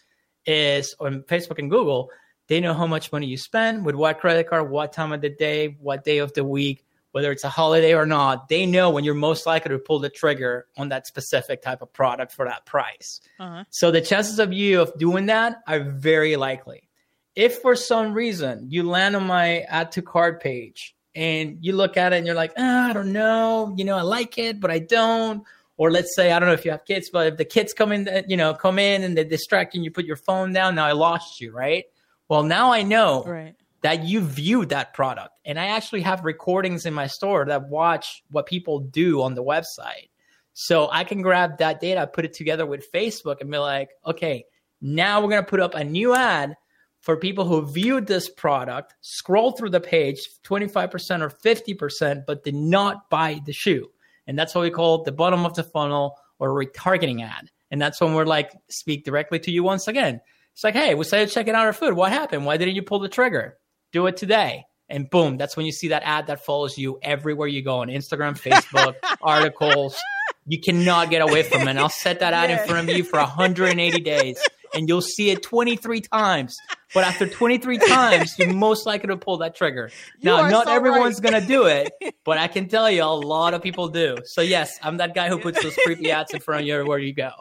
is, 0.46 0.96
on 1.00 1.22
Facebook 1.24 1.60
and 1.60 1.70
Google, 1.70 2.10
they 2.48 2.60
know 2.60 2.74
how 2.74 2.88
much 2.88 3.12
money 3.12 3.28
you 3.28 3.38
spend 3.38 3.86
with 3.86 3.96
what 3.96 4.20
credit 4.20 4.50
card, 4.50 4.70
what 4.70 4.92
time 4.92 5.14
of 5.14 5.22
the 5.22 5.30
day, 5.30 5.78
what 5.80 6.04
day 6.04 6.18
of 6.18 6.34
the 6.34 6.44
week, 6.44 6.86
whether 7.12 7.32
it's 7.32 7.44
a 7.44 7.50
holiday 7.50 7.94
or 7.94 8.06
not. 8.06 8.50
They 8.50 8.66
know 8.66 8.90
when 8.90 9.04
you're 9.04 9.14
most 9.14 9.46
likely 9.46 9.70
to 9.70 9.80
pull 9.80 10.00
the 10.00 10.10
trigger 10.10 10.68
on 10.76 10.90
that 10.90 11.08
specific 11.08 11.62
type 11.62 11.82
of 11.82 11.94
product 11.94 12.34
for 12.34 12.46
that 12.46 12.66
price. 12.66 13.22
Uh-huh. 13.40 13.64
So 13.70 13.92
the 13.92 14.02
chances 14.02 14.40
of 14.40 14.52
you 14.52 14.82
of 14.82 14.98
doing 14.98 15.28
that 15.28 15.62
are 15.68 15.80
very 15.80 16.36
likely. 16.36 16.90
If 17.36 17.60
for 17.60 17.76
some 17.76 18.14
reason 18.14 18.68
you 18.70 18.84
land 18.84 19.16
on 19.16 19.26
my 19.26 19.60
add 19.62 19.92
to 19.94 20.02
cart 20.02 20.42
page 20.42 20.96
and 21.16 21.58
you 21.62 21.74
look 21.74 21.98
at 21.98 22.14
it 22.14 22.18
and 22.18 22.26
you're 22.26 22.36
like, 22.36 22.54
ah, 22.58 22.90
I 22.90 22.94
don't 22.94 23.12
know, 23.12 23.74
you 23.78 23.86
know, 23.86 23.98
I 23.98 24.02
like 24.02 24.38
it, 24.38 24.60
but 24.60 24.72
I 24.72 24.80
don't. 24.80 25.44
Or 25.78 25.90
let's 25.90 26.16
say, 26.16 26.32
I 26.32 26.40
don't 26.40 26.48
know 26.48 26.54
if 26.54 26.66
you 26.66 26.72
have 26.72 26.86
kids, 26.86 27.10
but 27.12 27.28
if 27.28 27.38
the 27.38 27.46
kids 27.46 27.74
come 27.74 27.92
in, 27.92 28.08
you 28.28 28.38
know, 28.38 28.54
come 28.54 28.78
in 28.78 29.04
and 29.04 29.18
they 29.18 29.24
distract 29.24 29.74
you 29.74 29.80
and 29.80 29.86
you 29.86 29.92
put 29.92 30.06
your 30.06 30.16
phone 30.16 30.54
down, 30.54 30.76
now 30.76 30.86
I 30.86 30.92
lost 30.92 31.42
you, 31.42 31.52
right? 31.52 31.86
Well, 32.30 32.44
now 32.44 32.72
I 32.72 32.84
know 32.84 33.24
Right. 33.24 33.56
that 33.82 34.04
you 34.04 34.22
viewed 34.22 34.70
that 34.70 34.94
product. 34.94 35.40
And 35.46 35.60
I 35.60 35.66
actually 35.68 36.02
have 36.02 36.24
recordings 36.24 36.86
in 36.86 36.94
my 36.94 37.08
store 37.08 37.46
that 37.46 37.68
watch 37.70 38.24
what 38.30 38.46
people 38.46 38.80
do 38.80 39.24
on 39.24 39.34
the 39.34 39.44
website. 39.44 40.10
So 40.54 40.88
I 40.92 41.04
can 41.04 41.24
grab 41.24 41.58
that 41.58 41.82
data, 41.82 42.06
put 42.06 42.26
it 42.26 42.34
together 42.34 42.68
with 42.68 42.92
Facebook, 42.92 43.42
and 43.42 43.50
be 43.50 43.58
like, 43.58 43.90
okay, 44.06 44.46
now 44.80 45.22
we're 45.22 45.30
going 45.30 45.44
to 45.44 45.50
put 45.50 45.60
up 45.60 45.74
a 45.74 45.84
new 45.84 46.14
ad 46.14 46.56
for 47.04 47.18
people 47.18 47.44
who 47.44 47.62
viewed 47.70 48.08
this 48.08 48.30
product, 48.30 48.96
scroll 49.02 49.52
through 49.52 49.72
the 49.72 49.82
page 49.82 50.20
25% 50.46 51.22
or 51.22 51.30
50%, 51.30 52.24
but 52.26 52.46
did 52.46 52.56
not 52.56 53.10
buy 53.10 53.42
the 53.46 53.52
shoe. 53.52 53.90
And 54.26 54.40
that's 54.40 54.56
what 54.56 54.62
we 54.62 54.70
call 54.72 55.04
the 55.04 55.12
bottom 55.12 55.46
of 55.46 55.54
the 55.54 55.64
funnel 55.64 56.18
or 56.40 56.52
retargeting 56.52 57.22
ad. 57.22 57.52
And 57.70 57.82
that's 57.82 58.00
when 58.00 58.14
we're 58.14 58.24
like, 58.26 58.52
speak 58.70 59.04
directly 59.04 59.38
to 59.40 59.52
you 59.52 59.64
once 59.64 59.90
again. 59.90 60.22
It's 60.54 60.64
like, 60.64 60.76
hey, 60.76 60.96
we 60.96 61.04
started 61.04 61.30
checking 61.30 61.56
out 61.56 61.66
our 61.66 61.74
food. 61.74 61.94
What 61.94 62.14
happened? 62.14 62.46
Why 62.46 62.56
didn't 62.56 62.76
you 62.76 62.84
pull 62.84 63.00
the 63.00 63.10
trigger? 63.10 63.58
Do 63.92 64.08
it 64.08 64.16
today. 64.16 64.64
And 64.88 65.10
boom, 65.10 65.36
that's 65.36 65.58
when 65.58 65.66
you 65.66 65.74
see 65.74 65.90
that 65.90 66.04
ad 66.06 66.28
that 66.28 66.46
follows 66.46 66.78
you 66.78 67.00
everywhere 67.02 67.50
you 67.50 67.64
go 67.64 67.80
on 67.80 67.90
Instagram, 67.90 68.40
Facebook, 68.40 68.96
articles. 69.22 69.98
You 70.46 70.62
cannot 70.62 71.10
get 71.10 71.22
away 71.22 71.44
from 71.44 71.64
it. 71.64 71.68
And 71.68 71.80
I'll 71.80 71.90
set 71.90 72.22
that 72.22 72.34
ad 72.34 72.50
Yeah. 72.50 72.62
in 72.62 72.68
front 72.70 72.90
of 72.90 72.96
you 72.96 73.04
for 73.04 73.20
180 73.20 74.00
days 74.02 74.42
and 74.74 74.88
you'll 74.88 75.02
see 75.02 75.30
it 75.30 75.44
23 75.44 76.02
times. 76.02 76.56
But 76.94 77.04
after 77.06 77.28
23 77.28 77.80
times, 77.80 78.38
you're 78.38 78.54
most 78.54 78.86
likely 78.86 79.08
to 79.08 79.18
pull 79.18 79.38
that 79.38 79.56
trigger. 79.56 79.90
You 80.20 80.30
now, 80.30 80.48
not 80.48 80.68
so 80.68 80.74
everyone's 80.74 81.20
right. 81.20 81.32
going 81.32 81.42
to 81.42 81.48
do 81.48 81.66
it, 81.66 81.92
but 82.24 82.38
I 82.38 82.48
can 82.48 82.68
tell 82.68 82.90
you 82.90 83.04
a 83.04 83.06
lot 83.06 83.56
of 83.56 83.64
people 83.64 83.88
do. 83.88 84.18
So, 84.26 84.42
yes, 84.42 84.78
I'm 84.84 84.98
that 84.98 85.16
guy 85.16 85.28
who 85.28 85.40
puts 85.40 85.62
those 85.64 85.76
creepy 85.84 86.12
ads 86.12 86.34
in 86.34 86.40
front 86.40 86.62
of 86.62 86.68
you 86.68 86.76
everywhere 86.76 87.00
you 87.00 87.14
go. 87.14 87.32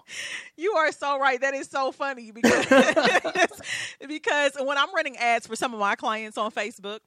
You 0.56 0.72
are 0.72 0.90
so 0.92 1.18
right. 1.18 1.40
That 1.40 1.54
is 1.54 1.68
so 1.68 1.92
funny 1.92 2.30
because 2.30 2.66
because 4.08 4.52
when 4.58 4.78
I'm 4.78 4.94
running 4.94 5.16
ads 5.16 5.46
for 5.46 5.56
some 5.56 5.74
of 5.74 5.80
my 5.80 5.96
clients 5.96 6.38
on 6.38 6.50
Facebook, 6.50 7.00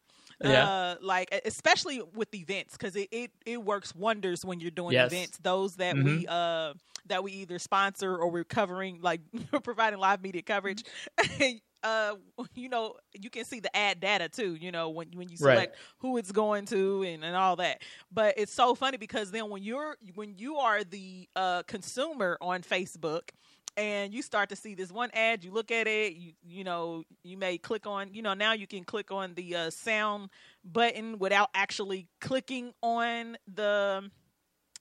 Yeah. 0.44 0.70
uh, 0.70 0.96
like 1.02 1.30
especially 1.46 2.02
with 2.14 2.34
events, 2.34 2.78
because 2.78 2.96
it, 2.96 3.10
it 3.12 3.32
it 3.46 3.64
works 3.64 3.96
wonders 3.96 4.44
when 4.46 4.60
you're 4.60 4.72
doing 4.72 4.94
Yes. 4.94 5.12
events. 5.12 5.38
Those 5.42 5.76
that 5.78 6.00
we 6.00 6.26
uh 6.28 6.74
that 7.08 7.24
we 7.24 7.32
either 7.34 7.60
sponsor 7.60 8.16
or 8.18 8.30
we're 8.30 8.44
covering, 8.44 9.00
like 9.02 9.22
providing 9.64 10.00
live 10.00 10.22
media 10.22 10.42
coverage. 10.42 10.84
Uh, 11.84 12.16
you 12.56 12.68
know, 12.68 12.96
you 13.14 13.30
can 13.30 13.46
see 13.46 13.60
the 13.60 13.76
ad 13.78 14.00
data 14.00 14.28
too. 14.28 14.56
You 14.56 14.72
know, 14.72 14.90
when 14.90 15.10
when 15.14 15.30
you 15.30 15.38
Right. 15.40 15.56
select 15.56 15.76
who 16.00 16.18
it's 16.18 16.32
going 16.32 16.66
to 16.68 17.04
and, 17.04 17.24
and 17.24 17.36
all 17.36 17.58
that. 17.58 17.84
But 18.12 18.34
it's 18.38 18.52
so 18.52 18.74
funny 18.74 18.98
because 18.98 19.30
then 19.30 19.50
when 19.52 19.62
you're 19.62 19.96
when 20.16 20.34
you 20.36 20.58
are 20.58 20.84
the 20.84 21.30
uh, 21.36 21.62
consumer 21.68 22.40
on 22.42 22.64
Facebook 22.64 23.30
and 23.78 24.14
you 24.14 24.22
start 24.22 24.50
to 24.50 24.56
see 24.56 24.76
this 24.76 24.92
one 24.92 25.10
ad, 25.14 25.44
you 25.44 25.52
look 25.52 25.72
at 25.72 25.88
it, 25.88 26.14
you 26.14 26.34
you 26.44 26.64
know, 26.64 27.04
you 27.24 27.38
may 27.38 27.58
click 27.58 27.86
on, 27.86 28.14
you 28.14 28.22
know, 28.22 28.34
now 28.34 28.54
you 28.54 28.68
can 28.68 28.84
click 28.84 29.12
on 29.12 29.34
the 29.34 29.56
uh, 29.56 29.70
sound 29.70 30.30
button 30.64 31.20
without 31.20 31.50
actually 31.54 32.08
clicking 32.22 32.74
on 32.82 33.38
the 33.54 34.10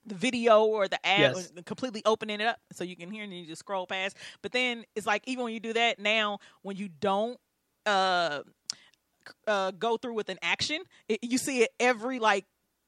the 0.06 0.14
video 0.14 0.64
or 0.64 0.86
the 0.86 1.04
ad 1.06 1.34
Yes. 1.34 1.52
or 1.56 1.62
completely 1.62 2.02
opening 2.04 2.40
it 2.40 2.46
up 2.46 2.60
so 2.72 2.84
you 2.84 2.96
can 2.96 3.10
hear 3.10 3.24
and 3.24 3.32
you 3.32 3.46
just 3.46 3.60
scroll 3.60 3.86
past. 3.86 4.16
But 4.42 4.52
then 4.52 4.84
it's 4.94 5.06
like 5.06 5.22
even 5.26 5.44
when 5.44 5.54
you 5.54 5.60
do 5.60 5.72
that 5.72 5.98
now, 5.98 6.38
when 6.62 6.76
you 6.76 6.88
don't 6.88 7.38
uh, 7.86 8.40
uh 9.46 9.70
go 9.72 9.96
through 9.96 10.14
with 10.14 10.28
an 10.28 10.38
action, 10.42 10.82
it, 11.08 11.20
you 11.22 11.38
see 11.38 11.62
it 11.62 11.70
every 11.80 12.18
like 12.18 12.44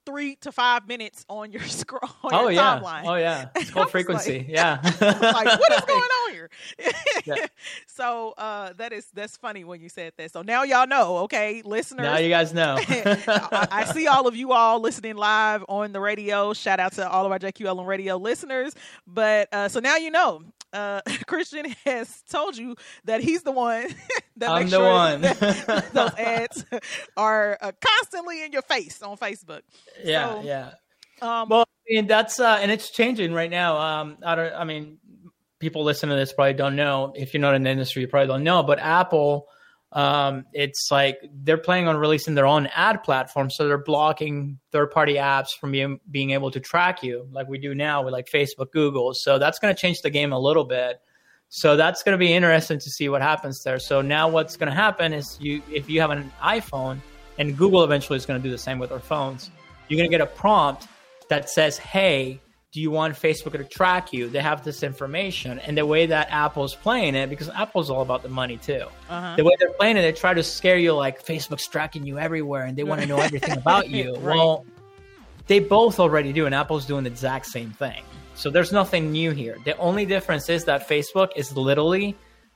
three 0.07 0.37
to 0.37 0.53
five 0.53 0.89
minutes 0.89 1.25
on 1.29 1.53
your 1.53 1.63
scroll 1.67 2.11
on 2.23 2.33
oh 2.33 2.43
your 2.43 2.53
yeah. 2.53 2.81
timeline. 2.81 3.03
Oh 3.05 3.15
yeah. 3.17 3.49
It's 3.57 3.71
called 3.71 3.91
frequency. 3.91 4.39
like- 4.39 4.49
yeah. 4.49 4.81
like 4.83 5.61
what 5.61 5.73
is 5.73 5.85
going 5.85 6.01
on 6.01 6.33
here? 6.33 6.51
Yeah. 7.27 7.47
So 7.87 8.35
uh, 8.39 8.73
that 8.75 8.93
is 8.93 9.07
that's 9.13 9.37
funny 9.37 9.65
when 9.65 9.81
you 9.81 9.89
said 9.89 10.13
that. 10.17 10.33
So 10.33 10.43
now 10.43 10.63
y'all 10.63 10.87
know, 10.87 11.19
okay, 11.19 11.63
listeners. 11.65 12.05
now 12.05 12.19
you 12.19 12.29
guys 12.29 12.55
know. 12.55 12.77
I, 12.79 13.69
I 13.71 13.85
see 13.85 14.07
all 14.07 14.27
of 14.29 14.37
you 14.37 14.53
all 14.53 14.81
listening 14.81 15.17
live 15.17 15.65
on 15.69 15.93
the 15.93 16.01
radio. 16.01 16.53
Shout 16.53 16.79
out 16.79 16.93
to 16.93 17.09
all 17.09 17.27
of 17.27 17.33
our 17.33 17.39
JQLM 17.39 17.87
radio 17.87 18.17
listeners. 18.17 18.75
But 19.07 19.49
uh, 19.53 19.69
so 19.69 19.81
now 19.81 19.97
you 19.97 20.11
know, 20.11 20.43
uh, 20.73 21.01
Christian 21.27 21.75
has 21.85 22.23
told 22.31 22.57
you 22.57 22.77
that 23.05 23.21
he's 23.21 23.43
the 23.43 23.53
one 23.53 23.89
that 24.37 24.51
I'm 24.51 24.69
the 24.69 24.77
sure 24.77 24.89
one. 24.93 25.21
those 25.93 26.15
ads 26.19 26.65
are 27.17 27.59
uh, 27.61 27.73
constantly 27.81 28.45
in 28.45 28.53
your 28.53 28.63
face 28.63 29.03
on 29.03 29.17
Facebook. 29.17 29.63
yeah, 30.05 30.29
So, 30.29 30.43
yeah. 30.43 30.71
Um, 31.23 31.49
Well, 31.49 31.63
I 31.63 31.95
mean 31.95 32.07
that's 32.07 32.41
uh, 32.41 32.59
and 32.61 32.71
it's 32.71 32.91
changing 32.91 33.33
right 33.33 33.51
now. 33.51 33.79
Um, 33.79 34.19
I 34.25 34.35
don't. 34.35 34.53
I 34.55 34.65
mean, 34.65 34.99
people 35.61 35.85
listening 35.85 36.11
to 36.11 36.17
this 36.17 36.33
probably 36.33 36.55
don't 36.55 36.77
know. 36.77 37.13
If 37.15 37.33
you're 37.33 37.41
not 37.41 37.55
in 37.55 37.63
the 37.63 37.71
industry, 37.71 38.03
you 38.03 38.09
probably 38.09 38.29
don't 38.29 38.45
know. 38.45 38.63
But 38.63 38.79
Apple, 38.79 39.47
um, 39.93 40.45
it's 40.53 40.89
like 40.91 41.19
they're 41.33 41.59
planning 41.59 41.89
on 41.89 41.97
releasing 41.97 42.35
their 42.35 42.47
own 42.47 42.67
ad 42.75 43.03
platform, 43.03 43.51
so 43.51 43.67
they're 43.67 43.79
blocking 43.83 44.59
third-party 44.73 45.15
apps 45.15 45.49
from 45.59 45.73
being 45.73 46.01
being 46.11 46.33
able 46.33 46.51
to 46.51 46.61
track 46.61 47.03
you, 47.03 47.29
like 47.33 47.49
we 47.49 47.59
do 47.59 47.75
now 47.75 48.03
with 48.03 48.13
like 48.13 48.27
Facebook, 48.27 48.73
Google. 48.73 49.15
So 49.15 49.39
that's 49.39 49.59
going 49.59 49.75
to 49.75 49.81
change 49.81 50.01
the 50.03 50.11
game 50.11 50.33
a 50.33 50.39
little 50.39 50.65
bit. 50.65 51.01
So 51.49 51.77
that's 51.77 52.03
going 52.03 52.13
to 52.15 52.19
be 52.19 52.33
interesting 52.33 52.79
to 52.79 52.91
see 52.91 53.09
what 53.09 53.23
happens 53.23 53.63
there. 53.63 53.79
So 53.79 54.03
now 54.03 54.29
what's 54.29 54.57
going 54.57 54.69
to 54.69 54.75
happen 54.75 55.13
is 55.13 55.39
you, 55.41 55.63
if 55.73 55.89
you 55.89 56.01
have 56.01 56.11
an 56.11 56.31
iPhone, 56.43 56.99
and 57.39 57.57
Google 57.57 57.85
eventually 57.85 58.17
is 58.17 58.27
going 58.27 58.41
to 58.41 58.43
do 58.43 58.51
the 58.51 58.59
same 58.59 58.79
with 58.79 58.91
their 58.91 58.99
phones, 58.99 59.51
you're 59.89 59.99
going 59.99 60.11
to 60.11 60.15
get 60.15 60.21
a 60.21 60.27
prompt 60.27 60.89
that 61.29 61.49
says, 61.51 61.77
"Hey, 61.79 62.41
do 62.73 62.81
you 62.81 62.91
want 62.91 63.15
Facebook 63.15 63.53
to 63.53 63.65
track 63.65 64.13
you?" 64.13 64.29
They 64.29 64.41
have 64.41 64.65
this 64.65 64.83
information, 64.83 65.59
and 65.61 65.77
the 65.77 65.87
way 65.87 66.07
that 66.07 66.29
Apple's 66.31 66.75
playing 66.75 67.15
it, 67.15 67.29
because 67.29 67.49
Apple's 67.51 67.91
all 67.91 68.03
about 68.03 68.23
the 68.23 68.29
money 68.29 68.57
too. 68.57 68.87
uh-huh. 69.09 69.37
The 69.37 69.45
way 69.45 69.55
they're 69.59 69.71
playing 69.73 69.99
it, 69.99 70.03
they 70.03 70.13
try 70.13 70.35
to 70.35 70.43
scare 70.43 70.79
you 70.79 70.95
like 70.95 71.25
Facebook's 71.25 71.69
tracking 71.69 72.07
you 72.07 72.19
everywhere, 72.19 72.65
and 72.65 72.77
they 72.77 72.85
want 72.85 73.03
to 73.03 73.07
know 73.07 73.19
everything 73.19 73.57
about 73.57 73.89
you. 73.99 74.15
Right. 74.17 74.37
Well, 74.37 74.65
they 75.47 75.61
both 75.61 76.01
already 76.01 76.33
do, 76.33 76.47
and 76.47 76.55
Apple's 76.55 76.87
doing 76.87 77.05
the 77.05 77.11
exact 77.11 77.47
same 77.47 77.71
thing. 77.71 78.03
So 78.37 78.51
there's 78.51 78.71
nothing 78.73 79.11
new 79.11 79.31
here. 79.33 79.57
The 79.65 79.77
only 79.79 80.05
difference 80.07 80.49
is 80.49 80.65
that 80.67 80.89
Facebook 80.89 81.31
is 81.37 81.57
literally 81.57 82.15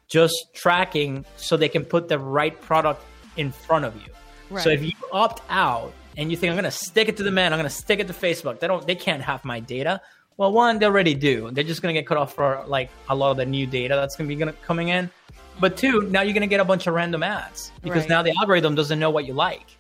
just 0.09 0.35
tracking 0.55 1.25
so 1.37 1.57
they 1.57 1.69
can 1.69 1.85
put 1.85 2.09
the 2.09 2.19
right 2.19 2.61
product 2.61 3.03
in 3.37 3.51
front 3.51 3.85
of 3.85 3.95
you. 3.97 4.13
So 4.61 4.69
if 4.71 4.83
you 4.83 4.93
opt 5.13 5.43
out 5.49 5.93
and 6.17 6.31
you 6.31 6.37
think 6.37 6.51
I'm 6.51 6.57
going 6.57 6.65
to 6.65 6.71
stick 6.71 7.09
it 7.09 7.17
to 7.19 7.23
the 7.23 7.31
man, 7.31 7.53
I'm 7.53 7.59
going 7.59 7.71
to 7.71 7.75
stick 7.75 8.01
it 8.01 8.09
to 8.09 8.13
Facebook. 8.13 8.59
They 8.61 8.67
don't. 8.67 8.85
They 8.87 8.97
can't 8.97 9.23
have 9.23 9.45
my 9.45 9.61
data. 9.61 10.01
Well, 10.37 10.53
one, 10.53 10.79
they 10.81 10.87
already 10.87 11.15
do. 11.15 11.51
They're 11.53 11.65
just 11.65 11.83
going 11.83 11.95
to 11.95 12.01
get 12.01 12.07
cut 12.07 12.19
off 12.19 12.35
for 12.35 12.65
like 12.67 12.91
a 13.09 13.15
lot 13.15 13.31
of 13.31 13.37
the 13.37 13.47
new 13.47 13.67
data 13.67 13.95
that's 13.95 14.17
going 14.17 14.29
to 14.29 14.35
be 14.35 14.39
gonna, 14.39 14.53
coming 14.55 14.89
in. 14.89 15.09
But 15.61 15.77
two, 15.77 16.03
now 16.11 16.23
you're 16.23 16.33
going 16.33 16.41
to 16.43 16.49
get 16.49 16.61
a 16.61 16.65
bunch 16.65 16.87
of 16.89 16.95
random 16.95 17.23
ads 17.23 17.71
because 17.83 18.03
Right. 18.03 18.09
now 18.09 18.23
the 18.23 18.35
algorithm 18.41 18.75
doesn't 18.75 18.99
know 18.99 19.11
what 19.11 19.27
you 19.27 19.35
like. 19.35 19.77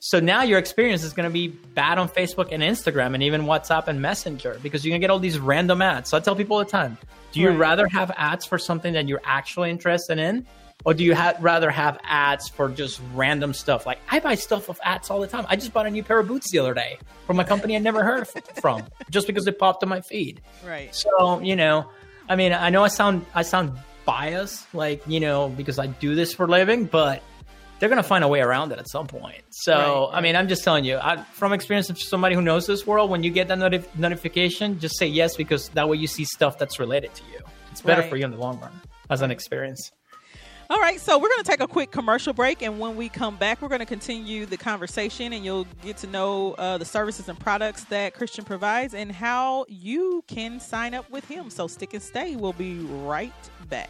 So 0.00 0.20
now 0.20 0.42
your 0.42 0.58
experience 0.58 1.02
is 1.02 1.12
going 1.12 1.28
to 1.28 1.32
be 1.32 1.48
bad 1.48 1.98
on 1.98 2.08
Facebook 2.08 2.48
and 2.52 2.62
Instagram 2.62 3.14
and 3.14 3.22
even 3.22 3.42
WhatsApp 3.42 3.88
and 3.88 4.00
Messenger 4.00 4.58
because 4.62 4.84
you're 4.84 4.92
going 4.92 5.00
to 5.00 5.04
get 5.04 5.10
all 5.10 5.18
these 5.18 5.38
random 5.38 5.82
ads. 5.82 6.08
So 6.10 6.16
I 6.16 6.20
tell 6.20 6.36
people 6.36 6.56
all 6.56 6.64
the 6.64 6.70
time, 6.70 6.96
do 7.32 7.40
you 7.40 7.48
Right. 7.50 7.58
rather 7.58 7.88
have 7.88 8.12
ads 8.16 8.46
for 8.46 8.58
something 8.58 8.92
that 8.94 9.08
you're 9.08 9.20
actually 9.24 9.70
interested 9.70 10.18
in? 10.18 10.46
Or 10.84 10.94
do 10.94 11.02
you 11.02 11.16
ha- 11.16 11.34
rather 11.40 11.70
have 11.72 11.98
ads 12.04 12.48
for 12.48 12.68
just 12.68 13.00
random 13.12 13.52
stuff? 13.52 13.84
Like 13.86 13.98
I 14.08 14.20
buy 14.20 14.36
stuff 14.36 14.68
with 14.68 14.78
ads 14.84 15.10
all 15.10 15.20
the 15.20 15.26
time. 15.26 15.44
I 15.48 15.56
just 15.56 15.72
bought 15.72 15.86
a 15.86 15.90
new 15.90 16.04
pair 16.04 16.20
of 16.20 16.28
boots 16.28 16.52
the 16.52 16.60
other 16.60 16.72
day 16.74 16.98
from 17.26 17.40
a 17.40 17.44
company 17.44 17.74
I 17.74 17.80
never 17.80 18.04
heard 18.04 18.28
from, 18.60 18.84
just 19.10 19.26
because 19.26 19.48
it 19.48 19.58
popped 19.58 19.82
on 19.82 19.88
my 19.88 20.00
feed. 20.00 20.40
right. 20.64 20.94
So 20.94 21.40
you 21.40 21.56
know, 21.56 21.90
I 22.28 22.36
mean, 22.36 22.52
I 22.52 22.70
know 22.70 22.84
I 22.84 22.88
sound 22.88 23.26
I 23.34 23.42
sound 23.42 23.72
biased, 24.04 24.72
like 24.72 25.02
you 25.08 25.18
know, 25.18 25.48
because 25.48 25.80
I 25.80 25.88
do 25.88 26.14
this 26.14 26.32
for 26.32 26.44
a 26.44 26.48
living, 26.48 26.84
but 26.84 27.24
they're 27.78 27.88
gonna 27.88 28.02
find 28.02 28.24
a 28.24 28.28
way 28.28 28.40
around 28.40 28.72
it 28.72 28.78
at 28.78 28.88
some 28.88 29.06
point. 29.06 29.42
So 29.50 30.08
Right, 30.12 30.18
I 30.18 30.20
mean, 30.20 30.36
I'm 30.36 30.48
just 30.48 30.64
telling 30.64 30.84
you, 30.84 30.96
I, 30.98 31.22
from 31.32 31.52
experience 31.52 31.90
of 31.90 31.98
somebody 32.00 32.34
who 32.34 32.42
knows 32.42 32.66
this 32.66 32.86
world, 32.86 33.10
when 33.10 33.22
you 33.22 33.30
get 33.30 33.48
that 33.48 33.58
notif- 33.58 33.86
notification, 33.96 34.78
just 34.80 34.98
say 34.98 35.06
yes 35.06 35.36
because 35.36 35.68
that 35.70 35.88
way 35.88 35.96
you 35.96 36.06
see 36.06 36.24
stuff 36.24 36.58
that's 36.58 36.78
related 36.78 37.14
to 37.14 37.22
you. 37.32 37.38
It's 37.70 37.80
better 37.82 38.00
Right. 38.02 38.10
for 38.10 38.16
you 38.16 38.24
in 38.24 38.30
the 38.32 38.36
long 38.38 38.58
run 38.60 38.72
as 39.10 39.22
an 39.22 39.30
experience. 39.30 39.92
All 40.70 40.80
right, 40.80 41.00
so 41.00 41.16
we're 41.16 41.30
going 41.30 41.42
to 41.42 41.50
take 41.50 41.60
a 41.60 41.66
quick 41.66 41.90
commercial 41.92 42.34
break, 42.34 42.60
and 42.60 42.78
when 42.78 42.94
we 42.94 43.08
come 43.08 43.36
back, 43.36 43.62
we're 43.62 43.68
going 43.68 43.78
to 43.78 43.86
continue 43.86 44.44
the 44.44 44.58
conversation, 44.58 45.32
and 45.32 45.42
you'll 45.42 45.66
get 45.82 45.96
to 45.98 46.06
know 46.08 46.52
uh, 46.58 46.76
the 46.76 46.84
services 46.84 47.26
and 47.26 47.40
products 47.40 47.84
that 47.84 48.12
Christian 48.12 48.44
provides 48.44 48.92
and 48.92 49.10
how 49.10 49.64
you 49.70 50.22
can 50.28 50.60
sign 50.60 50.92
up 50.92 51.08
with 51.10 51.24
him. 51.26 51.48
So 51.48 51.68
stick 51.68 51.94
and 51.94 52.02
stay. 52.02 52.36
We'll 52.36 52.52
be 52.52 52.80
right 52.80 53.32
back. 53.70 53.88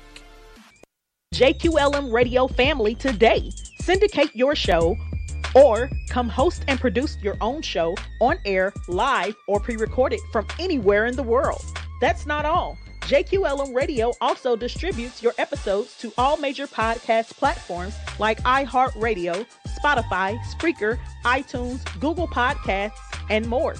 JQLM 1.34 2.10
Radio 2.12 2.48
family 2.48 2.94
today. 2.94 3.50
Syndicate 3.80 4.34
your 4.34 4.56
show 4.56 4.96
or 5.54 5.90
come 6.08 6.28
host 6.28 6.64
and 6.68 6.80
produce 6.80 7.16
your 7.22 7.36
own 7.40 7.62
show 7.62 7.94
on 8.20 8.38
air, 8.44 8.72
live, 8.88 9.36
or 9.46 9.60
pre 9.60 9.76
recorded 9.76 10.20
from 10.32 10.46
anywhere 10.58 11.04
in 11.06 11.14
the 11.14 11.22
world. 11.22 11.62
That's 12.00 12.26
not 12.26 12.44
all. 12.44 12.78
JQLM 13.02 13.74
Radio 13.74 14.12
also 14.20 14.56
distributes 14.56 15.22
your 15.22 15.32
episodes 15.38 15.96
to 15.98 16.12
all 16.18 16.38
major 16.38 16.66
podcast 16.66 17.30
platforms 17.36 17.94
like 18.18 18.42
iHeartRadio, 18.42 19.46
Spotify, 19.80 20.38
Spreaker, 20.44 20.98
iTunes, 21.24 21.84
Google 22.00 22.26
Podcasts, 22.26 22.98
and 23.30 23.46
more. 23.46 23.76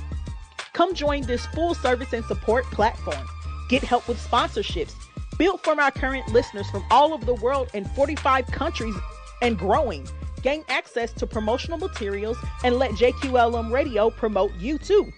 Come 0.75 0.95
join 0.95 1.23
this 1.23 1.47
full 1.47 1.75
service 1.75 2.13
and 2.13 2.25
support 2.27 2.65
platform. 2.67 3.27
Get 3.69 3.83
help 3.83 4.07
with 4.07 4.19
sponsorships, 4.19 4.95
built 5.39 5.65
from 5.65 5.79
our 5.79 5.91
current 5.91 6.29
listeners 6.29 6.69
from 6.71 6.85
all 6.91 7.15
over 7.15 7.25
the 7.25 7.35
world 7.35 7.71
in 7.75 7.85
45 7.85 8.47
countries 8.49 8.95
and 9.41 9.59
growing. 9.59 10.07
Gain 10.43 10.65
access 10.69 11.13
to 11.15 11.27
promotional 11.27 11.79
materials 11.79 12.37
and 12.65 12.77
let 12.77 12.91
JQLM 12.93 13.73
Radio 13.73 14.11
promote 14.11 14.53
you 14.55 14.79
too. 14.79 15.11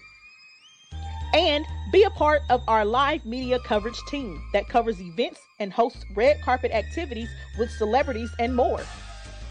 And 1.35 1.67
be 1.93 2.05
a 2.05 2.11
part 2.11 2.43
of 2.51 2.63
our 2.69 2.85
live 2.85 3.25
media 3.25 3.59
coverage 3.61 3.99
team 4.09 4.43
that 4.53 4.69
covers 4.69 5.01
events 5.01 5.41
and 5.59 5.73
hosts 5.73 6.05
red 6.15 6.43
carpet 6.43 6.73
activities 6.73 7.31
with 7.59 7.71
celebrities 7.71 8.31
and 8.39 8.55
more. 8.55 8.83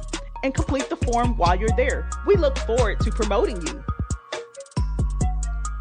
and 0.44 0.54
complete 0.54 0.90
the 0.90 0.98
form 0.98 1.38
while 1.38 1.56
you're 1.56 1.70
there. 1.78 2.10
We 2.28 2.36
look 2.36 2.58
forward 2.60 3.00
to 3.00 3.12
promoting 3.12 3.66
you. 3.66 3.84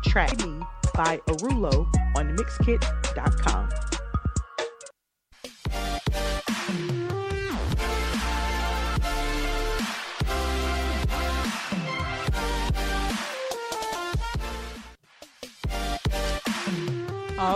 Track 0.05 0.39
Me 0.45 0.61
by 0.95 1.19
Arulo 1.27 1.87
on 2.17 2.37
mixkit.com. 2.37 3.92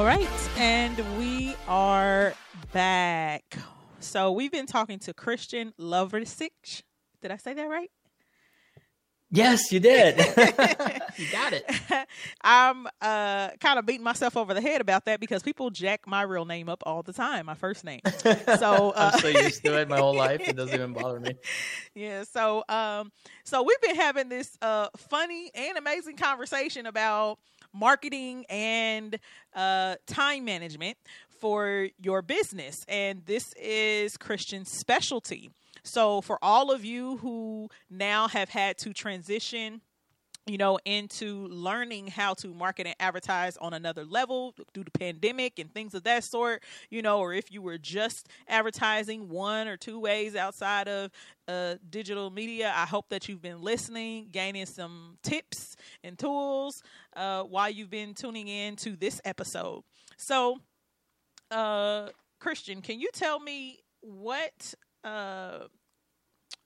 right, 0.06 0.48
and 0.56 1.18
we 1.18 1.56
are 1.66 2.32
back. 2.72 3.42
So 3.98 4.30
we've 4.30 4.52
been 4.52 4.66
talking 4.66 5.00
to 5.00 5.12
Christian 5.12 5.74
Lovrecich. 5.80 6.84
Did 7.20 7.32
I 7.32 7.36
say 7.36 7.54
that 7.54 7.68
right? 7.68 7.90
Yes, 9.32 9.72
you 9.72 9.80
did. 9.80 10.16
you 11.16 11.26
got 11.32 11.52
it. 11.52 11.68
I'm 12.40 12.86
uh, 13.00 13.50
kind 13.60 13.80
of 13.80 13.84
beating 13.84 14.04
myself 14.04 14.36
over 14.36 14.54
the 14.54 14.60
head 14.60 14.80
about 14.80 15.06
that 15.06 15.18
because 15.18 15.42
people 15.42 15.70
jack 15.70 16.06
my 16.06 16.22
real 16.22 16.44
name 16.44 16.68
up 16.68 16.84
all 16.86 17.02
the 17.02 17.12
time, 17.12 17.46
my 17.46 17.54
first 17.54 17.84
name. 17.84 18.00
So 18.04 18.90
uh, 18.96 19.10
I'm 19.12 19.20
so 19.20 19.26
used 19.26 19.64
to 19.64 19.76
it 19.80 19.88
my 19.88 19.98
whole 19.98 20.14
life; 20.14 20.40
it 20.46 20.54
doesn't 20.54 20.72
even 20.72 20.92
bother 20.92 21.18
me. 21.18 21.34
Yeah. 21.96 22.22
So, 22.22 22.62
um, 22.68 23.10
so 23.42 23.64
we've 23.64 23.80
been 23.80 23.96
having 23.96 24.28
this 24.28 24.56
uh, 24.62 24.86
funny 24.96 25.50
and 25.52 25.76
amazing 25.76 26.16
conversation 26.16 26.86
about 26.86 27.40
marketing 27.72 28.44
and 28.48 29.18
uh, 29.54 29.96
time 30.06 30.44
management 30.44 30.96
for 31.40 31.88
your 32.00 32.22
business. 32.22 32.76
And 32.88 33.22
this 33.26 33.52
is 33.54 34.16
Christian's 34.16 34.70
specialty. 34.70 35.50
So, 35.82 36.20
for 36.20 36.38
all 36.42 36.72
of 36.72 36.84
you 36.84 37.18
who 37.18 37.68
now 37.88 38.26
have 38.28 38.48
had 38.48 38.76
to 38.78 38.92
transition 38.92 39.82
you 40.46 40.58
know, 40.58 40.78
into 40.84 41.48
learning 41.48 42.06
how 42.06 42.32
to 42.34 42.54
market 42.54 42.86
and 42.86 42.94
advertise 43.00 43.56
on 43.56 43.74
another 43.74 44.04
level 44.04 44.54
through 44.72 44.84
the 44.84 44.90
pandemic 44.92 45.58
and 45.58 45.72
things 45.74 45.92
of 45.92 46.04
that 46.04 46.22
sort, 46.22 46.62
you 46.88 47.02
know, 47.02 47.18
or 47.18 47.34
if 47.34 47.50
you 47.50 47.60
were 47.60 47.78
just 47.78 48.28
advertising 48.48 49.28
one 49.28 49.66
or 49.66 49.76
two 49.76 49.98
ways 49.98 50.36
outside 50.36 50.86
of 50.86 51.10
uh, 51.48 51.74
digital 51.90 52.30
media, 52.30 52.72
I 52.74 52.86
hope 52.86 53.08
that 53.08 53.28
you've 53.28 53.42
been 53.42 53.60
listening, 53.60 54.28
gaining 54.30 54.66
some 54.66 55.18
tips 55.24 55.74
and 56.04 56.16
tools 56.16 56.80
uh, 57.16 57.42
while 57.42 57.68
you've 57.68 57.90
been 57.90 58.14
tuning 58.14 58.46
in 58.46 58.76
to 58.76 58.94
this 58.94 59.20
episode. 59.24 59.82
So, 60.16 60.60
uh, 61.50 62.08
Christian, 62.38 62.82
can 62.82 63.00
you 63.00 63.10
tell 63.12 63.40
me 63.40 63.80
what 64.00 64.74
uh, 65.02 65.66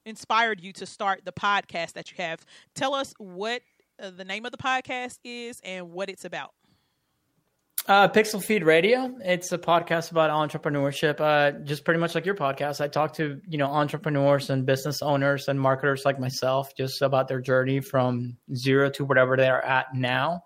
inspired 0.04 0.60
you 0.60 0.72
to 0.74 0.86
start 0.86 1.24
the 1.24 1.32
podcast 1.32 1.92
that 1.94 2.10
you 2.10 2.16
have? 2.18 2.44
Tell 2.74 2.94
us 2.94 3.14
what 3.18 3.62
uh, 4.00 4.10
the 4.10 4.24
name 4.24 4.44
of 4.46 4.52
the 4.52 4.58
podcast 4.58 5.18
is 5.24 5.60
and 5.62 5.90
what 5.90 6.08
it's 6.08 6.24
about. 6.24 6.52
Uh, 7.86 8.08
Pixlfeed 8.08 8.64
Radio. 8.64 9.16
It's 9.24 9.52
a 9.52 9.58
podcast 9.58 10.10
about 10.10 10.30
entrepreneurship. 10.30 11.18
Uh, 11.18 11.58
just 11.64 11.84
pretty 11.84 11.98
much 11.98 12.14
like 12.14 12.26
your 12.26 12.34
podcast. 12.34 12.80
I 12.80 12.88
talk 12.88 13.14
to 13.14 13.40
you 13.48 13.58
know 13.58 13.66
entrepreneurs 13.66 14.50
and 14.50 14.66
business 14.66 15.00
owners 15.00 15.48
and 15.48 15.58
marketers 15.58 16.04
like 16.04 16.20
myself, 16.20 16.74
just 16.76 17.00
about 17.00 17.26
their 17.26 17.40
journey 17.40 17.80
from 17.80 18.36
zero 18.54 18.90
to 18.90 19.04
whatever 19.04 19.36
they're 19.36 19.64
at 19.64 19.94
now. 19.94 20.44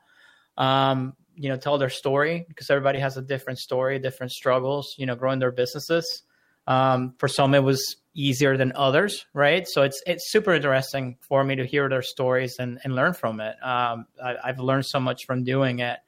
Um, 0.57 1.15
you 1.35 1.49
know, 1.49 1.57
tell 1.57 1.77
their 1.77 1.91
story 1.91 2.45
because 2.49 2.71
everybody 2.71 3.01
has 3.01 3.17
a 3.17 3.23
different 3.23 3.59
story, 3.59 3.99
different 3.99 4.31
struggles. 4.31 4.95
You 4.97 5.07
know, 5.07 5.17
growing 5.17 5.41
their 5.41 5.53
businesses. 5.53 6.23
Um, 6.67 7.15
for 7.19 7.29
some, 7.29 7.53
it 7.55 7.63
was 7.65 7.97
easier 8.15 8.57
than 8.57 8.73
others, 8.75 9.27
right? 9.35 9.67
So 9.69 9.83
it's 9.83 10.03
it's 10.07 10.31
super 10.31 10.55
interesting 10.55 11.17
for 11.21 11.45
me 11.45 11.57
to 11.57 11.67
hear 11.67 11.89
their 11.89 12.03
stories 12.03 12.57
and, 12.59 12.79
and 12.85 12.95
learn 12.95 13.15
from 13.15 13.41
it. 13.41 13.57
Um, 13.63 14.07
I, 14.23 14.37
I've 14.45 14.61
learned 14.61 14.87
so 14.87 15.01
much 15.01 15.27
from 15.27 15.45
doing 15.45 15.81
it. 15.81 15.99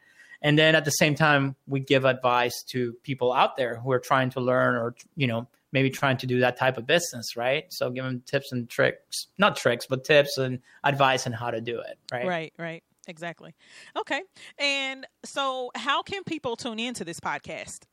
And 0.43 0.59
then 0.59 0.75
at 0.75 0.85
the 0.85 0.91
same 0.91 1.15
time, 1.15 1.57
we 1.67 1.81
give 1.81 2.05
advice 2.05 2.63
to 2.69 2.93
people 3.03 3.33
out 3.33 3.57
there 3.57 3.77
who 3.77 3.91
are 3.91 3.99
trying 3.99 4.31
to 4.31 4.41
learn 4.41 4.77
or, 4.77 4.95
you 5.17 5.27
know, 5.27 5.49
maybe 5.73 5.91
trying 5.91 6.19
to 6.19 6.27
do 6.27 6.41
that 6.41 6.59
type 6.59 6.79
of 6.79 6.87
business, 6.87 7.37
right? 7.37 7.65
So 7.71 7.91
give 7.91 8.05
them 8.05 8.23
tips 8.27 8.53
and 8.53 8.69
tricks, 8.69 9.27
not 9.39 9.57
tricks, 9.57 9.87
but 9.87 10.05
tips 10.05 10.39
and 10.39 10.61
advice 10.85 11.27
on 11.27 11.33
how 11.33 11.51
to 11.51 11.61
do 11.61 11.81
it, 11.81 11.99
right? 12.13 12.27
Right, 12.27 12.53
right. 12.59 12.83
Exactly. 13.09 13.55
Okay. 13.97 14.23
And 14.59 15.07
so 15.25 15.71
how 15.75 16.03
can 16.03 16.25
people 16.25 16.57
tune 16.57 16.79
into 16.79 17.05
this 17.05 17.21
podcast? 17.21 17.85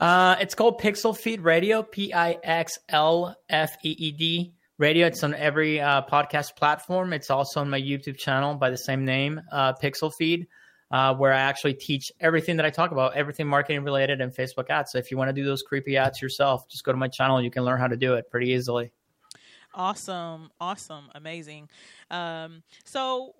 Uh, 0.00 0.36
it's 0.40 0.54
called 0.54 0.80
Pixlfeed 0.80 1.42
Radio, 1.42 1.82
P 1.82 2.12
I 2.12 2.38
X 2.42 2.78
L 2.88 3.36
F 3.48 3.76
E 3.82 3.90
E 3.90 4.12
D 4.12 4.52
radio. 4.78 5.08
It's 5.08 5.24
on 5.24 5.34
every 5.34 5.80
uh, 5.80 6.02
podcast 6.02 6.54
platform. 6.56 7.12
It's 7.12 7.30
also 7.30 7.60
on 7.60 7.68
my 7.68 7.80
YouTube 7.80 8.16
channel 8.16 8.54
by 8.54 8.70
the 8.70 8.78
same 8.78 9.04
name, 9.04 9.40
uh, 9.50 9.72
Pixlfeed, 9.72 10.46
uh, 10.92 11.14
where 11.16 11.32
I 11.32 11.40
actually 11.40 11.74
teach 11.74 12.12
everything 12.20 12.56
that 12.58 12.66
I 12.66 12.70
talk 12.70 12.92
about, 12.92 13.16
everything 13.16 13.48
marketing 13.48 13.82
related 13.82 14.20
and 14.20 14.32
Facebook 14.32 14.70
ads. 14.70 14.92
So 14.92 14.98
if 14.98 15.10
you 15.10 15.16
want 15.16 15.30
to 15.30 15.32
do 15.32 15.44
those 15.44 15.62
creepy 15.62 15.96
ads 15.96 16.22
yourself, 16.22 16.68
just 16.68 16.84
go 16.84 16.92
to 16.92 16.98
my 16.98 17.08
channel. 17.08 17.42
You 17.42 17.50
can 17.50 17.64
learn 17.64 17.80
how 17.80 17.88
to 17.88 17.96
do 17.96 18.14
it 18.14 18.30
pretty 18.30 18.50
easily. 18.50 18.92
Awesome. 19.74 20.50
Awesome. 20.60 21.10
Amazing. 21.14 21.68
Um, 22.10 22.62
so 22.84 23.34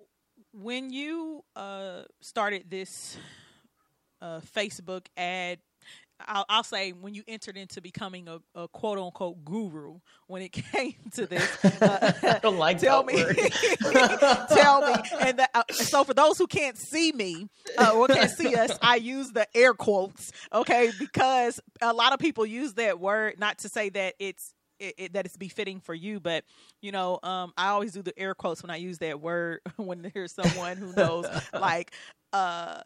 when 0.51 0.91
you 0.91 1.43
uh, 1.55 2.01
started 2.19 2.69
this 2.69 3.17
uh, 4.21 4.41
Facebook 4.41 5.05
ad 5.15 5.59
I'll, 6.27 6.45
I'll, 6.49 6.63
say 6.63 6.91
when 6.91 7.13
you 7.13 7.23
entered 7.27 7.57
into 7.57 7.81
becoming 7.81 8.27
a, 8.27 8.39
a, 8.55 8.67
quote 8.67 8.97
unquote 8.97 9.43
guru 9.45 9.99
when 10.27 10.41
it 10.41 10.49
came 10.51 10.95
to 11.13 11.25
this. 11.25 11.65
Uh, 11.65 12.13
I 12.23 12.39
don't 12.39 12.57
like 12.57 12.79
tell 12.79 13.03
me, 13.03 13.13
tell 14.49 14.81
me. 14.81 14.93
And 15.19 15.39
that, 15.39 15.49
uh, 15.53 15.63
so 15.71 16.03
for 16.03 16.13
those 16.13 16.37
who 16.37 16.47
can't 16.47 16.77
see 16.77 17.11
me 17.11 17.47
uh, 17.77 17.93
or 17.95 18.07
can't 18.07 18.31
see 18.31 18.55
us, 18.55 18.77
I 18.81 18.97
use 18.97 19.31
the 19.31 19.47
air 19.55 19.73
quotes, 19.73 20.31
okay, 20.53 20.91
because 20.99 21.59
a 21.81 21.93
lot 21.93 22.13
of 22.13 22.19
people 22.19 22.45
use 22.45 22.73
that 22.73 22.99
word 22.99 23.39
not 23.39 23.59
to 23.59 23.69
say 23.69 23.89
that 23.89 24.15
it's 24.19 24.53
it, 24.79 24.95
it, 24.97 25.13
that 25.13 25.25
it's 25.25 25.37
befitting 25.37 25.79
for 25.79 25.93
you. 25.93 26.19
But 26.19 26.43
you 26.81 26.91
know, 26.91 27.19
um, 27.23 27.53
I 27.57 27.69
always 27.69 27.91
do 27.93 28.01
the 28.01 28.17
air 28.17 28.33
quotes 28.33 28.61
when 28.61 28.69
I 28.69 28.77
use 28.77 28.97
that 28.99 29.19
word 29.19 29.59
when 29.77 30.09
there's 30.13 30.33
someone 30.33 30.77
who 30.77 30.93
knows, 30.93 31.25
like, 31.53 31.91
uh, 32.33 32.81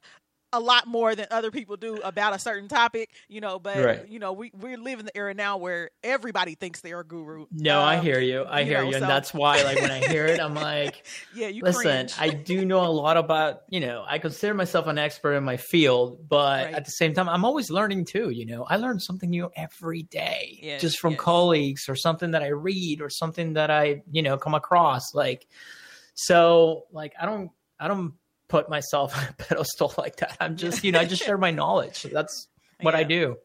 a 0.53 0.59
lot 0.59 0.87
more 0.87 1.15
than 1.15 1.25
other 1.31 1.51
people 1.51 1.75
do 1.75 1.97
about 2.03 2.33
a 2.33 2.39
certain 2.39 2.69
topic, 2.69 3.09
you 3.27 3.41
know. 3.41 3.59
But 3.59 3.83
right. 3.83 4.07
you 4.07 4.19
know, 4.19 4.31
we 4.31 4.51
we 4.53 4.75
live 4.77 4.99
in 4.99 5.05
the 5.05 5.17
era 5.17 5.33
now 5.33 5.57
where 5.57 5.89
everybody 6.03 6.55
thinks 6.55 6.79
they're 6.81 6.99
a 6.99 7.03
guru. 7.03 7.47
No, 7.51 7.79
um, 7.79 7.85
I 7.85 7.99
hear 7.99 8.19
you. 8.19 8.43
I 8.43 8.61
you 8.61 8.65
hear 8.67 8.83
know, 8.83 8.89
you, 8.89 8.95
and 8.95 9.03
that's 9.03 9.33
why, 9.33 9.63
like, 9.63 9.81
when 9.81 9.91
I 9.91 9.99
hear 9.99 10.27
it, 10.27 10.39
I'm 10.39 10.53
like, 10.73 11.05
yeah, 11.35 11.47
you 11.47 11.63
listen. 11.63 12.07
I 12.19 12.29
do 12.29 12.63
know 12.63 12.85
a 12.85 12.87
lot 12.87 13.17
about, 13.17 13.63
you 13.69 13.79
know, 13.79 14.05
I 14.07 14.19
consider 14.19 14.53
myself 14.53 14.87
an 14.87 14.97
expert 14.97 15.33
in 15.33 15.43
my 15.43 15.57
field, 15.57 16.29
but 16.29 16.65
right. 16.65 16.75
at 16.75 16.85
the 16.85 16.91
same 16.91 17.13
time, 17.13 17.27
I'm 17.27 17.43
always 17.43 17.69
learning 17.71 18.05
too. 18.05 18.29
You 18.29 18.45
know, 18.45 18.63
I 18.63 18.77
learn 18.77 18.99
something 18.99 19.29
new 19.29 19.49
every 19.55 20.03
day, 20.03 20.59
yes, 20.61 20.81
just 20.81 20.99
from 20.99 21.13
yes. 21.13 21.21
colleagues 21.21 21.89
or 21.89 21.95
something 21.95 22.31
that 22.31 22.43
I 22.43 22.49
read 22.49 23.01
or 23.01 23.09
something 23.09 23.53
that 23.53 23.71
I, 23.71 24.03
you 24.11 24.21
know, 24.21 24.37
come 24.37 24.53
across. 24.53 25.13
Like, 25.15 25.47
so, 26.13 26.83
like, 26.91 27.13
I 27.19 27.25
don't, 27.25 27.49
I 27.79 27.87
don't 27.87 28.13
put 28.53 28.69
myself 28.69 29.17
on 29.17 29.23
a 29.29 29.33
pedestal 29.37 29.91
like 29.97 30.17
that. 30.17 30.37
I'm 30.39 30.55
just, 30.55 30.83
you 30.83 30.91
know, 30.91 30.99
I 30.99 31.05
just 31.05 31.23
share 31.23 31.39
my 31.39 31.49
knowledge. 31.49 32.03
That's 32.03 32.47
what 32.81 32.93
yeah. 32.93 32.99
I 32.99 33.03
do. 33.03 33.37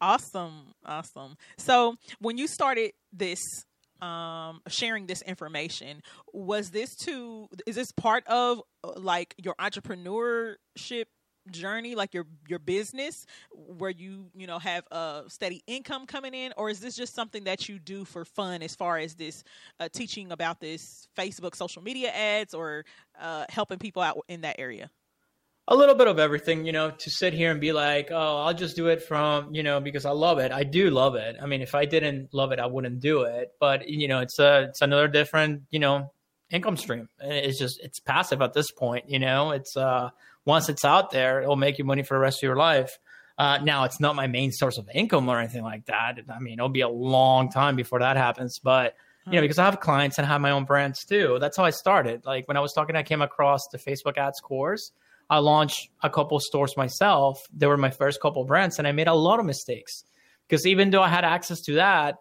Awesome. 0.00 0.74
Awesome. 0.84 1.36
So 1.56 1.94
when 2.18 2.36
you 2.36 2.48
started 2.48 2.92
this 3.12 3.40
um 4.02 4.60
sharing 4.68 5.06
this 5.06 5.22
information 5.22 6.02
was 6.34 6.70
this 6.70 6.94
to 6.94 7.48
is 7.66 7.76
this 7.76 7.92
part 7.92 8.26
of 8.26 8.60
uh, 8.84 8.92
like 8.96 9.34
your 9.38 9.54
entrepreneurship 9.54 11.06
journey 11.50 11.94
like 11.94 12.14
your 12.14 12.26
your 12.48 12.58
business 12.58 13.26
where 13.52 13.90
you 13.90 14.26
you 14.34 14.46
know 14.46 14.58
have 14.58 14.84
a 14.90 15.24
steady 15.28 15.62
income 15.66 16.06
coming 16.06 16.34
in 16.34 16.52
or 16.56 16.70
is 16.70 16.80
this 16.80 16.96
just 16.96 17.14
something 17.14 17.44
that 17.44 17.68
you 17.68 17.78
do 17.78 18.04
for 18.04 18.24
fun 18.24 18.62
as 18.62 18.74
far 18.74 18.98
as 18.98 19.14
this 19.14 19.44
uh, 19.80 19.88
teaching 19.92 20.32
about 20.32 20.60
this 20.60 21.08
facebook 21.16 21.54
social 21.54 21.82
media 21.82 22.10
ads 22.10 22.54
or 22.54 22.84
uh, 23.20 23.44
helping 23.48 23.78
people 23.78 24.02
out 24.02 24.18
in 24.28 24.42
that 24.42 24.56
area? 24.58 24.90
A 25.68 25.74
little 25.74 25.96
bit 25.96 26.06
of 26.06 26.18
everything 26.20 26.64
you 26.64 26.72
know 26.72 26.90
to 26.90 27.10
sit 27.10 27.32
here 27.32 27.50
and 27.50 27.60
be 27.60 27.72
like 27.72 28.10
oh 28.12 28.42
i'll 28.42 28.54
just 28.54 28.76
do 28.76 28.86
it 28.86 29.02
from 29.02 29.52
you 29.52 29.62
know 29.62 29.80
because 29.80 30.04
i 30.04 30.10
love 30.10 30.38
it. 30.38 30.52
I 30.52 30.62
do 30.62 30.90
love 30.90 31.16
it. 31.16 31.36
I 31.42 31.46
mean 31.46 31.60
if 31.60 31.74
i 31.74 31.84
didn't 31.84 32.32
love 32.32 32.52
it 32.52 32.60
i 32.60 32.66
wouldn't 32.66 33.00
do 33.00 33.22
it. 33.22 33.52
But 33.58 33.88
you 33.88 34.08
know 34.08 34.20
it's 34.20 34.38
a 34.38 34.64
it's 34.68 34.82
another 34.82 35.08
different 35.08 35.62
you 35.70 35.80
know 35.80 36.12
income 36.50 36.76
stream. 36.76 37.08
It's 37.20 37.58
just 37.58 37.80
it's 37.82 37.98
passive 37.98 38.42
at 38.42 38.52
this 38.52 38.70
point 38.70 39.10
you 39.10 39.18
know? 39.18 39.50
It's 39.50 39.76
uh 39.76 40.10
once 40.46 40.70
it's 40.70 40.84
out 40.84 41.10
there, 41.10 41.42
it'll 41.42 41.56
make 41.56 41.76
you 41.78 41.84
money 41.84 42.02
for 42.02 42.14
the 42.14 42.20
rest 42.20 42.38
of 42.38 42.42
your 42.42 42.56
life. 42.56 42.98
Uh, 43.36 43.58
now, 43.62 43.84
it's 43.84 44.00
not 44.00 44.16
my 44.16 44.26
main 44.26 44.50
source 44.50 44.78
of 44.78 44.88
income 44.94 45.28
or 45.28 45.38
anything 45.38 45.62
like 45.62 45.84
that. 45.86 46.18
I 46.30 46.38
mean, 46.38 46.54
it'll 46.54 46.70
be 46.70 46.80
a 46.80 46.88
long 46.88 47.50
time 47.50 47.76
before 47.76 47.98
that 47.98 48.16
happens, 48.16 48.58
but 48.58 48.94
you 49.26 49.32
know, 49.32 49.40
because 49.40 49.58
I 49.58 49.64
have 49.64 49.80
clients 49.80 50.18
and 50.18 50.24
I 50.24 50.28
have 50.28 50.40
my 50.40 50.52
own 50.52 50.64
brands 50.64 51.04
too. 51.04 51.38
That's 51.40 51.56
how 51.56 51.64
I 51.64 51.70
started. 51.70 52.24
Like 52.24 52.46
when 52.46 52.56
I 52.56 52.60
was 52.60 52.72
talking, 52.72 52.94
I 52.94 53.02
came 53.02 53.22
across 53.22 53.66
the 53.72 53.78
Facebook 53.78 54.16
ads 54.16 54.38
course. 54.40 54.92
I 55.28 55.38
launched 55.38 55.88
a 56.04 56.08
couple 56.08 56.38
stores 56.38 56.76
myself. 56.76 57.42
They 57.52 57.66
were 57.66 57.76
my 57.76 57.90
first 57.90 58.20
couple 58.20 58.44
brands, 58.44 58.78
and 58.78 58.86
I 58.86 58.92
made 58.92 59.08
a 59.08 59.14
lot 59.14 59.40
of 59.40 59.44
mistakes 59.44 60.04
because 60.46 60.64
even 60.64 60.90
though 60.90 61.02
I 61.02 61.08
had 61.08 61.24
access 61.24 61.60
to 61.62 61.74
that, 61.74 62.18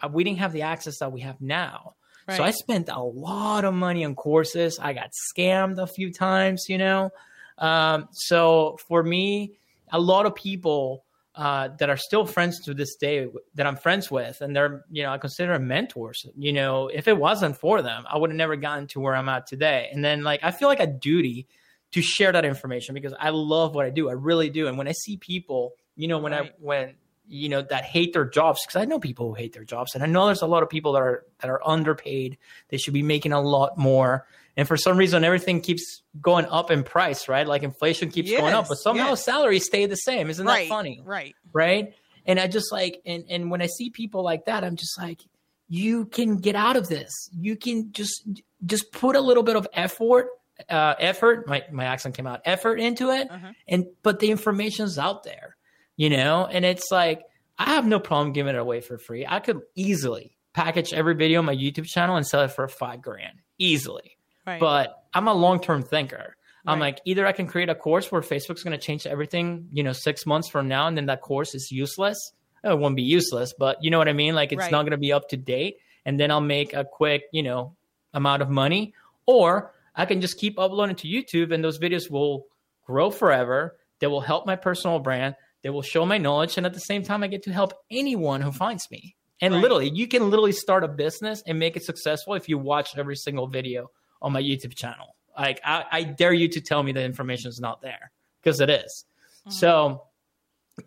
uh, 0.00 0.08
we 0.12 0.22
didn't 0.22 0.38
have 0.38 0.52
the 0.52 0.62
access 0.62 0.98
that 1.00 1.10
we 1.10 1.22
have 1.22 1.40
now. 1.40 1.94
So 2.30 2.42
I 2.42 2.52
spent 2.52 2.88
a 2.88 3.02
lot 3.02 3.66
of 3.66 3.74
money 3.74 4.02
on 4.04 4.14
courses. 4.14 4.78
I 4.78 4.94
got 4.94 5.10
scammed 5.36 5.78
a 5.78 5.86
few 5.86 6.10
times, 6.10 6.66
you 6.70 6.78
know. 6.78 7.10
Um, 7.58 8.08
so 8.12 8.76
for 8.88 9.02
me, 9.02 9.54
a 9.92 10.00
lot 10.00 10.26
of 10.26 10.34
people 10.34 11.04
uh, 11.34 11.68
that 11.78 11.90
are 11.90 11.96
still 11.96 12.26
friends 12.26 12.60
to 12.60 12.74
this 12.74 12.94
day 12.96 13.26
that 13.54 13.66
I'm 13.66 13.76
friends 13.76 14.10
with, 14.10 14.40
and 14.40 14.54
they're 14.54 14.84
you 14.90 15.02
know 15.02 15.10
I 15.10 15.18
consider 15.18 15.52
them 15.52 15.66
mentors. 15.66 16.26
You 16.36 16.52
know, 16.52 16.88
if 16.88 17.08
it 17.08 17.16
wasn't 17.16 17.56
for 17.56 17.82
them, 17.82 18.04
I 18.08 18.18
would 18.18 18.30
have 18.30 18.36
never 18.36 18.56
gotten 18.56 18.86
to 18.88 19.00
where 19.00 19.16
I'm 19.16 19.28
at 19.28 19.46
today. 19.46 19.88
And 19.92 20.04
then 20.04 20.22
like 20.22 20.40
I 20.42 20.52
feel 20.52 20.68
like 20.68 20.80
a 20.80 20.86
duty 20.86 21.48
to 21.92 22.02
share 22.02 22.32
that 22.32 22.44
information 22.44 22.94
because 22.94 23.14
I 23.18 23.30
love 23.30 23.74
what 23.74 23.86
I 23.86 23.90
do. 23.90 24.08
I 24.08 24.12
really 24.12 24.50
do. 24.50 24.66
And 24.68 24.76
when 24.76 24.88
I 24.88 24.92
see 24.92 25.16
people, 25.16 25.74
you 25.96 26.08
know, 26.08 26.18
when 26.18 26.32
right. 26.32 26.50
I 26.50 26.52
when 26.58 26.94
you 27.26 27.48
know 27.48 27.62
that 27.62 27.84
hate 27.84 28.12
their 28.12 28.26
jobs 28.26 28.60
because 28.64 28.80
I 28.80 28.84
know 28.84 28.98
people 28.98 29.28
who 29.28 29.34
hate 29.34 29.54
their 29.54 29.64
jobs, 29.64 29.94
and 29.94 30.04
I 30.04 30.06
know 30.06 30.26
there's 30.26 30.42
a 30.42 30.46
lot 30.46 30.62
of 30.62 30.68
people 30.68 30.92
that 30.92 31.02
are 31.02 31.24
that 31.40 31.50
are 31.50 31.66
underpaid. 31.66 32.38
They 32.68 32.76
should 32.76 32.94
be 32.94 33.02
making 33.02 33.32
a 33.32 33.40
lot 33.40 33.76
more, 33.76 34.26
and 34.56 34.68
for 34.68 34.76
some 34.76 34.96
reason, 34.96 35.24
everything 35.24 35.60
keeps 35.60 36.02
going 36.20 36.46
up 36.46 36.70
in 36.70 36.82
price, 36.82 37.28
right? 37.28 37.46
Like 37.46 37.62
inflation 37.62 38.10
keeps 38.10 38.30
yes, 38.30 38.40
going 38.40 38.54
up, 38.54 38.68
but 38.68 38.76
somehow 38.76 39.10
yes. 39.10 39.24
salaries 39.24 39.64
stay 39.64 39.86
the 39.86 39.96
same. 39.96 40.30
Isn't 40.30 40.46
right, 40.46 40.68
that 40.68 40.74
funny? 40.74 41.02
Right. 41.04 41.34
Right. 41.52 41.94
And 42.26 42.40
I 42.40 42.46
just 42.46 42.72
like, 42.72 43.00
and 43.04 43.24
and 43.28 43.50
when 43.50 43.60
I 43.60 43.66
see 43.66 43.90
people 43.90 44.22
like 44.22 44.46
that, 44.46 44.64
I'm 44.64 44.76
just 44.76 44.98
like, 44.98 45.20
you 45.68 46.06
can 46.06 46.38
get 46.38 46.54
out 46.54 46.76
of 46.76 46.88
this. 46.88 47.10
You 47.32 47.56
can 47.56 47.92
just 47.92 48.28
just 48.64 48.92
put 48.92 49.16
a 49.16 49.20
little 49.20 49.42
bit 49.42 49.56
of 49.56 49.66
effort 49.72 50.28
uh, 50.70 50.94
effort. 50.98 51.46
My 51.48 51.64
my 51.70 51.84
accent 51.84 52.16
came 52.16 52.26
out. 52.26 52.40
Effort 52.44 52.80
into 52.80 53.10
it, 53.10 53.30
uh-huh. 53.30 53.52
and 53.68 53.86
but 54.02 54.20
the 54.20 54.30
information's 54.30 54.98
out 54.98 55.24
there 55.24 55.56
you 55.96 56.10
know? 56.10 56.46
And 56.46 56.64
it's 56.64 56.90
like, 56.90 57.22
I 57.58 57.74
have 57.74 57.86
no 57.86 58.00
problem 58.00 58.32
giving 58.32 58.54
it 58.54 58.58
away 58.58 58.80
for 58.80 58.98
free. 58.98 59.26
I 59.26 59.40
could 59.40 59.60
easily 59.74 60.36
package 60.52 60.92
every 60.92 61.14
video 61.14 61.40
on 61.40 61.44
my 61.44 61.54
YouTube 61.54 61.86
channel 61.86 62.16
and 62.16 62.26
sell 62.26 62.42
it 62.42 62.52
for 62.52 62.66
five 62.68 63.02
grand 63.02 63.40
easily. 63.58 64.13
Right. 64.46 64.60
But 64.60 65.04
I'm 65.12 65.28
a 65.28 65.34
long 65.34 65.60
term 65.60 65.82
thinker. 65.82 66.36
Right. 66.66 66.72
I'm 66.72 66.80
like, 66.80 67.00
either 67.04 67.26
I 67.26 67.32
can 67.32 67.46
create 67.46 67.68
a 67.68 67.74
course 67.74 68.10
where 68.10 68.22
Facebook's 68.22 68.62
going 68.62 68.78
to 68.78 68.84
change 68.84 69.06
everything, 69.06 69.68
you 69.72 69.82
know, 69.82 69.92
six 69.92 70.26
months 70.26 70.48
from 70.48 70.68
now, 70.68 70.86
and 70.86 70.96
then 70.96 71.06
that 71.06 71.20
course 71.20 71.54
is 71.54 71.70
useless. 71.70 72.32
Oh, 72.62 72.72
it 72.72 72.78
won't 72.78 72.96
be 72.96 73.02
useless, 73.02 73.52
but 73.58 73.76
you 73.82 73.90
know 73.90 73.98
what 73.98 74.08
I 74.08 74.14
mean? 74.14 74.34
Like, 74.34 74.52
it's 74.52 74.60
right. 74.60 74.72
not 74.72 74.82
going 74.82 74.92
to 74.92 74.96
be 74.96 75.12
up 75.12 75.28
to 75.28 75.36
date. 75.36 75.76
And 76.06 76.18
then 76.18 76.30
I'll 76.30 76.40
make 76.40 76.72
a 76.72 76.84
quick, 76.84 77.24
you 77.32 77.42
know, 77.42 77.76
amount 78.14 78.40
of 78.42 78.48
money. 78.48 78.94
Or 79.26 79.74
I 79.94 80.06
can 80.06 80.20
just 80.20 80.38
keep 80.38 80.58
uploading 80.58 80.96
to 80.96 81.08
YouTube, 81.08 81.52
and 81.52 81.62
those 81.62 81.78
videos 81.78 82.10
will 82.10 82.46
grow 82.86 83.10
forever. 83.10 83.76
They 84.00 84.06
will 84.06 84.20
help 84.20 84.46
my 84.46 84.56
personal 84.56 84.98
brand. 84.98 85.36
They 85.62 85.70
will 85.70 85.82
show 85.82 86.04
my 86.04 86.18
knowledge, 86.18 86.56
and 86.56 86.66
at 86.66 86.74
the 86.74 86.80
same 86.80 87.02
time, 87.02 87.22
I 87.22 87.26
get 87.26 87.42
to 87.44 87.52
help 87.52 87.72
anyone 87.90 88.40
who 88.40 88.52
finds 88.52 88.90
me. 88.90 89.16
And 89.40 89.54
right. 89.54 89.62
literally, 89.62 89.90
you 89.90 90.06
can 90.06 90.30
literally 90.30 90.52
start 90.52 90.84
a 90.84 90.88
business 90.88 91.42
and 91.46 91.58
make 91.58 91.76
it 91.76 91.84
successful 91.84 92.34
if 92.34 92.48
you 92.48 92.58
watch 92.58 92.96
every 92.96 93.16
single 93.16 93.46
video 93.46 93.90
on 94.24 94.32
my 94.32 94.42
YouTube 94.42 94.74
channel. 94.74 95.14
Like, 95.38 95.60
I, 95.64 95.84
I 95.90 96.02
dare 96.02 96.32
you 96.32 96.48
to 96.48 96.60
tell 96.60 96.82
me 96.82 96.92
the 96.92 97.04
information 97.04 97.48
is 97.48 97.60
not 97.60 97.82
there 97.82 98.10
because 98.42 98.60
it 98.60 98.70
is. 98.70 99.04
Mm-hmm. 99.40 99.50
So, 99.50 100.02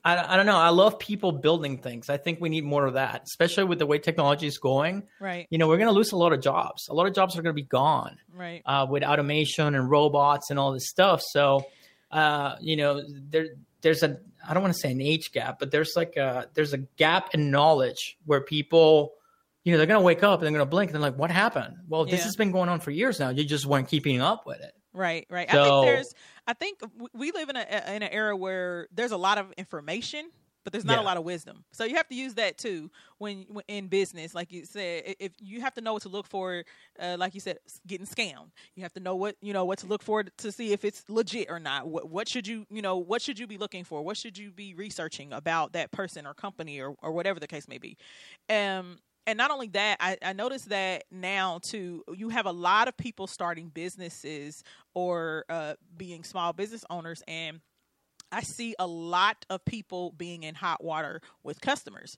I, 0.04 0.34
I 0.34 0.38
don't 0.38 0.46
know. 0.46 0.58
I 0.58 0.70
love 0.70 1.00
people 1.00 1.32
building 1.32 1.78
things. 1.78 2.10
I 2.10 2.18
think 2.18 2.42
we 2.42 2.50
need 2.50 2.66
more 2.66 2.86
of 2.86 2.96
that, 2.96 3.24
especially 3.26 3.64
with 3.66 3.80
the 3.80 3.86
way 3.86 4.00
technology 4.00 4.48
is 4.48 4.58
going. 4.58 5.04
Right. 5.20 5.48
You 5.50 5.58
know, 5.58 5.68
we're 5.68 5.78
going 5.78 5.88
to 5.88 5.94
lose 5.94 6.12
a 6.12 6.18
lot 6.18 6.34
of 6.34 6.42
jobs. 6.42 6.88
A 6.90 6.94
lot 6.94 7.08
of 7.08 7.14
jobs 7.14 7.38
are 7.38 7.42
going 7.42 7.56
to 7.56 7.62
be 7.62 7.68
gone. 7.68 8.18
Right. 8.34 8.62
Uh, 8.66 8.86
with 8.90 9.04
automation 9.04 9.76
and 9.76 9.90
robots 9.90 10.50
and 10.50 10.60
all 10.60 10.74
this 10.74 10.90
stuff. 10.90 11.22
So, 11.22 11.66
uh, 12.12 12.56
you 12.60 12.76
know, 12.76 13.02
there 13.08 13.48
there's 13.82 14.04
a 14.04 14.20
I 14.48 14.54
don't 14.54 14.64
want 14.64 14.74
to 14.74 14.80
say 14.80 14.92
an 14.92 15.02
age 15.02 15.32
gap, 15.32 15.60
but 15.60 15.72
there's 15.72 15.94
like 15.96 16.16
a 16.18 16.50
there's 16.54 16.74
a 16.74 16.78
gap 16.78 17.34
in 17.34 17.52
knowledge 17.52 18.18
where 18.26 18.42
people, 18.42 19.14
you 19.68 19.74
know, 19.74 19.80
they're 19.80 19.86
gonna 19.86 20.00
wake 20.00 20.24
up 20.24 20.40
and 20.40 20.46
they're 20.46 20.54
gonna 20.58 20.66
blink 20.66 20.92
and 20.92 20.96
they're 20.96 21.12
like, 21.12 21.20
"What 21.20 21.30
happened?" 21.30 21.76
Well, 21.90 22.06
this 22.06 22.22
yeah. 22.22 22.24
has 22.24 22.38
been 22.38 22.54
going 22.54 22.70
on 22.70 22.80
for 22.80 22.92
years 22.92 23.20
now. 23.20 23.32
You 23.32 23.44
just 23.44 23.66
weren't 23.66 23.90
keeping 23.90 24.22
up 24.22 24.46
with 24.46 24.62
it. 24.62 24.72
Right, 24.94 25.28
right. 25.30 25.52
So, 25.52 25.60
I 25.60 25.66
think 25.66 25.86
there's. 25.86 26.14
I 26.48 26.54
think 26.54 26.80
we 27.14 27.34
live 27.34 27.50
in 27.50 27.58
a 27.58 27.94
in 27.94 28.02
an 28.02 28.10
era 28.14 28.38
where 28.38 28.88
there's 28.94 29.12
a 29.12 29.18
lot 29.18 29.38
of 29.38 29.52
information 29.58 30.30
but 30.68 30.74
there's 30.74 30.84
not 30.84 30.98
yeah. 30.98 31.04
a 31.04 31.06
lot 31.06 31.16
of 31.16 31.24
wisdom. 31.24 31.64
So 31.72 31.86
you 31.86 31.96
have 31.96 32.10
to 32.10 32.16
use 32.16 32.34
that 32.34 32.58
too 32.58 32.92
when, 33.20 33.46
when 33.48 33.64
in 33.70 33.88
business. 33.88 34.36
Like 34.36 34.52
you 34.52 34.66
said, 34.66 35.16
if 35.18 35.32
you 35.40 35.62
have 35.62 35.74
to 35.76 35.82
know 35.82 35.94
what 35.94 36.02
to 36.02 36.10
look 36.10 36.28
for, 36.28 36.66
uh, 37.00 37.16
like 37.18 37.34
you 37.34 37.40
said, 37.40 37.60
getting 37.88 38.06
scammed. 38.06 38.50
You 38.76 38.84
have 38.84 38.92
to 38.96 39.00
know 39.00 39.16
what 39.16 39.38
you 39.42 39.54
know 39.54 39.64
what 39.64 39.80
to 39.80 39.88
look 39.88 40.04
for 40.04 40.24
to 40.24 40.52
see 40.52 40.74
if 40.74 40.84
it's 40.84 41.06
legit 41.08 41.50
or 41.50 41.58
not. 41.58 41.88
What 41.88 42.10
what 42.10 42.28
should 42.28 42.46
you 42.46 42.66
you 42.70 42.82
know 42.82 42.98
what 42.98 43.22
should 43.22 43.40
you 43.40 43.48
be 43.48 43.58
looking 43.58 43.86
for? 43.86 44.02
What 44.02 44.18
should 44.18 44.38
you 44.38 44.52
be 44.52 44.74
researching 44.74 45.32
about 45.32 45.72
that 45.72 45.94
person 45.94 46.28
or 46.28 46.34
company 46.34 46.82
or 46.82 46.96
or 47.02 47.14
whatever 47.14 47.40
the 47.40 47.48
case 47.48 47.70
may 47.70 47.78
be. 47.78 47.96
Um, 48.50 49.00
and 49.28 49.38
not 49.38 49.52
only 49.52 49.68
that, 49.68 49.98
I, 50.00 50.18
I 50.24 50.34
noticed 50.34 50.70
that 50.70 51.04
now 51.12 51.60
too, 51.62 52.04
you 52.16 52.30
have 52.30 52.46
a 52.46 52.52
lot 52.52 52.88
of 52.88 52.96
people 52.96 53.28
starting 53.28 53.68
businesses 53.68 54.64
or 54.96 55.44
uh, 55.50 55.74
being 55.98 56.24
small 56.24 56.54
business 56.54 56.86
owners, 56.90 57.22
and 57.28 57.60
I 58.32 58.42
see 58.42 58.74
a 58.80 58.88
lot 58.88 59.46
of 59.50 59.64
people 59.66 60.14
being 60.18 60.44
in 60.44 60.56
hot 60.56 60.84
water 60.84 61.22
with 61.44 61.60
customers. 61.62 62.16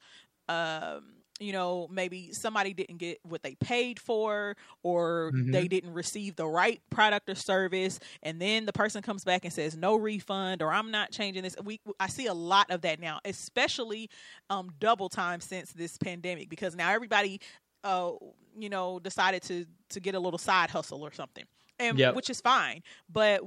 Um, 0.47 1.18
you 1.39 1.53
know, 1.53 1.87
maybe 1.89 2.31
somebody 2.33 2.73
didn't 2.73 2.97
get 2.97 3.19
what 3.23 3.41
they 3.43 3.55
paid 3.55 3.99
for, 3.99 4.55
or 4.83 5.31
mm-hmm. 5.33 5.51
they 5.51 5.67
didn't 5.67 5.93
receive 5.93 6.35
the 6.35 6.45
right 6.45 6.81
product 6.89 7.29
or 7.29 7.35
service, 7.35 7.99
and 8.23 8.41
then 8.41 8.65
the 8.65 8.73
person 8.73 9.01
comes 9.01 9.23
back 9.23 9.45
and 9.45 9.53
says 9.53 9.75
no 9.75 9.95
refund, 9.95 10.61
or 10.61 10.71
I'm 10.71 10.91
not 10.91 11.11
changing 11.11 11.43
this. 11.43 11.55
We 11.63 11.79
I 11.99 12.07
see 12.07 12.27
a 12.27 12.33
lot 12.33 12.69
of 12.71 12.81
that 12.81 12.99
now, 12.99 13.19
especially 13.25 14.09
um, 14.49 14.71
double 14.79 15.09
time 15.09 15.39
since 15.39 15.71
this 15.71 15.97
pandemic, 15.97 16.49
because 16.49 16.75
now 16.75 16.91
everybody, 16.91 17.39
uh, 17.83 18.11
you 18.57 18.69
know, 18.69 18.99
decided 18.99 19.41
to 19.43 19.65
to 19.89 19.99
get 19.99 20.15
a 20.15 20.19
little 20.19 20.39
side 20.39 20.69
hustle 20.69 21.03
or 21.03 21.13
something, 21.13 21.45
and 21.79 21.97
yep. 21.97 22.15
which 22.15 22.29
is 22.29 22.41
fine, 22.41 22.83
but 23.11 23.41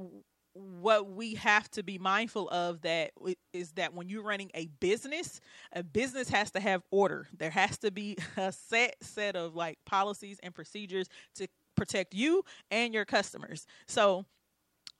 what 0.53 1.09
we 1.09 1.35
have 1.35 1.69
to 1.71 1.83
be 1.83 1.97
mindful 1.97 2.47
of 2.49 2.81
that 2.81 3.11
is 3.53 3.71
that 3.71 3.93
when 3.93 4.07
you're 4.07 4.23
running 4.23 4.51
a 4.53 4.67
business 4.79 5.41
a 5.73 5.83
business 5.83 6.29
has 6.29 6.51
to 6.51 6.59
have 6.59 6.83
order. 6.91 7.27
There 7.37 7.49
has 7.49 7.77
to 7.79 7.91
be 7.91 8.17
a 8.37 8.51
set 8.51 8.95
set 9.01 9.35
of 9.35 9.55
like 9.55 9.77
policies 9.85 10.39
and 10.43 10.53
procedures 10.53 11.07
to 11.35 11.47
protect 11.75 12.13
you 12.13 12.43
and 12.71 12.93
your 12.93 13.05
customers. 13.05 13.65
So 13.87 14.25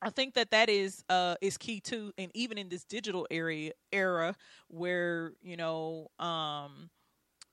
I 0.01 0.09
think 0.09 0.33
that 0.33 0.51
that 0.51 0.69
is 0.69 1.03
uh, 1.09 1.35
is 1.41 1.57
key 1.57 1.79
too, 1.79 2.11
and 2.17 2.29
even 2.33 2.57
in 2.57 2.69
this 2.69 2.83
digital 2.83 3.27
area 3.31 3.71
era 3.91 4.35
where 4.67 5.33
you 5.41 5.55
know 5.55 6.07
um, 6.19 6.89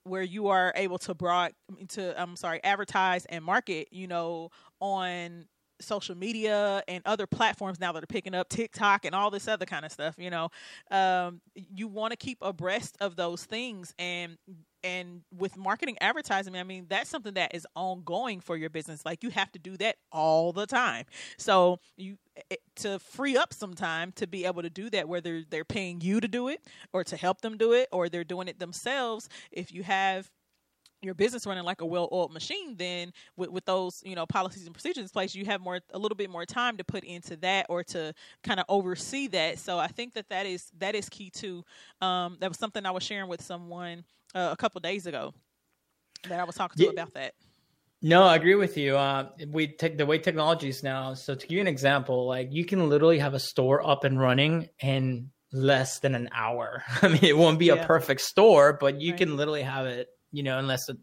where 0.05 0.23
you 0.23 0.49
are 0.49 0.73
able 0.75 0.99
to 0.99 1.15
broad 1.15 1.53
to 1.91 2.21
I'm 2.21 2.37
sorry 2.37 2.63
advertise 2.65 3.27
and 3.27 3.45
market 3.45 3.89
you 3.93 4.09
know 4.09 4.51
on 4.81 5.47
social 5.81 6.17
media 6.17 6.83
and 6.89 7.03
other 7.07 7.27
platforms 7.27 7.81
now 7.81 7.93
that 7.93 8.03
are 8.03 8.07
picking 8.07 8.35
up 8.35 8.49
TikTok 8.49 9.05
and 9.05 9.15
all 9.15 9.31
this 9.31 9.49
other 9.49 9.67
kind 9.67 9.85
of 9.85 9.93
stuff, 9.93 10.15
you 10.19 10.31
know, 10.31 10.51
um, 10.91 11.41
you 11.55 11.89
want 11.89 12.13
to 12.13 12.17
keep 12.17 12.39
abreast 12.41 12.97
of 13.01 13.17
those 13.17 13.45
things 13.45 13.95
and 13.99 14.37
and 14.83 15.21
with 15.37 15.59
marketing 15.59 15.99
advertising 16.01 16.57
i 16.57 16.63
mean 16.63 16.87
that's 16.89 17.11
something 17.11 17.35
that 17.35 17.55
is 17.55 17.67
ongoing 17.77 18.41
for 18.41 18.57
your 18.57 18.71
business 18.71 19.05
like 19.05 19.23
you 19.23 19.29
have 19.29 19.53
to 19.53 19.59
do 19.59 19.77
that 19.77 19.97
all 20.13 20.53
the 20.53 20.67
time. 20.67 21.05
So 21.39 21.79
you 21.97 22.17
eh, 22.51 22.57
to 22.77 22.99
free 22.99 23.37
up 23.37 23.53
some 23.53 23.75
time 23.75 24.13
to 24.13 24.27
be 24.27 24.45
able 24.45 24.63
to 24.63 24.71
do 24.71 24.91
that 24.91 25.09
whether 25.09 25.43
they're 25.49 25.65
paying 25.65 26.01
you 26.01 26.21
to 26.21 26.29
do 26.29 26.49
it 26.49 26.61
or 26.93 27.05
to 27.05 27.17
help 27.17 27.41
them 27.41 27.57
do 27.57 27.73
it 27.73 27.89
or 27.93 28.09
they're 28.09 28.25
doing 28.25 28.49
it 28.49 28.59
themselves 28.59 29.29
if 29.51 29.73
you 29.73 29.83
have 29.83 30.31
your 31.03 31.15
business 31.15 31.47
running 31.47 31.65
like 31.65 31.81
a 31.81 31.87
well-oiled 31.87 32.33
machine 32.33 32.77
then 32.77 33.13
with, 33.37 33.51
with 33.51 33.65
those 33.65 34.03
you 34.05 34.15
know 34.15 34.27
policies 34.27 34.67
and 34.67 34.75
procedures 34.75 35.03
in 35.03 35.09
place 35.09 35.35
you 35.35 35.45
have 35.45 35.61
more 35.61 35.81
a 35.93 35.99
little 35.99 36.17
bit 36.17 36.31
more 36.31 36.45
time 36.45 36.77
to 36.77 36.85
put 36.85 37.05
into 37.05 37.37
that 37.37 37.67
or 37.69 37.83
to 37.83 38.13
kind 38.43 38.61
of 38.61 38.67
oversee 38.69 39.27
that 39.27 39.59
so 39.59 39.79
i 39.79 39.87
think 39.87 40.15
that 40.15 40.29
that 40.29 40.47
is 40.47 40.71
that 40.79 40.95
is 40.95 41.09
key 41.09 41.31
too 41.31 41.65
um, 42.01 42.37
that 42.41 42.49
was 42.49 42.59
something 42.59 42.85
i 42.87 42.91
was 42.91 43.03
sharing 43.03 43.29
with 43.29 43.43
someone 43.43 44.05
uh, 44.35 44.49
a 44.53 44.57
couple 44.57 44.81
days 44.81 45.07
ago 45.07 45.33
that 46.29 46.41
i 46.41 46.45
was 46.45 46.55
talking 46.55 46.77
to 46.77 46.85
yeah. 46.85 46.91
about 46.91 47.15
that 47.15 47.35
no, 48.03 48.23
I 48.23 48.35
agree 48.37 48.55
with 48.55 48.79
you. 48.79 48.97
Uh, 48.97 49.29
we 49.49 49.67
take 49.69 49.99
the 49.99 50.07
way 50.07 50.19
technology 50.19 50.71
is 50.71 50.83
now. 50.83 51.13
So 51.13 51.35
to 51.35 51.47
give 51.47 51.57
you 51.57 51.61
an 51.61 51.67
example, 51.67 52.27
like 52.27 52.49
you 52.51 52.65
can 52.65 52.89
literally 52.89 53.19
have 53.19 53.35
a 53.35 53.39
store 53.39 53.87
up 53.87 54.05
and 54.05 54.19
running 54.19 54.71
in 54.81 55.33
less 55.53 55.99
than 55.99 56.15
an 56.15 56.31
hour. 56.35 56.83
I 57.03 57.09
mean, 57.09 57.23
it 57.23 57.37
won't 57.37 57.59
be 57.59 57.67
yeah. 57.67 57.75
a 57.75 57.87
perfect 57.87 58.23
store, 58.23 58.73
but 58.73 59.03
you 59.03 59.11
right. 59.13 59.19
can 59.19 59.37
literally 59.37 59.63
have 59.63 59.85
it 59.85 60.09
you 60.33 60.43
know, 60.43 60.59
in 60.59 60.67
less 60.67 60.87
than, 60.87 60.99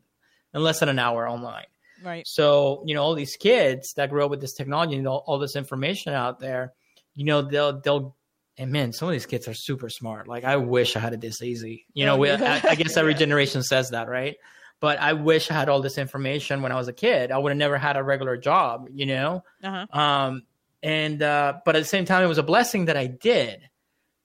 in 0.54 0.64
less 0.64 0.80
than 0.80 0.90
an 0.90 1.00
hour 1.00 1.28
online. 1.28 1.66
Right. 2.04 2.28
So, 2.28 2.84
you 2.86 2.96
know, 2.96 3.04
all 3.04 3.16
these 3.16 3.36
kids 3.36 3.94
that 3.96 4.10
grow 4.10 4.26
up 4.26 4.32
with 4.32 4.42
this 4.42 4.54
technology 4.54 4.96
and 4.96 5.08
all, 5.08 5.24
all 5.26 5.40
this 5.40 5.56
information 5.56 6.14
out 6.14 6.40
there, 6.40 6.74
you 7.16 7.26
know, 7.26 7.42
they'll, 7.42 7.82
they'll, 7.82 8.16
and 8.58 8.72
man, 8.72 8.94
some 8.94 9.08
of 9.08 9.14
these 9.14 9.26
kids 9.26 9.48
are 9.48 9.54
super 9.54 9.90
smart. 9.90 10.28
Like, 10.28 10.44
I 10.44 10.58
wish 10.58 10.96
I 10.96 11.00
had 11.00 11.14
it 11.14 11.22
this 11.22 11.42
easy. 11.42 11.86
You 11.94 12.06
know, 12.06 12.18
we, 12.18 12.30
I, 12.30 12.62
I, 12.64 12.76
guess 12.76 12.98
every 12.98 13.14
generation 13.16 13.64
says 13.64 13.92
that, 13.92 14.08
right? 14.08 14.36
But 14.80 15.00
I 15.00 15.14
wish 15.14 15.50
I 15.50 15.56
had 15.56 15.70
all 15.70 15.82
this 15.82 15.98
information 15.98 16.62
when 16.62 16.72
I 16.72 16.76
was 16.76 16.88
a 16.88 16.94
kid. 16.94 17.32
I 17.32 17.38
would 17.38 17.52
have 17.52 17.58
never 17.58 17.78
had 17.78 17.98
a 17.98 18.04
regular 18.04 18.38
job, 18.38 18.90
you 18.94 19.08
know? 19.08 19.44
Uh-huh. 19.64 20.00
Um, 20.00 20.44
and, 20.84 21.22
uh, 21.22 21.56
but 21.66 21.76
at 21.76 21.80
the 21.80 21.88
same 21.88 22.06
time, 22.06 22.24
it 22.24 22.28
was 22.28 22.38
a 22.38 22.44
blessing 22.44 22.86
that 22.86 22.98
I 22.98 23.08
did 23.08 23.68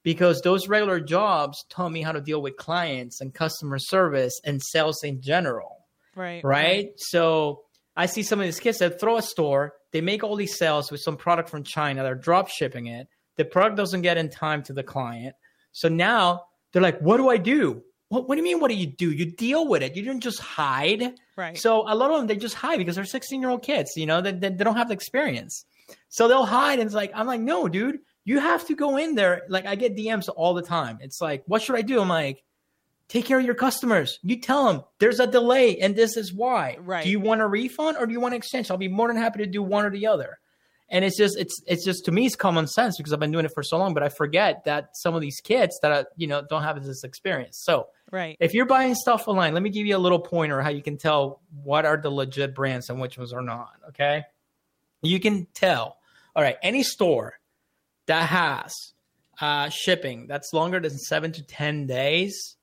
because 0.03 0.41
those 0.41 0.69
regular 0.69 1.01
jobs 1.01 1.65
taught 1.69 1.91
me 1.91 2.03
how 2.03 2.13
to 2.13 2.21
deal 2.21 2.43
with 2.43 2.57
clients 2.57 3.21
and 3.21 3.33
customer 3.33 3.79
service 3.79 4.41
and 4.45 4.63
sales 4.63 5.03
in 5.05 5.21
general. 5.21 5.79
Right. 6.15 6.45
Right. 6.45 6.45
right. 6.45 6.89
So 6.97 7.63
I 7.97 8.07
see 8.07 8.23
some 8.23 8.41
of 8.41 8.45
these 8.45 8.61
kids 8.61 8.79
that 8.79 9.01
throw 9.01 9.17
a 9.17 9.23
store, 9.23 9.75
they 9.93 10.01
make 10.01 10.25
all 10.25 10.37
these 10.37 10.57
sales 10.57 10.91
with 10.91 11.01
some 11.01 11.17
product 11.17 11.49
from 11.49 11.63
China, 11.63 12.03
they're 12.03 12.15
drop 12.15 12.49
shipping 12.49 12.87
it. 12.87 13.09
The 13.37 13.45
product 13.45 13.77
doesn't 13.77 14.03
get 14.03 14.19
in 14.19 14.29
time 14.29 14.63
to 14.65 14.73
the 14.73 14.83
client. 14.83 15.35
So 15.73 15.89
now 15.89 16.43
they're 16.73 16.83
like, 16.83 16.99
what 17.01 17.17
do 17.17 17.29
I 17.29 17.39
do? 17.39 17.83
What, 18.09 18.29
what 18.29 18.35
do 18.35 18.41
you 18.41 18.45
mean? 18.45 18.61
What 18.61 18.69
do 18.69 18.75
you 18.75 18.87
do? 18.87 19.11
You 19.11 19.33
deal 19.35 19.67
with 19.67 19.83
it. 19.83 19.97
You 19.97 20.05
don't 20.05 20.21
just 20.21 20.39
hide. 20.39 21.15
Right. 21.37 21.57
So 21.57 21.91
a 21.91 21.95
lot 21.95 22.11
of 22.11 22.19
them, 22.19 22.27
they 22.27 22.37
just 22.37 22.55
hide 22.55 22.77
because 22.77 22.97
they're 22.97 23.07
16 23.07 23.41
year 23.41 23.51
old 23.51 23.63
kids, 23.63 23.93
you 23.97 24.07
know, 24.07 24.21
they, 24.21 24.33
they, 24.33 24.51
they 24.51 24.65
don't 24.65 24.77
have 24.77 24.89
the 24.89 24.95
experience. 24.95 25.65
So 26.09 26.29
they'll 26.29 26.45
hide. 26.45 26.79
And 26.79 26.87
it's 26.87 26.95
like, 26.95 27.13
I'm 27.15 27.27
like, 27.27 27.41
no, 27.41 27.69
dude, 27.69 28.01
you 28.25 28.39
have 28.39 28.67
to 28.67 28.75
go 28.75 28.97
in 28.97 29.15
there. 29.15 29.43
Like 29.49 29.67
I 29.67 29.75
get 29.75 29.97
DMs 29.97 30.29
all 30.35 30.55
the 30.55 30.63
time. 30.63 30.99
It's 31.01 31.21
like, 31.21 31.43
what 31.47 31.63
should 31.63 31.77
I 31.77 31.83
do? 31.83 32.01
I'm 32.01 32.09
like, 32.09 32.43
take 33.09 33.25
care 33.27 33.39
of 33.39 33.45
your 33.45 33.55
customers. 33.55 34.19
You 34.23 34.41
tell 34.41 34.67
them 34.67 34.85
there's 34.99 35.21
a 35.21 35.27
delay 35.27 35.79
and 35.79 35.95
this 35.95 36.17
is 36.17 36.33
why. 36.33 36.79
Right. 36.81 37.05
Do 37.05 37.11
you 37.11 37.21
want 37.21 37.41
a 37.41 37.47
refund 37.47 37.97
or 37.99 38.07
do 38.07 38.13
you 38.13 38.21
want 38.21 38.35
an 38.35 38.39
exchange? 38.39 38.71
I'll 38.71 38.77
be 38.77 38.89
more 38.89 39.09
than 39.09 39.17
happy 39.17 39.41
to 39.41 39.47
do 39.47 39.63
one 39.63 39.85
or 39.85 39.91
the 39.91 40.07
other. 40.07 40.39
And 40.89 41.05
it's 41.07 41.17
just 41.17 41.39
it's 41.39 41.63
it's 41.67 41.85
just 41.85 42.05
to 42.05 42.13
me 42.13 42.27
it's 42.27 42.37
common 42.37 42.67
sense 42.67 42.99
because 42.99 43.15
I've 43.15 43.21
been 43.21 43.33
doing 43.33 43.47
it 43.47 43.53
for 43.55 43.63
so 43.63 43.79
long, 43.79 43.95
but 43.95 44.03
I 44.03 44.11
forget 44.11 44.65
that 44.65 44.91
some 44.95 45.15
of 45.15 45.23
these 45.23 45.41
kids 45.41 45.79
that 45.81 45.91
are, 45.91 46.07
you 46.17 46.27
know 46.27 46.43
don't 46.49 46.63
have 46.63 46.83
this 46.85 47.03
experience. 47.03 47.61
So 47.63 47.89
right. 48.11 48.37
if 48.41 48.53
you're 48.53 48.67
buying 48.67 48.95
stuff 48.95 49.27
online, 49.27 49.55
let 49.55 49.63
me 49.63 49.71
give 49.71 49.87
you 49.87 49.97
a 49.97 49.99
little 49.99 50.19
pointer 50.19 50.61
how 50.61 50.69
you 50.69 50.83
can 50.83 50.99
tell 50.99 51.41
what 51.63 51.87
are 51.87 51.97
the 51.97 52.11
legit 52.11 52.55
brands 52.55 52.91
and 52.91 53.01
which 53.01 53.17
ones 53.17 53.33
are 53.33 53.41
not. 53.41 53.73
Okay. 53.89 54.25
You 55.01 55.19
can 55.19 55.47
tell. 55.55 55.97
All 56.35 56.43
right, 56.43 56.57
any 56.63 56.83
store 56.83 57.39
that 58.07 58.29
has 58.29 58.73
uh, 59.41 59.69
shipping 59.69 60.27
that's 60.27 60.53
longer 60.53 60.81
than 60.81 60.97
seven 60.99 61.33
to 61.33 61.43
ten 61.43 61.87
days 61.87 62.57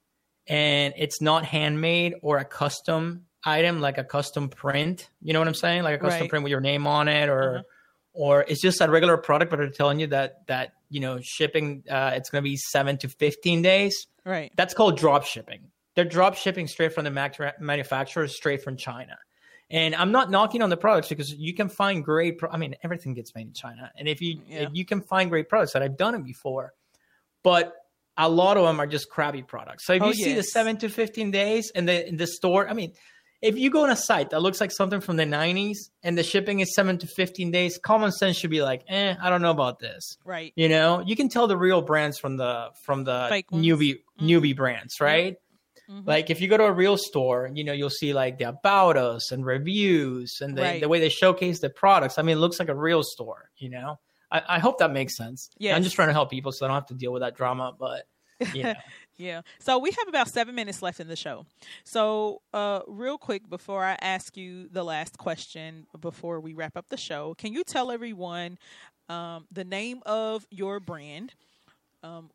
and 0.47 0.93
it's 0.97 1.21
not 1.21 1.45
handmade 1.45 2.15
or 2.21 2.37
a 2.37 2.45
custom 2.45 3.25
item 3.45 3.79
like 3.81 3.97
a 3.97 4.03
custom 4.03 4.49
print 4.49 5.09
you 5.21 5.33
know 5.33 5.39
what 5.39 5.47
i'm 5.47 5.53
saying 5.53 5.83
like 5.83 5.95
a 5.95 5.97
custom 5.99 6.21
Right. 6.21 6.29
print 6.29 6.43
with 6.43 6.51
your 6.51 6.61
name 6.61 6.87
on 6.87 7.07
it 7.07 7.29
or 7.29 7.55
Uh-huh. 7.55 7.63
or 8.13 8.41
it's 8.47 8.61
just 8.61 8.81
a 8.81 8.89
regular 8.89 9.17
product 9.17 9.49
but 9.49 9.57
they're 9.57 9.69
telling 9.69 9.99
you 9.99 10.07
that 10.07 10.45
that 10.47 10.73
you 10.89 10.99
know 10.99 11.19
shipping 11.21 11.83
uh, 11.89 12.11
it's 12.15 12.29
going 12.29 12.43
to 12.43 12.49
be 12.49 12.57
7 12.57 12.97
to 12.99 13.07
15 13.09 13.61
days 13.61 14.07
Right. 14.25 14.51
that's 14.55 14.73
called 14.73 14.97
drop 14.97 15.25
shipping 15.25 15.71
they're 15.95 16.05
drop 16.05 16.35
shipping 16.35 16.67
straight 16.67 16.93
from 16.93 17.03
the 17.05 17.11
mac- 17.11 17.59
manufacturer 17.61 18.27
straight 18.27 18.61
from 18.63 18.75
china 18.77 19.17
and 19.71 19.93
i'm 19.95 20.11
not 20.11 20.29
knocking 20.31 20.61
on 20.61 20.69
the 20.69 20.77
products 20.77 21.09
because 21.09 21.31
you 21.33 21.53
can 21.53 21.69
find 21.69 22.03
great 22.03 22.37
pro- 22.37 22.49
i 22.49 22.57
mean 22.57 22.75
everything 22.83 23.13
gets 23.13 23.33
made 23.35 23.47
in 23.47 23.53
china 23.53 23.91
and 23.97 24.07
if 24.07 24.19
you 24.21 24.41
Yeah. 24.47 24.61
if 24.63 24.69
you 24.73 24.85
can 24.85 25.01
find 25.01 25.29
great 25.29 25.47
products 25.49 25.73
that 25.73 25.81
i've 25.83 25.97
done 25.97 26.15
it 26.15 26.23
before 26.23 26.73
but 27.43 27.73
a 28.17 28.27
lot 28.27 28.57
of 28.57 28.65
them 28.65 28.81
are 28.81 28.87
just 28.87 29.09
crappy 29.09 29.41
products. 29.43 29.85
So 29.85 29.93
if 29.93 30.01
Oh, 30.01 30.07
you 30.07 30.13
see 30.13 30.33
the 30.33 30.43
seven 30.43 30.75
to 30.79 30.89
fifteen 30.89 31.31
days 31.31 31.71
and 31.73 31.87
the 31.87 32.05
in 32.05 32.17
the 32.17 32.27
store, 32.27 32.67
I 32.67 32.73
mean, 32.73 32.91
if 33.41 33.57
you 33.57 33.69
go 33.69 33.83
on 33.83 33.89
a 33.91 33.95
site 33.95 34.31
that 34.31 34.41
looks 34.41 34.59
like 34.59 34.73
something 34.73 34.99
from 34.99 35.15
the 35.15 35.23
'90s 35.23 35.77
and 36.03 36.17
the 36.17 36.23
shipping 36.23 36.59
is 36.59 36.75
seven 36.75 36.97
to 36.97 37.07
fifteen 37.07 37.49
days, 37.49 37.79
common 37.81 38.11
sense 38.11 38.35
should 38.35 38.49
be 38.49 38.61
like, 38.61 38.83
eh, 38.89 39.15
I 39.21 39.29
don't 39.29 39.41
know 39.41 39.51
about 39.51 39.79
this. 39.79 40.17
Right. 40.25 40.51
You 40.57 40.67
know, 40.67 41.01
you 41.05 41.15
can 41.15 41.29
tell 41.29 41.47
the 41.47 41.55
real 41.55 41.81
brands 41.81 42.19
from 42.19 42.35
the 42.35 42.71
from 42.83 43.05
the 43.05 43.27
Fake 43.29 43.49
ones. 43.53 43.65
newbie 43.65 43.99
Mhm. 44.19 44.27
newbie 44.29 44.55
brands, 44.57 44.99
right? 44.99 45.37
Mhm. 45.89 46.05
Like 46.07 46.29
if 46.29 46.39
you 46.41 46.47
go 46.47 46.57
to 46.57 46.65
a 46.65 46.71
real 46.71 46.97
store, 46.97 47.49
you 47.53 47.63
know, 47.63 47.73
you'll 47.73 47.89
see 47.89 48.13
like 48.13 48.37
the 48.37 48.49
about 48.49 48.95
us 48.97 49.31
and 49.31 49.45
reviews 49.45 50.37
and 50.41 50.57
the, 50.57 50.61
Right. 50.61 50.81
the 50.81 50.87
way 50.89 50.99
they 50.99 51.09
showcase 51.09 51.59
the 51.59 51.69
products. 51.69 52.17
I 52.17 52.21
mean, 52.21 52.37
it 52.37 52.39
looks 52.39 52.59
like 52.59 52.69
a 52.69 52.75
real 52.75 53.01
store, 53.03 53.49
you 53.57 53.69
know. 53.69 53.99
I, 54.31 54.41
I 54.47 54.59
hope 54.59 54.77
that 54.79 54.91
makes 54.91 55.17
sense. 55.17 55.49
Yeah. 55.57 55.75
I'm 55.75 55.81
just 55.81 55.95
trying 55.95 56.09
to 56.09 56.13
help 56.13 56.29
people 56.29 56.51
so 56.51 56.65
I 56.65 56.69
don't 56.69 56.75
have 56.75 56.85
to 56.87 56.93
deal 56.93 57.11
with 57.11 57.21
that 57.23 57.35
drama, 57.35 57.73
but 57.77 58.03
you 58.53 58.63
know. 58.63 58.73
Yeah. 59.17 59.41
So 59.59 59.79
we 59.79 59.91
have 59.91 60.07
about 60.07 60.29
seven 60.29 60.55
minutes 60.55 60.81
left 60.81 61.01
in 61.01 61.09
the 61.09 61.15
show. 61.17 61.45
So, 61.83 62.41
uh, 62.53 62.79
real 62.87 63.17
quick 63.17 63.49
before 63.49 63.83
I 63.83 63.97
ask 63.99 64.37
you 64.37 64.69
the 64.69 64.83
last 64.85 65.17
question, 65.17 65.87
before 65.99 66.39
we 66.39 66.53
wrap 66.53 66.77
up 66.77 66.85
the 66.87 66.95
show, 66.95 67.33
can 67.37 67.51
you 67.51 67.65
tell 67.65 67.91
everyone 67.91 68.57
um, 69.09 69.45
the 69.51 69.65
name 69.65 70.01
of 70.05 70.47
your 70.51 70.79
brand, 70.79 71.33
um, 72.01 72.29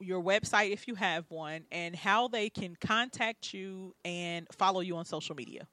your 0.00 0.22
website 0.22 0.72
if 0.72 0.88
you 0.88 0.94
have 0.94 1.24
one, 1.28 1.62
and 1.72 1.94
how 1.94 2.28
they 2.28 2.50
can 2.50 2.76
contact 2.80 3.52
you 3.52 3.94
and 4.04 4.46
follow 4.52 4.80
you 4.80 4.96
on 4.96 5.04
social 5.04 5.34
media? 5.34 5.66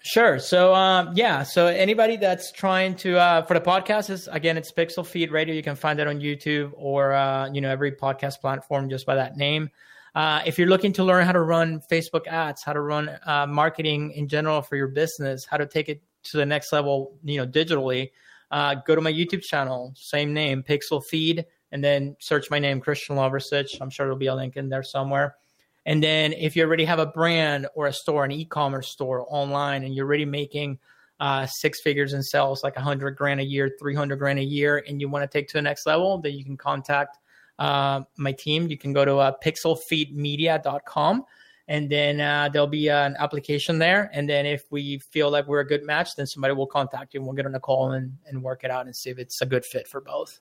Sure. 0.00 0.38
So 0.38 0.74
um, 0.74 1.12
yeah. 1.14 1.42
So 1.42 1.66
anybody 1.66 2.16
that's 2.16 2.50
trying 2.50 2.96
to 2.96 3.18
uh, 3.18 3.42
for 3.42 3.54
the 3.54 3.60
podcast 3.60 4.10
is 4.10 4.28
again 4.28 4.56
it's 4.56 4.72
Pixlfeed 4.72 5.30
Radio. 5.30 5.54
You 5.54 5.62
can 5.62 5.76
find 5.76 6.00
it 6.00 6.08
on 6.08 6.20
YouTube 6.20 6.72
or 6.74 7.12
uh, 7.12 7.50
you 7.52 7.60
know 7.60 7.70
every 7.70 7.92
podcast 7.92 8.40
platform 8.40 8.90
just 8.90 9.06
by 9.06 9.14
that 9.14 9.36
name. 9.36 9.70
Uh, 10.14 10.42
if 10.44 10.58
you're 10.58 10.68
looking 10.68 10.92
to 10.92 11.04
learn 11.04 11.24
how 11.24 11.32
to 11.32 11.40
run 11.40 11.80
Facebook 11.90 12.26
ads, 12.26 12.62
how 12.62 12.72
to 12.72 12.80
run 12.80 13.10
uh, 13.24 13.46
marketing 13.46 14.10
in 14.12 14.28
general 14.28 14.60
for 14.60 14.76
your 14.76 14.88
business, 14.88 15.46
how 15.46 15.56
to 15.56 15.66
take 15.66 15.88
it 15.88 16.02
to 16.24 16.36
the 16.36 16.44
next 16.44 16.72
level, 16.72 17.14
you 17.24 17.38
know, 17.38 17.46
digitally, 17.46 18.10
uh, 18.50 18.74
go 18.86 18.94
to 18.94 19.00
my 19.00 19.12
YouTube 19.12 19.42
channel, 19.42 19.92
same 19.96 20.34
name, 20.34 20.62
Pixel 20.62 21.02
Feed, 21.02 21.46
and 21.72 21.82
then 21.82 22.16
search 22.20 22.50
my 22.50 22.58
name, 22.58 22.80
Christian 22.80 23.16
Lovrecich. 23.16 23.80
I'm 23.80 23.90
sure 23.90 24.06
there'll 24.06 24.18
be 24.18 24.26
a 24.26 24.34
link 24.34 24.56
in 24.56 24.68
there 24.68 24.82
somewhere. 24.82 25.36
And 25.84 26.02
then 26.02 26.32
if 26.34 26.54
you 26.54 26.62
already 26.62 26.84
have 26.84 27.00
a 27.00 27.06
brand 27.06 27.66
or 27.74 27.86
a 27.86 27.92
store, 27.92 28.24
an 28.24 28.30
e-commerce 28.30 28.90
store 28.90 29.26
online, 29.28 29.82
and 29.82 29.94
you're 29.94 30.06
already 30.06 30.24
making 30.24 30.78
uh, 31.18 31.46
six 31.46 31.80
figures 31.80 32.12
in 32.12 32.22
sales, 32.22 32.62
like 32.62 32.76
a 32.76 32.80
hundred 32.80 33.16
grand 33.16 33.40
a 33.40 33.44
year, 33.44 33.70
300 33.80 34.16
grand 34.16 34.38
a 34.38 34.44
year, 34.44 34.84
and 34.86 35.00
you 35.00 35.08
want 35.08 35.22
to 35.22 35.38
take 35.38 35.48
to 35.48 35.54
the 35.54 35.62
next 35.62 35.86
level, 35.86 36.18
then 36.18 36.34
you 36.34 36.44
can 36.44 36.56
contact 36.56 37.18
uh, 37.58 38.02
my 38.16 38.32
team. 38.32 38.68
You 38.68 38.78
can 38.78 38.92
go 38.92 39.04
to 39.04 39.16
uh, 39.16 39.32
pixlfeedmedia.com 39.44 41.24
and 41.68 41.88
then 41.88 42.20
uh, 42.20 42.48
there'll 42.52 42.66
be 42.66 42.88
an 42.88 43.16
application 43.18 43.78
there. 43.78 44.10
And 44.12 44.28
then 44.28 44.46
if 44.46 44.64
we 44.70 44.98
feel 44.98 45.30
like 45.30 45.46
we're 45.46 45.60
a 45.60 45.66
good 45.66 45.84
match, 45.84 46.16
then 46.16 46.26
somebody 46.26 46.54
will 46.54 46.66
contact 46.66 47.14
you 47.14 47.20
and 47.20 47.26
we'll 47.26 47.36
get 47.36 47.46
on 47.46 47.54
a 47.54 47.60
call 47.60 47.92
and, 47.92 48.16
and 48.26 48.42
work 48.42 48.64
it 48.64 48.70
out 48.70 48.86
and 48.86 48.94
see 48.94 49.10
if 49.10 49.18
it's 49.18 49.40
a 49.42 49.46
good 49.46 49.64
fit 49.64 49.86
for 49.86 50.00
both. 50.00 50.40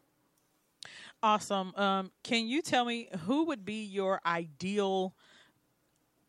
Awesome. 1.23 1.73
Um, 1.75 2.11
can 2.23 2.47
you 2.47 2.61
tell 2.61 2.83
me 2.83 3.09
who 3.25 3.45
would 3.45 3.63
be 3.63 3.83
your 3.83 4.21
ideal 4.25 5.13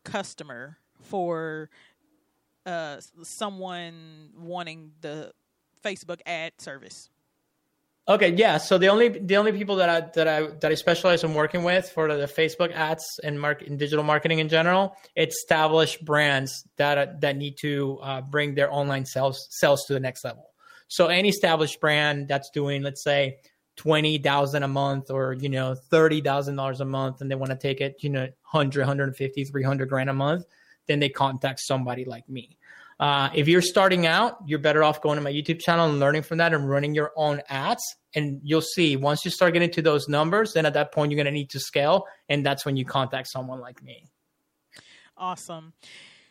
customer 0.03 0.77
for 1.01 1.69
uh, 2.65 2.97
someone 3.23 4.29
wanting 4.37 4.91
the 5.01 5.31
Facebook 5.83 6.19
ad 6.25 6.53
service? 6.59 7.09
Okay, 8.05 8.33
yeah. 8.33 8.57
So 8.57 8.77
the 8.77 8.89
only 8.89 9.07
the 9.07 9.37
only 9.37 9.53
people 9.53 9.77
that 9.77 9.89
I 9.89 10.01
that 10.13 10.27
I 10.27 10.47
that 10.59 10.71
I 10.71 10.75
specialize 10.75 11.23
in 11.23 11.33
working 11.33 11.63
with 11.63 11.89
for 11.89 12.13
the 12.13 12.25
Facebook 12.25 12.73
ads 12.73 13.05
and 13.23 13.39
market 13.39 13.69
and 13.69 13.79
digital 13.79 14.03
marketing 14.03 14.39
in 14.39 14.49
general, 14.49 14.97
it's 15.15 15.37
established 15.37 16.03
brands 16.03 16.67
that 16.75 17.21
that 17.21 17.37
need 17.37 17.55
to 17.61 17.99
uh, 18.03 18.21
bring 18.21 18.55
their 18.55 18.71
online 18.71 19.05
sales 19.05 19.47
sales 19.51 19.85
to 19.85 19.93
the 19.93 20.01
next 20.01 20.25
level. 20.25 20.49
So 20.89 21.07
any 21.07 21.29
established 21.29 21.79
brand 21.79 22.27
that's 22.27 22.49
doing, 22.49 22.83
let's 22.83 23.03
say, 23.03 23.37
twenty 23.75 24.17
thousand 24.17 24.63
a 24.63 24.67
month 24.67 25.09
or 25.09 25.33
you 25.33 25.49
know 25.49 25.75
thirty 25.75 26.21
thousand 26.21 26.55
dollars 26.55 26.81
a 26.81 26.85
month, 26.85 27.21
and 27.21 27.29
they 27.29 27.35
want 27.35 27.51
to 27.51 27.57
take 27.57 27.81
it, 27.81 27.97
you 28.01 28.09
know, 28.09 28.27
100, 28.53 28.81
150, 28.81 29.43
300 29.45 29.89
grand 29.89 30.09
a 30.09 30.13
month, 30.13 30.45
then 30.87 30.99
they 30.99 31.09
contact 31.09 31.59
somebody 31.59 32.05
like 32.05 32.27
me. 32.29 32.57
Uh, 32.99 33.29
if 33.33 33.47
you're 33.47 33.61
starting 33.61 34.05
out, 34.05 34.37
you're 34.45 34.59
better 34.59 34.83
off 34.83 35.01
going 35.01 35.17
to 35.17 35.21
my 35.21 35.31
YouTube 35.31 35.59
channel 35.59 35.89
and 35.89 35.99
learning 35.99 36.21
from 36.21 36.37
that 36.37 36.53
and 36.53 36.69
running 36.69 36.93
your 36.93 37.11
own 37.15 37.41
ads. 37.49 37.83
And 38.15 38.39
you'll 38.43 38.61
see 38.61 38.95
once 38.95 39.25
you 39.25 39.31
start 39.31 39.53
getting 39.53 39.71
to 39.71 39.81
those 39.81 40.07
numbers, 40.07 40.53
then 40.53 40.65
at 40.65 40.73
that 40.75 40.91
point, 40.91 41.11
you're 41.11 41.17
going 41.17 41.25
to 41.25 41.31
need 41.31 41.49
to 41.49 41.59
scale. 41.59 42.05
And 42.29 42.45
that's 42.45 42.65
when 42.65 42.77
you 42.77 42.85
contact 42.85 43.27
someone 43.27 43.59
like 43.59 43.81
me. 43.83 44.05
Awesome. 45.17 45.73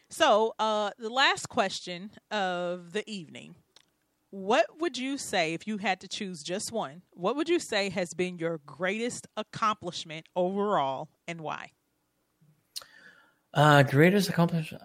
So, 0.08 0.54
uh, 0.58 0.90
the 0.98 1.10
last 1.10 1.48
question 1.48 2.10
of 2.30 2.92
the 2.92 3.08
evening. 3.10 3.56
What 4.32 4.80
would 4.80 4.96
you 4.96 5.18
say 5.18 5.52
if 5.52 5.66
you 5.66 5.76
had 5.76 6.00
to 6.00 6.08
choose 6.08 6.42
just 6.42 6.72
one? 6.72 7.02
What 7.10 7.36
would 7.36 7.50
you 7.50 7.58
say 7.58 7.90
has 7.90 8.14
been 8.14 8.38
your 8.38 8.62
greatest 8.64 9.26
accomplishment 9.36 10.26
overall 10.34 11.10
and 11.28 11.42
why? 11.42 11.72
Uh, 13.52 13.82
greatest 13.82 14.30
accomplishment. 14.30 14.84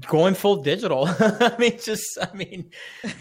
Going 0.00 0.34
full 0.34 0.64
digital. 0.64 1.06
I 1.20 1.54
mean, 1.60 1.78
just, 1.80 2.18
I 2.20 2.34
mean, 2.34 2.72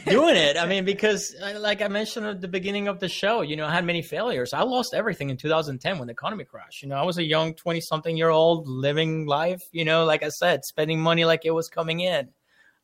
doing 0.08 0.36
it. 0.36 0.58
I 0.58 0.66
mean, 0.66 0.84
because 0.84 1.36
uh, 1.40 1.60
like 1.60 1.84
I 1.84 1.90
mentioned 1.90 2.26
at 2.26 2.42
the 2.42 2.48
beginning 2.48 2.88
of 2.88 3.00
the 3.00 3.08
show, 3.08 3.42
you 3.42 3.56
know, 3.56 3.68
I 3.68 3.72
had 3.72 3.86
many 3.86 4.02
failures. 4.02 4.52
I 4.52 4.64
lost 4.64 4.96
everything 4.96 5.30
in 5.30 5.38
2010 5.38 6.00
when 6.00 6.08
the 6.08 6.14
economy 6.14 6.44
crashed. 6.44 6.82
You 6.82 6.90
know, 6.90 6.96
I 6.96 7.06
was 7.06 7.20
a 7.20 7.24
young 7.24 7.54
20 7.54 7.82
something 7.82 8.18
year 8.18 8.30
old 8.30 8.68
living 8.68 9.28
life, 9.28 9.62
you 9.72 9.86
know, 9.86 10.06
like 10.06 10.24
I 10.24 10.30
said, 10.30 10.66
spending 10.66 11.00
money 11.00 11.24
like 11.24 11.46
it 11.46 11.52
was 11.52 11.70
coming 11.70 12.00
in. 12.00 12.30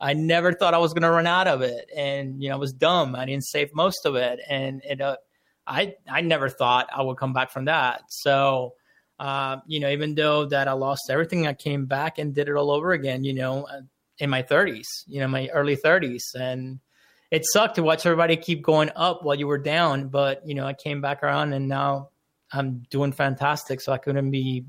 I 0.04 0.12
never 0.12 0.52
thought 0.52 0.74
I 0.74 0.80
was 0.80 0.94
going 0.94 1.04
to 1.04 1.10
run 1.10 1.28
out 1.28 1.48
of 1.48 1.62
it. 1.62 1.90
And, 1.96 2.44
you 2.44 2.50
know, 2.50 2.56
I 2.56 2.58
was 2.58 2.74
dumb. 2.74 3.16
I 3.16 3.26
didn't 3.26 3.46
save 3.46 3.74
most 3.74 4.06
of 4.06 4.16
it. 4.16 4.42
And 4.50 4.82
it, 4.84 5.00
uh, 5.00 5.16
I, 5.66 5.96
I 6.12 6.20
never 6.20 6.50
thought 6.50 6.90
I 6.94 7.02
would 7.02 7.16
come 7.16 7.32
back 7.32 7.52
from 7.52 7.66
that. 7.66 8.02
So, 8.10 8.74
uh, 9.18 9.58
you 9.66 9.80
know, 9.80 9.90
even 9.90 10.14
though 10.14 10.46
that 10.48 10.68
I 10.68 10.74
lost 10.74 11.04
everything, 11.10 11.48
I 11.48 11.54
came 11.54 11.86
back 11.86 12.20
and 12.20 12.36
did 12.36 12.50
it 12.50 12.56
all 12.56 12.70
over 12.70 12.92
again, 12.92 13.24
you 13.24 13.34
know, 13.34 13.64
uh, 13.64 13.80
in 14.18 14.30
my 14.30 14.44
30s, 14.44 14.88
you 15.08 15.22
know, 15.22 15.30
my 15.30 15.48
early 15.54 15.78
30s. 15.78 16.36
And 16.38 16.82
it 17.32 17.46
sucked 17.46 17.76
to 17.76 17.84
watch 17.84 18.06
everybody 18.06 18.36
keep 18.36 18.62
going 18.62 18.92
up 18.98 19.24
while 19.24 19.36
you 19.36 19.48
were 19.48 19.58
down. 19.58 20.10
But, 20.10 20.46
you 20.46 20.54
know, 20.54 20.66
I 20.66 20.74
came 20.74 21.00
back 21.00 21.24
around 21.24 21.54
and 21.54 21.70
now 21.70 22.10
I'm 22.52 22.84
doing 22.90 23.14
fantastic. 23.14 23.80
So 23.80 23.94
I 23.94 24.00
couldn't 24.00 24.32
be, 24.32 24.66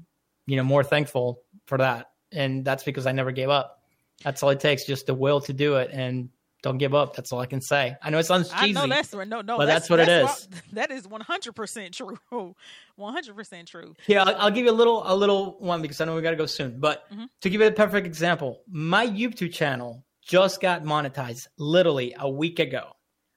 you 0.46 0.56
know, 0.56 0.62
more 0.62 0.84
thankful 0.84 1.40
for 1.66 1.78
that. 1.78 2.12
And 2.30 2.64
that's 2.64 2.84
because 2.84 3.06
I 3.06 3.12
never 3.12 3.32
gave 3.32 3.48
up. 3.48 3.73
That's 4.22 4.42
all 4.42 4.50
it 4.50 4.60
takes, 4.60 4.86
just 4.86 5.06
the 5.06 5.14
will 5.14 5.40
to 5.42 5.52
do 5.52 5.76
it 5.76 5.90
and 5.92 6.30
don't 6.62 6.78
give 6.78 6.94
up. 6.94 7.14
That's 7.14 7.30
all 7.30 7.40
I 7.40 7.46
can 7.46 7.60
say. 7.60 7.94
I 8.00 8.08
know 8.08 8.18
it 8.18 8.24
sounds 8.24 8.48
cheesy. 8.48 8.78
I 8.78 8.86
know 8.86 8.86
that's 8.94 9.12
no, 9.12 9.24
no, 9.24 9.42
but 9.58 9.66
that's, 9.66 9.80
that's 9.88 9.90
what 9.90 10.00
it 10.00 10.06
that's 10.06 10.42
is. 10.42 10.48
what- 10.48 10.62
that 10.74 10.90
is 10.90 11.06
one 11.06 11.20
hundred 11.20 11.52
percent 11.54 11.92
true. 11.94 12.16
One 12.96 13.12
hundred 13.12 13.34
percent 13.36 13.68
true. 13.68 13.94
Yeah, 14.06 14.22
I'll, 14.22 14.36
I'll 14.36 14.50
give 14.50 14.64
you 14.64 14.70
a 14.70 14.72
little 14.72 15.02
a 15.04 15.14
little 15.14 15.56
one 15.58 15.82
because 15.82 16.00
I 16.00 16.04
know 16.04 16.14
we 16.14 16.22
got 16.22 16.30
to 16.30 16.36
go 16.36 16.46
soon. 16.46 16.78
But 16.80 17.04
Mhm. 17.12 17.26
to 17.42 17.50
give 17.50 17.60
you 17.60 17.66
a 17.66 17.72
perfect 17.72 18.06
example, 18.06 18.62
my 18.68 19.06
YouTube 19.06 19.52
channel 19.52 20.04
just 20.22 20.60
got 20.60 20.84
monetized 20.84 21.48
literally 21.58 22.14
a 22.18 22.30
week 22.30 22.60
ago. 22.60 22.92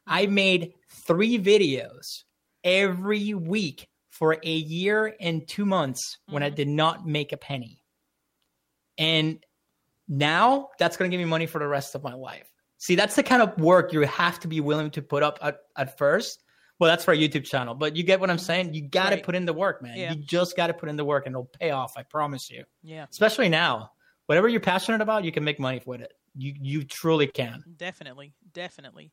I 0.05 0.27
made 0.27 0.73
three 0.89 1.37
videos 1.39 2.23
every 2.63 3.33
week 3.33 3.89
for 4.11 4.37
a 4.43 4.49
year 4.55 5.15
and 5.19 5.45
two 5.47 5.65
months 5.65 6.17
when 6.29 6.43
I 6.43 6.49
Mhm. 6.51 6.55
did 6.55 6.67
not 6.69 7.05
make 7.05 7.33
a 7.33 7.37
penny. 7.37 7.81
And 8.97 9.43
now 10.07 10.69
that's 10.79 10.97
going 10.97 11.09
to 11.11 11.15
give 11.17 11.23
me 11.23 11.29
money 11.29 11.45
for 11.45 11.59
the 11.59 11.67
rest 11.67 11.95
of 11.95 12.03
my 12.03 12.13
life. 12.13 12.51
See, 12.77 12.95
that's 12.95 13.15
the 13.15 13.23
kind 13.23 13.41
of 13.41 13.57
work 13.59 13.91
you 13.91 14.01
have 14.01 14.39
to 14.41 14.47
be 14.47 14.61
willing 14.61 14.91
to 14.91 15.01
put 15.01 15.23
up 15.23 15.39
at, 15.41 15.57
at 15.75 15.97
first. 15.97 16.43
Well, 16.79 16.89
that's 16.89 17.03
for 17.03 17.11
a 17.13 17.17
YouTube 17.17 17.43
channel, 17.43 17.73
but 17.73 17.95
you 17.95 18.03
get 18.03 18.19
what 18.19 18.29
I'm 18.29 18.37
saying? 18.37 18.75
You 18.75 18.87
got 18.87 19.09
to 19.09 19.15
Right. 19.15 19.23
put 19.23 19.33
in 19.35 19.45
the 19.45 19.53
work, 19.53 19.81
man. 19.81 19.97
Yeah. 19.97 20.13
You 20.13 20.17
just 20.23 20.55
got 20.55 20.67
to 20.67 20.73
put 20.75 20.89
in 20.89 20.95
the 20.95 21.03
work 21.05 21.25
and 21.25 21.33
it'll 21.33 21.45
pay 21.59 21.71
off. 21.71 21.93
I 21.97 22.03
promise 22.03 22.51
you. 22.51 22.63
Yeah, 22.83 23.07
Especially 23.09 23.49
now, 23.49 23.91
whatever 24.27 24.47
you're 24.47 24.59
passionate 24.61 25.01
about, 25.01 25.23
you 25.23 25.31
can 25.31 25.43
make 25.43 25.59
money 25.59 25.81
with 25.87 26.01
it. 26.01 26.13
You, 26.35 26.53
you 26.61 26.83
truly 26.83 27.25
can. 27.25 27.63
definitely, 27.77 28.33
definitely. 28.53 29.11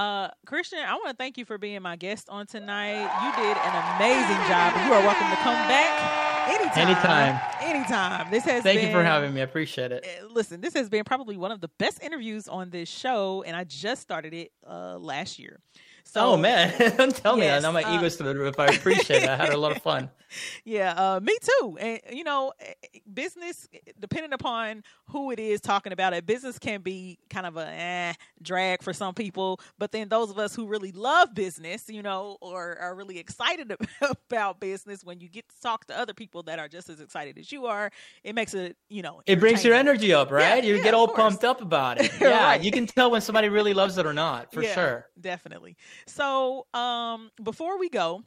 Uh, 0.00 0.30
Christian, 0.46 0.78
I 0.78 0.94
want 0.94 1.08
to 1.08 1.14
thank 1.14 1.36
you 1.36 1.44
for 1.44 1.58
being 1.58 1.82
my 1.82 1.94
guest 1.94 2.30
on 2.30 2.46
tonight. 2.46 3.02
You 3.02 3.32
did 3.36 3.54
an 3.54 3.96
amazing 3.96 4.48
job. 4.48 4.72
You 4.86 4.94
are 4.94 5.02
welcome 5.02 5.28
to 5.28 5.36
come 5.42 5.68
back 5.68 6.48
anytime. 6.48 6.88
Anytime. 6.88 7.40
Anytime. 7.60 8.30
This 8.30 8.44
has 8.44 8.62
Thank 8.62 8.80
you 8.80 8.90
for 8.92 9.02
having 9.02 9.34
me. 9.34 9.42
I 9.42 9.44
appreciate 9.44 9.92
it. 9.92 10.06
Uh, 10.06 10.26
Listen, 10.32 10.62
this 10.62 10.72
has 10.72 10.88
been 10.88 11.04
probably 11.04 11.36
one 11.36 11.52
of 11.52 11.60
the 11.60 11.68
best 11.76 12.02
interviews 12.02 12.48
on 12.48 12.70
this 12.70 12.88
show, 12.88 13.44
and 13.46 13.54
I 13.54 13.64
just 13.64 14.00
started 14.00 14.32
it 14.32 14.52
uh, 14.66 14.96
last 14.96 15.38
year. 15.38 15.60
So, 16.04 16.32
oh 16.32 16.36
man, 16.38 16.72
don't 16.96 17.14
tell 17.14 17.36
me 17.36 17.42
Yes, 17.42 17.60
that. 17.60 17.68
Now 17.68 17.72
my 17.72 17.82
uh, 17.82 17.98
ego's 17.98 18.16
to 18.16 18.22
the 18.22 18.34
roof. 18.34 18.58
I 18.58 18.66
appreciate 18.66 19.24
it. 19.24 19.28
I 19.28 19.36
had 19.36 19.50
a 19.50 19.58
lot 19.58 19.76
of 19.76 19.82
fun. 19.82 20.10
Yeah, 20.64 20.92
uh, 20.92 21.18
me 21.18 21.36
too. 21.42 21.76
And 21.80 22.00
you 22.16 22.22
know, 22.22 22.52
eh, 22.60 22.74
business, 23.12 23.68
depending 23.98 24.32
upon 24.32 24.84
who 25.10 25.30
it 25.30 25.38
is 25.38 25.60
talking 25.60 25.92
about 25.92 26.12
it, 26.14 26.26
business 26.26 26.58
can 26.58 26.80
be 26.82 27.18
kind 27.28 27.46
of 27.46 27.56
a 27.56 27.66
eh, 27.68 28.12
drag 28.42 28.82
for 28.82 28.92
some 28.92 29.14
people. 29.14 29.60
But 29.78 29.92
then 29.92 30.08
those 30.08 30.30
of 30.30 30.38
us 30.38 30.54
who 30.54 30.66
really 30.66 30.92
love 30.92 31.34
business, 31.34 31.88
you 31.88 32.02
know, 32.02 32.38
or 32.40 32.78
are 32.78 32.94
really 32.94 33.18
excited 33.18 33.74
about 34.30 34.60
business, 34.60 35.04
when 35.04 35.20
you 35.20 35.28
get 35.28 35.48
to 35.48 35.60
talk 35.60 35.86
to 35.86 35.98
other 35.98 36.14
people 36.14 36.42
that 36.44 36.58
are 36.58 36.68
just 36.68 36.88
as 36.88 37.00
excited 37.00 37.38
as 37.38 37.50
you 37.52 37.66
are, 37.66 37.90
it 38.24 38.34
makes 38.34 38.54
it, 38.54 38.76
you 38.88 39.02
know, 39.02 39.20
It 39.26 39.40
brings 39.40 39.64
your 39.64 39.74
energy 39.74 40.12
up, 40.12 40.30
right? 40.30 40.62
Yeah, 40.62 40.68
you 40.68 40.74
yeah, 40.76 40.82
get 40.82 40.94
all 40.94 41.08
pumped 41.08 41.44
up 41.44 41.60
about 41.60 41.98
it. 41.98 42.10
Yeah, 42.20 42.54
Right. 42.54 42.62
you 42.62 42.70
can 42.72 42.86
tell 42.86 43.10
when 43.10 43.20
somebody 43.20 43.48
really 43.48 43.74
loves 43.74 43.98
it 43.98 44.06
or 44.06 44.12
not, 44.12 44.52
for 44.52 44.62
Yeah. 44.62 44.74
sure. 44.74 45.06
definitely. 45.20 45.76
So, 46.06 46.66
um, 46.74 47.30
before 47.42 47.78
we 47.78 47.88
go, 47.88 48.22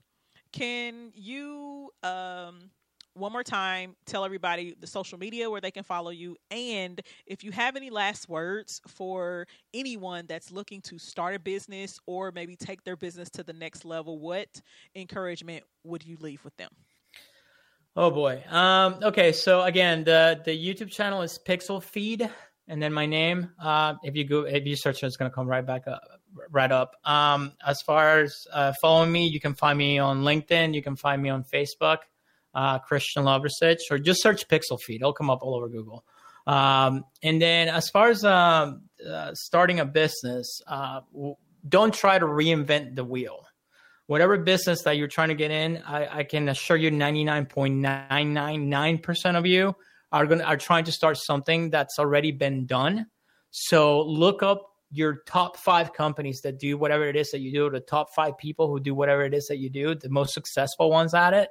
can 0.51 1.11
you 1.15 1.91
um 2.03 2.69
one 3.15 3.31
more 3.31 3.43
time 3.43 3.95
tell 4.05 4.25
everybody 4.25 4.75
the 4.79 4.87
social 4.87 5.17
media 5.17 5.49
where 5.49 5.61
they 5.61 5.71
can 5.71 5.83
follow 5.83 6.09
you 6.09 6.35
and 6.51 7.01
if 7.25 7.43
you 7.43 7.51
have 7.51 7.75
any 7.75 7.89
last 7.89 8.27
words 8.29 8.81
for 8.87 9.47
anyone 9.73 10.25
that's 10.27 10.51
looking 10.51 10.81
to 10.81 10.97
start 10.97 11.35
a 11.35 11.39
business 11.39 11.99
or 12.05 12.31
maybe 12.31 12.55
take 12.55 12.83
their 12.83 12.95
business 12.95 13.29
to 13.31 13.43
the 13.43 13.53
next 13.53 13.85
level, 13.85 14.19
what 14.19 14.47
encouragement 14.95 15.63
would 15.83 16.05
you 16.05 16.17
leave 16.19 16.43
with 16.43 16.55
them? 16.57 16.69
Oh 17.95 18.09
boy. 18.09 18.43
Um, 18.49 18.97
okay, 19.03 19.31
so 19.31 19.63
again, 19.63 20.03
the 20.03 20.41
the 20.45 20.51
YouTube 20.51 20.89
channel 20.89 21.21
is 21.21 21.39
Pixlfeed, 21.47 22.27
and 22.67 22.81
then 22.81 22.91
my 22.91 23.05
name. 23.05 23.51
Uh, 23.61 23.95
if 24.03 24.15
you 24.15 24.23
go, 24.23 24.41
if 24.41 24.65
you 24.65 24.75
search, 24.75 25.03
it's 25.03 25.15
gonna 25.15 25.29
come 25.29 25.47
right 25.47 25.65
back 25.65 25.87
up, 25.87 26.01
right 26.49 26.71
up. 26.71 26.95
Um, 27.05 27.53
as 27.65 27.83
far 27.83 28.21
as 28.21 28.47
uh, 28.51 28.73
following 28.81 29.11
me, 29.11 29.27
you 29.27 29.39
can 29.39 29.53
find 29.53 29.77
me 29.77 29.99
on 29.99 30.23
LinkedIn. 30.23 30.73
You 30.73 30.81
can 30.81 30.95
find 30.95 31.21
me 31.21 31.29
on 31.29 31.43
Facebook, 31.43 31.97
uh, 32.53 32.79
Christian 32.79 33.23
Lovrecich, 33.23 33.79
or 33.91 33.97
just 33.97 34.21
search 34.21 34.47
Pixlfeed. 34.47 34.97
It'll 34.97 35.13
come 35.13 35.29
up 35.29 35.39
all 35.41 35.55
over 35.55 35.69
Google. 35.69 36.03
Um, 36.45 37.05
and 37.21 37.41
then 37.41 37.69
as 37.69 37.89
far 37.89 38.09
as 38.09 38.25
um, 38.25 38.83
uh, 39.07 39.33
starting 39.33 39.79
a 39.79 39.85
business, 39.85 40.61
uh, 40.67 41.01
w- 41.13 41.35
don't 41.67 41.93
try 41.93 42.19
to 42.19 42.25
reinvent 42.25 42.95
the 42.95 43.05
wheel 43.05 43.45
whatever 44.07 44.37
business 44.37 44.81
that 44.83 44.97
you're 44.97 45.07
trying 45.07 45.29
to 45.29 45.35
get 45.35 45.49
in, 45.51 45.81
I, 45.85 46.19
I 46.19 46.23
can 46.23 46.49
assure 46.49 46.77
you 46.77 46.89
99.999% 46.91 49.37
of 49.37 49.45
you 49.45 49.75
are 50.11 50.25
going 50.25 50.41
are 50.41 50.57
trying 50.57 50.83
to 50.85 50.91
start 50.91 51.17
something 51.17 51.69
that's 51.69 51.99
already 51.99 52.31
been 52.31 52.65
done. 52.65 53.05
So 53.51 54.01
look 54.01 54.41
up 54.43 54.71
your 54.91 55.21
top 55.25 55.55
five 55.57 55.93
companies 55.93 56.41
that 56.41 56.59
do 56.59 56.77
whatever 56.77 57.07
it 57.07 57.15
is 57.15 57.31
that 57.31 57.39
you 57.39 57.51
do, 57.51 57.67
the 57.69 57.79
top 57.79 58.13
five 58.15 58.37
people 58.37 58.67
who 58.67 58.79
do 58.79 58.93
whatever 58.93 59.23
it 59.23 59.33
is 59.33 59.47
that 59.47 59.57
you 59.57 59.71
do, 59.71 59.95
the 59.95 60.09
most 60.09 60.35
successful 60.35 60.91
ones 60.91 61.15
at 61.15 61.33
it, 61.33 61.49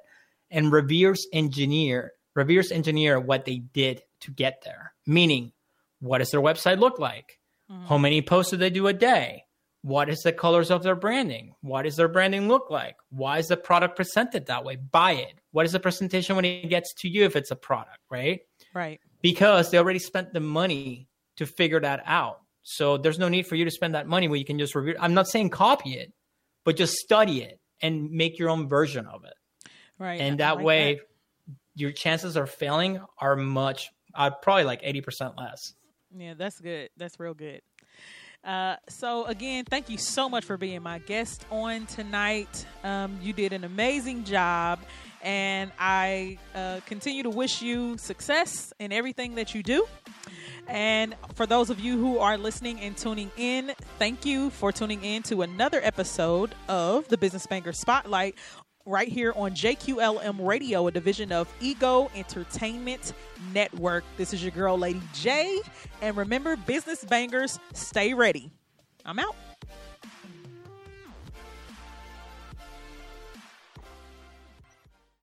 and 0.53 0.71
reverse 0.71 1.27
engineer, 1.33 2.13
reverse 2.37 2.71
engineer 2.71 3.19
what 3.19 3.45
they 3.45 3.59
did 3.59 4.03
to 4.21 4.31
get 4.31 4.63
there. 4.65 4.93
Meaning, 5.07 5.53
what 6.01 6.19
does 6.19 6.31
their 6.31 6.41
website 6.41 6.79
look 6.79 6.99
like? 6.99 7.39
Hmm. 7.69 7.85
How 7.87 7.99
many 7.99 8.23
posts 8.23 8.53
do 8.53 8.59
they 8.59 8.71
do 8.71 8.87
a 8.87 8.93
day? 8.93 9.45
What 9.83 10.09
is 10.09 10.21
the 10.21 10.33
colors 10.33 10.71
of 10.71 10.85
their 10.85 10.95
branding? 10.95 11.55
What 11.61 11.83
does 11.83 11.97
their 11.97 12.07
branding 12.07 12.47
look 12.47 12.71
like? 12.71 12.97
Why 13.11 13.39
is 13.39 13.49
the 13.49 13.57
product 13.57 13.97
presented 13.97 14.47
that 14.47 14.65
way? 14.65 14.77
Buy 14.77 15.13
it. 15.13 15.41
What 15.51 15.67
is 15.67 15.73
the 15.73 15.81
presentation 15.81 16.37
when 16.37 16.45
it 16.45 16.69
gets 16.69 16.95
to 16.99 17.09
you 17.09 17.25
if 17.25 17.35
it's 17.35 17.51
a 17.51 17.57
product, 17.57 17.99
right? 18.09 18.43
Right. 18.75 19.01
Because 19.23 19.71
they 19.71 19.79
already 19.79 19.99
spent 19.99 20.33
the 20.33 20.41
money 20.41 21.09
to 21.37 21.47
figure 21.47 21.81
that 21.81 22.03
out. 22.07 22.41
So 22.63 22.97
there's 22.97 23.19
no 23.19 23.29
need 23.29 23.49
for 23.49 23.57
you 23.57 23.65
to 23.65 23.73
spend 23.73 23.97
that 23.97 24.07
money 24.07 24.29
where 24.29 24.39
you 24.39 24.45
can 24.45 24.59
just 24.59 24.77
review. 24.77 24.95
I'm 25.01 25.15
not 25.15 25.27
saying 25.27 25.51
copy 25.51 25.95
it, 25.95 26.13
but 26.65 26.77
just 26.77 26.95
study 26.95 27.43
it 27.43 27.59
and 27.81 28.11
make 28.13 28.39
your 28.39 28.51
own 28.51 28.69
version 28.69 29.07
of 29.07 29.25
it. 29.25 29.35
Right. 30.03 30.21
And 30.21 30.41
that 30.41 30.57
like 30.57 30.65
way, 30.65 31.01
your 31.77 31.93
chances 31.93 32.37
of 32.37 32.51
failing 32.51 33.01
are 33.19 33.37
much, 33.37 33.91
uh, 34.15 34.31
probably 34.31 34.65
like 34.65 34.83
80% 34.83 35.39
less. 35.39 35.75
Yeah, 36.15 36.35
that's 36.37 36.61
good. 36.61 36.91
That's 36.97 37.21
real 37.21 37.35
good. 37.35 37.63
Uh, 38.43 38.75
so 38.89 39.25
again, 39.27 39.65
thank 39.65 39.89
you 39.89 39.97
so 39.97 40.29
much 40.29 40.45
for 40.45 40.57
being 40.57 40.83
my 40.83 40.99
guest 40.99 41.47
on 41.53 41.87
tonight. 41.87 42.67
Um, 42.83 43.17
you 43.23 43.33
did 43.33 43.53
an 43.53 43.63
amazing 43.63 44.25
job, 44.25 44.81
and 45.23 45.71
I 45.79 46.39
uh, 46.53 46.81
continue 46.87 47.23
to 47.23 47.31
wish 47.31 47.63
you 47.63 47.97
success 47.99 48.73
in 48.81 48.91
everything 48.91 49.37
that 49.37 49.55
you 49.55 49.63
do. 49.63 49.87
And 50.67 51.15
for 51.35 51.47
those 51.47 51.71
of 51.71 51.79
you 51.79 51.97
who 51.97 52.19
are 52.19 52.37
listening 52.37 52.81
and 52.81 52.97
tuning 52.97 53.31
in, 53.37 53.73
thank 54.01 54.25
you 54.25 54.51
for 54.51 54.73
tuning 54.73 55.05
in 55.05 55.23
to 55.25 55.43
another 55.43 55.81
episode 55.81 56.53
of 56.69 57.07
the 57.09 57.17
Business 57.17 57.47
Bangers 57.47 57.79
Spotlight 57.79 58.35
right 58.87 59.09
here 59.09 59.33
on 59.37 59.53
JQLM 59.53 60.47
Radio, 60.47 60.87
a 60.87 60.91
division 60.91 61.33
of 61.33 61.53
Ego 61.61 62.11
Entertainment 62.15 63.13
Network. 63.53 64.05
This 64.17 64.33
is 64.33 64.43
your 64.43 64.53
girl, 64.53 64.79
Lady 64.79 65.03
J. 65.15 65.61
And 66.01 66.17
remember, 66.17 66.57
business 66.57 67.05
bangers, 67.05 67.59
stay 67.73 68.15
ready. 68.15 68.51
I'm 69.05 69.19
out. 69.19 69.37